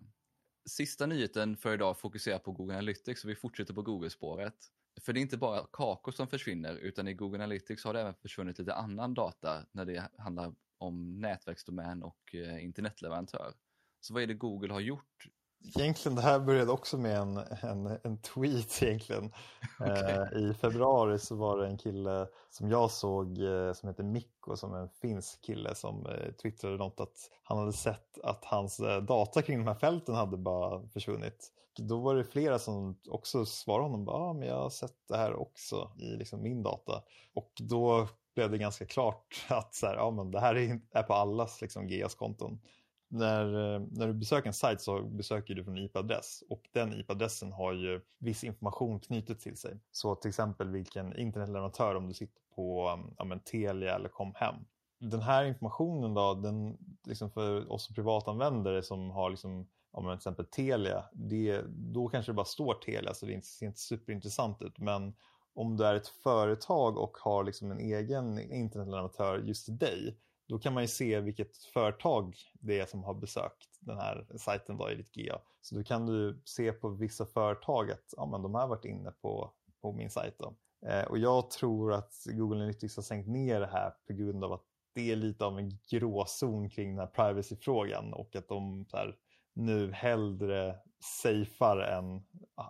Sista 0.67 1.07
nyheten 1.07 1.57
för 1.57 1.75
idag 1.75 1.99
fokuserar 1.99 2.39
på 2.39 2.53
Google 2.53 2.75
Analytics 2.75 3.25
och 3.25 3.31
vi 3.31 3.35
fortsätter 3.35 3.75
på 3.75 3.83
Google-spåret. 3.83 4.55
För 5.01 5.13
det 5.13 5.21
är 5.21 5.23
inte 5.23 5.37
bara 5.37 5.67
kakor 5.73 6.13
som 6.13 6.29
försvinner 6.29 6.75
utan 6.75 7.09
i 7.09 7.15
Google 7.15 7.39
Analytics 7.39 7.85
har 7.85 7.95
det 7.95 8.01
även 8.01 8.15
försvunnit 8.15 8.59
lite 8.59 8.75
annan 8.75 9.15
data 9.15 9.67
när 9.73 9.85
det 9.85 10.09
handlar 10.19 10.55
om 10.79 11.21
nätverksdomän 11.21 12.03
och 12.03 12.35
eh, 12.35 12.65
internetleverantör. 12.65 13.55
Så 14.01 14.15
vad 14.15 14.23
är 14.23 14.27
det 14.27 14.35
Google 14.35 14.73
har 14.73 14.81
gjort 14.81 15.29
Egentligen 15.77 16.17
det 16.17 16.23
här 16.23 16.39
började 16.39 16.73
också 16.73 16.99
med 16.99 17.17
en, 17.17 17.37
en, 17.63 17.99
en 18.03 18.19
tweet 18.19 18.83
egentligen. 18.83 19.33
Okay. 19.81 20.13
Eh, 20.13 20.51
I 20.51 20.55
februari 20.55 21.19
så 21.19 21.37
var 21.37 21.59
det 21.59 21.67
en 21.67 21.79
kille 21.79 22.27
som 22.51 22.71
jag 22.71 22.91
såg 22.91 23.39
eh, 23.39 23.73
som 23.73 23.89
heter 23.89 24.03
Mikko 24.03 24.57
som 24.57 24.75
är 24.75 24.79
en 24.79 24.89
finsk 24.89 25.45
kille 25.45 25.75
som 25.75 26.07
eh, 26.07 26.33
twittrade 26.33 26.77
något 26.77 27.01
att 27.01 27.31
han 27.43 27.59
hade 27.59 27.73
sett 27.73 28.19
att 28.23 28.45
hans 28.45 28.81
eh, 28.81 29.03
data 29.03 29.43
kring 29.43 29.59
de 29.59 29.67
här 29.67 29.75
fälten 29.75 30.15
hade 30.15 30.37
bara 30.37 30.89
försvunnit. 30.89 31.53
Då 31.77 31.99
var 31.99 32.15
det 32.15 32.25
flera 32.25 32.59
som 32.59 32.99
också 33.09 33.47
svarade 33.47 33.85
honom 33.85 34.05
ja 34.07 34.13
ah, 34.13 34.33
men 34.33 34.49
jag 34.49 34.57
har 34.57 34.71
sett 34.71 34.97
det 35.09 35.17
här 35.17 35.35
också 35.35 35.91
i 35.99 36.17
liksom 36.17 36.43
min 36.43 36.63
data. 36.63 37.03
Och 37.35 37.53
då 37.61 38.09
blev 38.35 38.51
det 38.51 38.59
ganska 38.59 38.87
klart 38.87 39.47
att 39.49 39.75
så 39.75 39.87
här, 39.87 39.97
ja, 39.97 40.11
men 40.11 40.31
det 40.31 40.41
här 40.41 40.55
är, 40.55 40.81
är 40.91 41.03
på 41.03 41.15
allas 41.15 41.61
liksom, 41.61 41.89
GS-konton 41.89 42.61
när, 43.09 43.75
eh, 43.75 43.81
när 43.91 44.07
du 44.07 44.13
besöker 44.13 44.47
en 44.47 44.55
sajt 44.55 44.81
så 44.81 45.03
besöker 45.03 45.55
du 45.55 45.65
från 45.65 45.77
en 45.77 45.85
IP-adress 45.85 46.43
och 46.49 46.69
den 46.73 47.01
IP-adressen 47.01 47.53
har 47.53 47.73
ju 47.73 48.01
viss 48.19 48.45
information 48.45 49.01
knutet 49.01 49.41
till 49.41 49.57
sig. 49.57 49.79
Så 49.91 50.15
till 50.15 50.29
exempel 50.29 50.71
vilken 50.71 51.17
internetleverantör 51.17 51.95
om 51.95 52.09
du 52.09 52.15
sitter 52.15 52.43
på 52.55 52.99
ja, 53.19 53.25
men, 53.25 53.41
Telia 53.41 53.95
eller 53.95 54.09
Comhem. 54.09 54.55
Den 55.01 55.23
här 55.23 55.45
informationen 55.45 56.15
då, 56.15 56.35
den, 56.35 56.79
liksom 57.05 57.31
för 57.31 57.73
oss 57.73 57.89
privatanvändare 57.89 58.83
som 58.83 59.11
har 59.11 59.31
liksom, 59.31 59.69
ja, 59.93 60.01
men, 60.01 60.11
till 60.11 60.19
exempel 60.19 60.47
Telia, 60.47 61.05
det, 61.13 61.63
då 61.69 62.09
kanske 62.09 62.33
det 62.33 62.37
bara 62.37 62.47
står 62.47 62.75
Telia 62.75 63.15
så 63.15 63.27
det 63.27 63.45
ser 63.45 63.67
inte 63.67 63.81
superintressant 63.81 64.63
ut. 64.63 64.79
Men 64.79 65.15
om 65.55 65.77
du 65.77 65.85
är 65.85 65.95
ett 65.95 66.09
företag 66.09 66.99
och 66.99 67.17
har 67.21 67.45
liksom 67.45 67.71
en 67.71 67.81
egen 67.81 68.53
internetleverantör 68.53 69.39
just 69.39 69.65
till 69.65 69.79
dig 69.79 70.17
då 70.49 70.59
kan 70.59 70.75
man 70.75 70.83
ju 70.83 70.89
se 70.89 71.21
vilket 71.21 71.57
företag 71.57 72.37
det 72.53 72.81
är 72.81 72.87
som 72.87 73.05
har 73.05 73.15
besökt 73.15 73.79
den 73.81 73.99
här 73.99 74.27
sajten 74.37 74.79
då 74.79 74.91
i 74.91 74.95
ditt 74.95 75.15
GA. 75.15 75.39
Så 75.61 75.75
då 75.75 75.85
kan 75.85 76.07
du 76.07 76.43
se 76.45 76.73
på 76.73 76.89
vissa 76.89 77.27
företag 77.27 77.91
att 77.91 78.15
ja, 78.17 78.27
men 78.27 78.43
de 78.43 78.55
har 78.55 78.69
varit 78.69 78.85
inne 78.85 79.11
på, 79.11 79.53
på 79.81 79.93
min 79.93 80.11
sajt. 80.11 80.35
Då. 80.39 80.55
Eh, 80.87 81.05
och 81.05 81.19
jag 81.19 81.51
tror 81.51 81.93
att 81.93 82.13
Google 82.27 82.57
Analytics 82.57 82.97
har 82.97 83.03
sänkt 83.03 83.29
ner 83.29 83.61
det 83.61 83.67
här 83.67 83.93
på 84.07 84.13
grund 84.13 84.45
av 84.45 84.53
att 84.53 84.65
det 84.95 85.13
är 85.13 85.17
lite 85.17 85.45
av 85.45 85.59
en 85.59 85.79
gråzon 85.91 86.71
kring 86.71 86.89
den 86.89 86.99
här 86.99 87.07
privacy-frågan 87.07 88.13
och 88.13 88.37
att 88.37 88.49
de 88.49 88.87
här, 88.93 89.17
nu 89.53 89.93
hellre 89.93 90.79
safear 91.01 91.79
än 91.79 92.23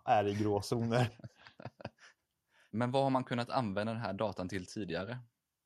är 0.04 0.26
i 0.26 0.34
gråzoner. 0.34 1.18
Men 2.70 2.90
vad 2.90 3.02
har 3.02 3.10
man 3.10 3.24
kunnat 3.24 3.50
använda 3.50 3.92
den 3.92 4.02
här 4.02 4.12
datan 4.12 4.48
till 4.48 4.66
tidigare? 4.66 5.18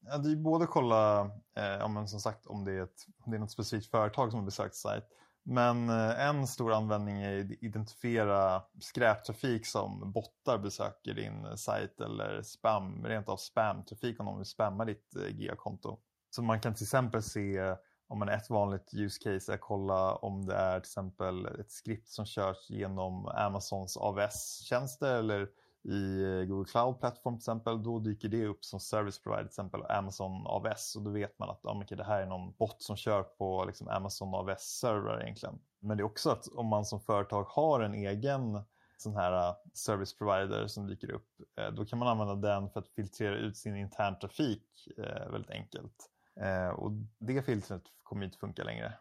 Ja, 0.06 0.18
det 0.18 0.30
är 0.32 0.36
både 0.36 0.66
kolla 0.66 1.30
eh, 1.56 1.84
om, 1.84 2.08
som 2.08 2.20
sagt, 2.20 2.46
om 2.46 2.64
det, 2.64 2.72
är 2.72 2.82
ett, 2.82 3.06
om 3.24 3.30
det 3.30 3.36
är 3.36 3.40
något 3.40 3.50
specifikt 3.50 3.90
företag 3.90 4.30
som 4.30 4.40
har 4.40 4.44
besökt 4.44 4.74
sajt. 4.74 5.04
Men 5.44 5.88
eh, 5.88 6.28
en 6.28 6.46
stor 6.46 6.72
användning 6.72 7.22
är 7.22 7.40
att 7.40 7.50
identifiera 7.50 8.62
skräptrafik 8.80 9.66
som 9.66 10.12
bottar 10.12 10.58
besöker 10.58 11.14
din 11.14 11.56
sajt 11.56 12.00
eller 12.00 12.42
spam, 12.42 13.06
rent 13.06 13.28
av 13.28 13.36
spamtrafik 13.36 14.20
om 14.20 14.26
de 14.26 14.36
vill 14.36 14.46
spamma 14.46 14.84
ditt 14.84 15.16
eh, 15.16 15.36
GA-konto. 15.36 15.98
Så 16.30 16.42
man 16.42 16.60
kan 16.60 16.74
till 16.74 16.84
exempel 16.84 17.22
se 17.22 17.76
om 18.08 18.18
man 18.18 18.28
ett 18.28 18.50
vanligt 18.50 18.94
use 18.94 19.22
case 19.22 19.52
är 19.52 19.54
att 19.54 19.60
kolla 19.60 20.14
om 20.14 20.46
det 20.46 20.54
är 20.54 20.80
till 20.80 20.88
exempel 20.88 21.46
ett 21.46 21.70
skript 21.70 22.08
som 22.08 22.26
körs 22.26 22.70
genom 22.70 23.26
Amazons 23.26 23.96
AVS-tjänster 23.96 25.18
eller 25.18 25.48
i 25.84 26.22
eh, 26.22 26.44
Google 26.44 26.70
Cloud 26.70 27.00
Platform 27.00 27.34
till 27.34 27.40
exempel, 27.40 27.82
då 27.82 27.98
dyker 27.98 28.28
det 28.28 28.46
upp 28.46 28.64
som 28.64 28.80
service 28.80 29.22
provider, 29.22 29.42
till 29.42 29.48
exempel 29.48 29.82
Amazon 29.88 30.46
AWS 30.46 30.96
och 30.96 31.02
då 31.02 31.10
vet 31.10 31.38
man 31.38 31.50
att 31.50 31.60
ja, 31.62 31.82
okay, 31.82 31.96
det 31.96 32.04
här 32.04 32.22
är 32.22 32.26
någon 32.26 32.52
bot 32.52 32.82
som 32.82 32.96
kör 32.96 33.22
på 33.22 33.64
liksom, 33.64 33.88
Amazon 33.88 34.34
AWS-servrar 34.34 35.22
egentligen. 35.22 35.58
Men 35.80 35.96
det 35.96 36.00
är 36.00 36.04
också 36.04 36.30
att 36.30 36.48
om 36.48 36.66
man 36.66 36.84
som 36.84 37.00
företag 37.00 37.44
har 37.44 37.80
en 37.80 37.94
egen 37.94 38.62
sån 38.96 39.16
här 39.16 39.48
eh, 39.48 39.54
service 39.74 40.18
provider 40.18 40.66
som 40.66 40.86
dyker 40.86 41.10
upp, 41.10 41.28
eh, 41.58 41.68
då 41.68 41.84
kan 41.84 41.98
man 41.98 42.08
använda 42.08 42.34
den 42.34 42.70
för 42.70 42.80
att 42.80 42.88
filtrera 42.88 43.36
ut 43.36 43.56
sin 43.56 43.76
intern 43.76 44.18
trafik 44.18 44.88
väldigt 45.30 45.50
enkelt. 45.50 46.08
Och 46.76 46.92
det 47.18 47.42
filtret 47.42 47.82
kommer 48.02 48.24
inte 48.24 48.38
funka 48.38 48.64
längre. 48.64 48.92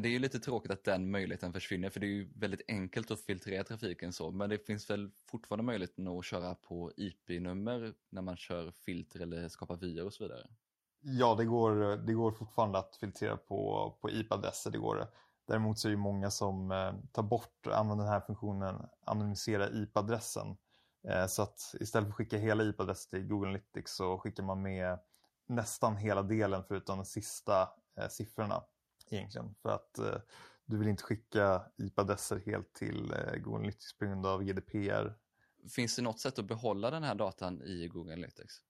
Det 0.00 0.08
är 0.08 0.12
ju 0.12 0.18
lite 0.18 0.40
tråkigt 0.40 0.70
att 0.72 0.84
den 0.84 1.10
möjligheten 1.10 1.52
försvinner 1.52 1.90
för 1.90 2.00
det 2.00 2.06
är 2.06 2.10
ju 2.10 2.32
väldigt 2.36 2.62
enkelt 2.68 3.10
att 3.10 3.20
filtrera 3.20 3.64
trafiken 3.64 4.12
så 4.12 4.30
men 4.30 4.50
det 4.50 4.58
finns 4.58 4.90
väl 4.90 5.10
fortfarande 5.30 5.64
möjligheten 5.64 6.08
att 6.08 6.24
köra 6.24 6.54
på 6.54 6.92
IP-nummer 6.96 7.94
när 8.10 8.22
man 8.22 8.36
kör 8.36 8.70
filter 8.70 9.20
eller 9.20 9.48
skapar 9.48 9.76
vyer 9.76 10.04
och 10.04 10.12
så 10.12 10.24
vidare? 10.24 10.46
Ja, 11.00 11.34
det 11.34 11.44
går, 11.44 11.96
det 11.96 12.12
går 12.12 12.32
fortfarande 12.32 12.78
att 12.78 12.96
filtrera 12.96 13.36
på, 13.36 13.90
på 14.00 14.10
IP-adresser. 14.10 14.70
Det 14.70 14.78
går 14.78 15.06
Däremot 15.46 15.78
så 15.78 15.88
är 15.88 15.92
det 15.92 15.98
många 15.98 16.30
som 16.30 16.70
eh, 16.70 16.94
tar 17.12 17.22
bort 17.22 17.66
och 17.66 17.78
använder 17.78 18.04
den 18.04 18.12
här 18.12 18.20
funktionen 18.20 18.86
anonymisera 19.04 19.70
IP-adressen. 19.70 20.56
Eh, 21.08 21.26
så 21.26 21.42
att 21.42 21.74
istället 21.80 22.06
för 22.06 22.10
att 22.10 22.16
skicka 22.16 22.36
hela 22.36 22.64
IP-adressen 22.64 23.10
till 23.10 23.28
Google 23.28 23.48
Analytics 23.48 23.96
så 23.96 24.18
skickar 24.18 24.42
man 24.42 24.62
med 24.62 24.98
nästan 25.46 25.96
hela 25.96 26.22
delen 26.22 26.64
förutom 26.68 26.98
de 26.98 27.04
sista 27.04 27.68
eh, 27.96 28.08
siffrorna 28.08 28.62
egentligen. 29.12 29.54
För 29.62 29.68
att 29.68 29.98
eh, 29.98 30.16
du 30.66 30.78
vill 30.78 30.88
inte 30.88 31.02
skicka 31.02 31.62
IP-adresser 31.76 32.42
helt 32.46 32.72
till 32.74 33.12
eh, 33.12 33.36
Google 33.36 33.56
Analytics 33.56 33.98
på 33.98 34.04
grund 34.04 34.26
av 34.26 34.42
GDPR. 34.42 35.14
Finns 35.68 35.96
det 35.96 36.02
något 36.02 36.20
sätt 36.20 36.38
att 36.38 36.44
behålla 36.44 36.90
den 36.90 37.02
här 37.02 37.14
datan 37.14 37.62
i 37.62 37.88
Google 37.88 38.12
Analytics? 38.12 38.62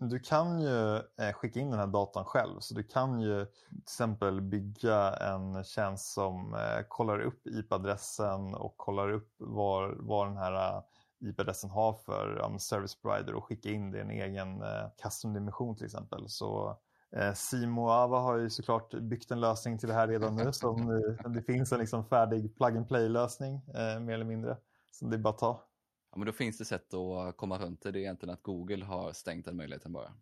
Du 0.00 0.18
kan 0.18 0.60
ju 0.60 0.96
eh, 0.96 1.32
skicka 1.34 1.60
in 1.60 1.70
den 1.70 1.78
här 1.78 1.86
datan 1.86 2.24
själv. 2.24 2.60
Så 2.60 2.74
du 2.74 2.82
kan 2.82 3.20
ju 3.20 3.44
till 3.44 3.78
exempel 3.82 4.40
bygga 4.40 5.16
en 5.16 5.64
tjänst 5.64 6.12
som 6.12 6.54
eh, 6.54 6.84
kollar 6.88 7.20
upp 7.20 7.46
IP-adressen 7.46 8.54
och 8.54 8.76
kollar 8.76 9.10
upp 9.10 9.34
vad, 9.38 9.96
vad 9.98 10.26
den 10.26 10.36
här 10.36 10.76
eh, 10.76 10.82
IP-adressen 11.20 11.70
har 11.70 11.92
för 11.92 12.44
um, 12.44 12.58
service 12.58 13.00
provider 13.00 13.34
och 13.34 13.44
skicka 13.44 13.70
in 13.70 13.90
det 13.90 13.98
i 13.98 14.00
en 14.00 14.10
egen 14.10 14.62
eh, 14.62 14.88
custom-dimension 15.02 15.76
till 15.76 15.86
exempel. 15.86 16.28
Så 16.28 16.78
eh, 17.16 17.34
Simo 17.34 17.88
Ava 17.88 18.18
har 18.18 18.36
ju 18.36 18.50
såklart 18.50 18.94
byggt 18.94 19.30
en 19.30 19.40
lösning 19.40 19.78
till 19.78 19.88
det 19.88 19.94
här 19.94 20.08
redan 20.08 20.36
nu. 20.36 20.52
som, 20.52 21.02
det 21.34 21.42
finns 21.42 21.72
en 21.72 21.78
liksom 21.78 22.04
färdig 22.04 22.56
plug-and-play-lösning 22.56 23.54
eh, 23.54 24.00
mer 24.00 24.14
eller 24.14 24.24
mindre. 24.24 24.56
Så 24.90 25.04
det 25.04 25.16
är 25.16 25.18
bara 25.18 25.34
att 25.34 25.38
ta. 25.38 25.64
Ja, 26.10 26.18
men 26.18 26.26
då 26.26 26.32
finns 26.32 26.58
det 26.58 26.64
sätt 26.64 26.94
att 26.94 27.36
komma 27.36 27.58
runt 27.58 27.82
det. 27.82 27.90
Det 27.90 27.98
är 27.98 28.00
egentligen 28.00 28.34
att 28.34 28.42
Google 28.42 28.84
har 28.84 29.12
stängt 29.12 29.44
den 29.44 29.56
möjligheten 29.56 29.92
bara. 29.92 30.12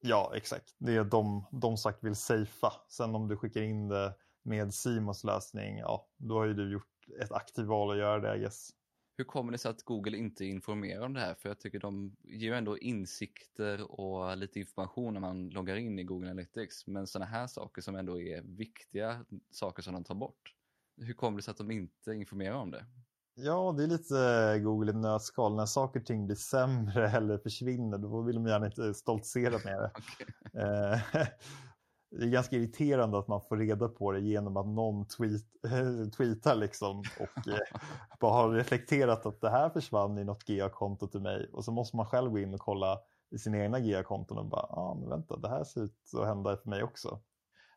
Ja, 0.00 0.32
exakt. 0.34 0.74
Det 0.78 0.96
är 0.96 1.04
de, 1.04 1.46
de 1.50 1.76
sagt 1.76 2.04
vill 2.04 2.16
safea. 2.16 2.72
Sen 2.88 3.14
om 3.14 3.28
du 3.28 3.36
skickar 3.36 3.62
in 3.62 3.88
det 3.88 4.14
med 4.42 4.74
Simos 4.74 5.24
lösning, 5.24 5.78
ja, 5.78 6.08
då 6.16 6.38
har 6.38 6.44
ju 6.44 6.54
du 6.54 6.72
gjort 6.72 6.90
ett 7.22 7.32
aktivt 7.32 7.66
val 7.66 7.90
att 7.90 7.96
göra 7.96 8.20
det, 8.20 8.36
I 8.36 8.40
guess. 8.40 8.70
Hur 9.16 9.24
kommer 9.24 9.52
det 9.52 9.58
sig 9.58 9.70
att 9.70 9.82
Google 9.82 10.16
inte 10.16 10.44
informerar 10.44 11.04
om 11.04 11.14
det 11.14 11.20
här? 11.20 11.34
För 11.34 11.48
jag 11.48 11.60
tycker 11.60 11.80
de 11.80 12.16
ger 12.22 12.52
ändå 12.52 12.78
insikter 12.78 14.00
och 14.00 14.36
lite 14.36 14.60
information 14.60 15.14
när 15.14 15.20
man 15.20 15.48
loggar 15.48 15.76
in 15.76 15.98
i 15.98 16.04
Google 16.04 16.30
Analytics. 16.30 16.86
Men 16.86 17.06
sådana 17.06 17.30
här 17.30 17.46
saker 17.46 17.82
som 17.82 17.96
ändå 17.96 18.20
är 18.20 18.42
viktiga 18.42 19.24
saker 19.50 19.82
som 19.82 19.94
de 19.94 20.04
tar 20.04 20.14
bort. 20.14 20.54
Hur 20.96 21.14
kommer 21.14 21.36
det 21.36 21.42
sig 21.42 21.50
att 21.50 21.58
de 21.58 21.70
inte 21.70 22.12
informerar 22.12 22.54
om 22.54 22.70
det? 22.70 22.86
Ja, 23.34 23.74
det 23.76 23.82
är 23.82 23.86
lite 23.86 24.58
Google 24.64 24.92
i 24.92 24.94
nötskal. 24.94 25.56
När 25.56 25.66
saker 25.66 26.00
och 26.00 26.06
ting 26.06 26.26
blir 26.26 26.36
sämre 26.36 27.08
eller 27.16 27.38
försvinner, 27.38 27.98
då 27.98 28.22
vill 28.22 28.34
de 28.34 28.46
gärna 28.46 28.66
inte 28.66 28.94
stoltsera 28.94 29.58
med 29.64 29.78
det. 29.82 29.90
okay. 29.98 31.26
det 32.18 32.24
är 32.24 32.28
ganska 32.28 32.56
irriterande 32.56 33.18
att 33.18 33.28
man 33.28 33.40
får 33.40 33.56
reda 33.56 33.88
på 33.88 34.12
det 34.12 34.20
genom 34.20 34.56
att 34.56 34.66
någon 34.66 35.06
tweet, 35.06 35.42
tweetar 36.16 36.54
liksom 36.54 36.98
och 36.98 37.48
eh, 37.48 37.58
bara 38.20 38.32
har 38.32 38.50
reflekterat 38.50 39.26
att 39.26 39.40
det 39.40 39.50
här 39.50 39.70
försvann 39.70 40.18
i 40.18 40.24
något 40.24 40.44
GA-konto 40.44 41.06
till 41.06 41.20
mig 41.20 41.48
och 41.52 41.64
så 41.64 41.72
måste 41.72 41.96
man 41.96 42.06
själv 42.06 42.30
gå 42.30 42.38
in 42.38 42.54
och 42.54 42.60
kolla 42.60 42.98
i 43.30 43.38
sina 43.38 43.58
egna 43.58 43.80
GA-konton 43.80 44.38
och 44.38 44.46
bara, 44.46 44.66
ja 44.70 44.76
ah, 44.76 44.94
men 44.94 45.08
vänta, 45.08 45.36
det 45.36 45.48
här 45.48 45.64
ser 45.64 45.84
ut 45.84 46.10
att 46.16 46.26
hända 46.26 46.56
för 46.56 46.70
mig 46.70 46.82
också. 46.82 47.20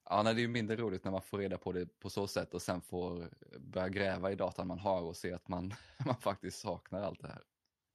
Ja, 0.09 0.23
nej, 0.23 0.33
det 0.33 0.39
är 0.39 0.43
ju 0.43 0.47
mindre 0.47 0.75
roligt 0.75 1.03
när 1.03 1.11
man 1.11 1.21
får 1.21 1.37
reda 1.37 1.57
på 1.57 1.71
det 1.71 1.99
på 1.99 2.09
så 2.09 2.27
sätt 2.27 2.53
och 2.53 2.61
sen 2.61 2.81
får 2.81 3.29
börja 3.59 3.89
gräva 3.89 4.31
i 4.31 4.35
datan 4.35 4.67
man 4.67 4.79
har 4.79 5.01
och 5.01 5.15
se 5.15 5.33
att 5.33 5.47
man, 5.47 5.73
man 6.05 6.15
faktiskt 6.15 6.59
saknar 6.59 7.01
allt 7.01 7.21
det 7.21 7.27
här. 7.27 7.41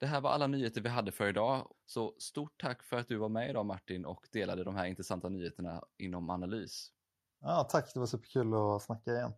Det 0.02 0.08
här 0.08 0.20
var 0.20 0.30
alla 0.30 0.46
nyheter 0.46 0.80
vi 0.80 0.88
hade 0.88 1.12
för 1.12 1.28
idag, 1.28 1.74
så 1.86 2.14
stort 2.18 2.60
tack 2.60 2.82
för 2.82 2.96
att 2.96 3.08
du 3.08 3.16
var 3.16 3.28
med 3.28 3.50
idag 3.50 3.66
Martin 3.66 4.04
och 4.04 4.26
delade 4.32 4.64
de 4.64 4.74
här 4.76 4.86
intressanta 4.86 5.28
nyheterna 5.28 5.82
inom 5.98 6.30
analys. 6.30 6.92
Ja, 7.40 7.68
tack, 7.70 7.94
det 7.94 8.00
var 8.00 8.06
superkul 8.06 8.54
att 8.54 8.82
snacka 8.82 9.10
igen. 9.10 9.32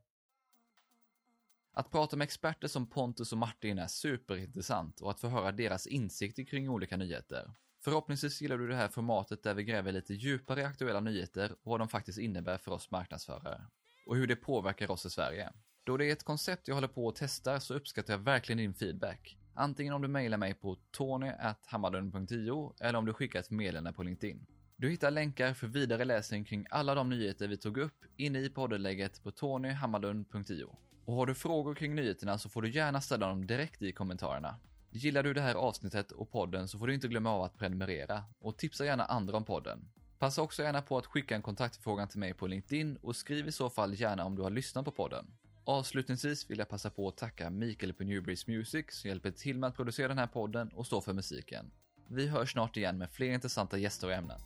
Att 1.73 1.91
prata 1.91 2.17
med 2.17 2.25
experter 2.25 2.69
som 2.69 2.87
Pontus 2.87 3.33
och 3.33 3.39
Martin 3.39 3.79
är 3.79 3.87
superintressant 3.87 5.01
och 5.01 5.11
att 5.11 5.21
få 5.21 5.29
höra 5.29 5.53
deras 5.53 5.87
insikter 5.87 6.45
kring 6.45 6.69
olika 6.69 6.97
nyheter. 6.97 7.51
Förhoppningsvis 7.81 8.41
gillar 8.41 8.59
du 8.59 8.69
det 8.69 8.77
här 8.77 8.89
formatet 8.89 9.43
där 9.43 9.55
vi 9.55 9.65
gräver 9.65 9.93
lite 9.93 10.15
djupare 10.15 10.61
i 10.61 10.65
aktuella 10.65 11.01
nyheter 11.01 11.53
och 11.53 11.71
vad 11.71 11.81
de 11.81 11.89
faktiskt 11.89 12.19
innebär 12.19 12.59
för 12.59 12.73
oss 12.73 12.91
marknadsförare. 12.91 13.61
Och 14.07 14.17
hur 14.17 14.27
det 14.27 14.37
påverkar 14.37 14.91
oss 14.91 15.07
i 15.07 15.11
Sverige. 15.11 15.53
Då 15.85 15.97
det 15.97 16.07
är 16.07 16.13
ett 16.13 16.25
koncept 16.25 16.69
jag 16.69 16.75
håller 16.75 16.89
på 16.89 17.09
att 17.09 17.17
testa 17.17 17.61
så 17.61 17.75
uppskattar 17.75 18.13
jag 18.13 18.19
verkligen 18.19 18.59
din 18.59 18.75
feedback. 18.75 19.39
Antingen 19.57 19.95
om 19.95 20.03
du 20.03 20.09
mejlar 20.09 20.39
mig 20.39 20.55
på 20.55 20.77
tony.hammarlund.io 20.91 22.75
eller 22.81 22.99
om 22.99 23.05
du 23.05 23.13
skickar 23.13 23.41
ett 23.41 23.51
meddelande 23.51 23.93
på 23.93 24.03
LinkedIn. 24.03 24.47
Du 24.77 24.91
hittar 24.91 25.11
länkar 25.11 25.55
för 25.55 25.67
vidare 25.67 26.05
läsning 26.05 26.45
kring 26.45 26.67
alla 26.71 26.95
de 26.95 27.09
nyheter 27.09 27.49
vi 27.49 27.57
tog 27.57 27.79
upp 27.79 28.05
inne 28.17 28.39
i 28.39 28.51
poddenlägget 28.51 29.23
på 29.23 29.31
tonyhammarlund.io. 29.31 30.77
Och 31.05 31.15
har 31.15 31.27
du 31.27 31.35
frågor 31.35 31.75
kring 31.75 31.95
nyheterna 31.95 32.39
så 32.39 32.49
får 32.49 32.63
du 32.63 32.71
gärna 32.71 33.01
ställa 33.01 33.29
dem 33.29 33.47
direkt 33.47 33.83
i 33.83 33.93
kommentarerna. 33.93 34.57
Gillar 34.91 35.23
du 35.23 35.35
det 35.35 35.41
här 35.41 35.55
avsnittet 35.55 36.13
och 36.13 36.31
podden 36.31 36.69
så 36.69 36.79
får 36.79 36.87
du 36.87 36.95
inte 36.95 37.09
glömma 37.09 37.31
av 37.31 37.43
att 37.43 37.59
prenumerera 37.59 38.25
och 38.41 38.59
tipsa 38.59 38.85
gärna 38.85 39.05
andra 39.05 39.37
om 39.37 39.45
podden. 39.45 39.89
Passa 40.19 40.43
också 40.43 40.63
gärna 40.63 40.83
på 40.83 40.99
att 40.99 41.07
skicka 41.07 41.35
en 41.35 41.43
kontaktförfrågan 41.43 42.09
till 42.09 42.21
mig 42.21 42.35
på 42.35 42.47
LinkedIn 42.47 42.97
och 42.97 43.17
skriv 43.17 43.49
i 43.49 43.53
så 43.53 43.71
fall 43.71 44.01
gärna 44.01 44.25
om 44.25 44.37
du 44.37 44.43
har 44.43 44.51
lyssnat 44.51 44.85
på 44.85 44.91
podden. 44.91 45.27
Avslutningsvis 45.67 46.51
vill 46.51 46.59
jag 46.59 46.69
passa 46.69 46.91
på 46.91 47.09
att 47.09 47.17
tacka 47.17 47.51
Mikael 47.51 47.93
på 47.93 48.05
Newbreeze 48.05 48.51
Music 48.51 48.87
som 48.89 49.09
hjälper 49.09 49.31
till 49.31 49.59
med 49.59 49.69
att 49.69 49.77
producera 49.77 50.09
den 50.09 50.19
här 50.19 50.27
podden 50.27 50.69
och 50.69 50.87
stå 50.87 51.01
för 51.01 51.13
musiken. 51.13 51.71
Vi 52.09 52.27
hörs 52.27 52.53
snart 52.53 52.77
igen 52.77 52.99
med 52.99 53.11
fler 53.11 53.33
intressanta 53.33 53.79
gäster 53.79 54.07
och 54.07 54.13
ämnen. 54.13 54.41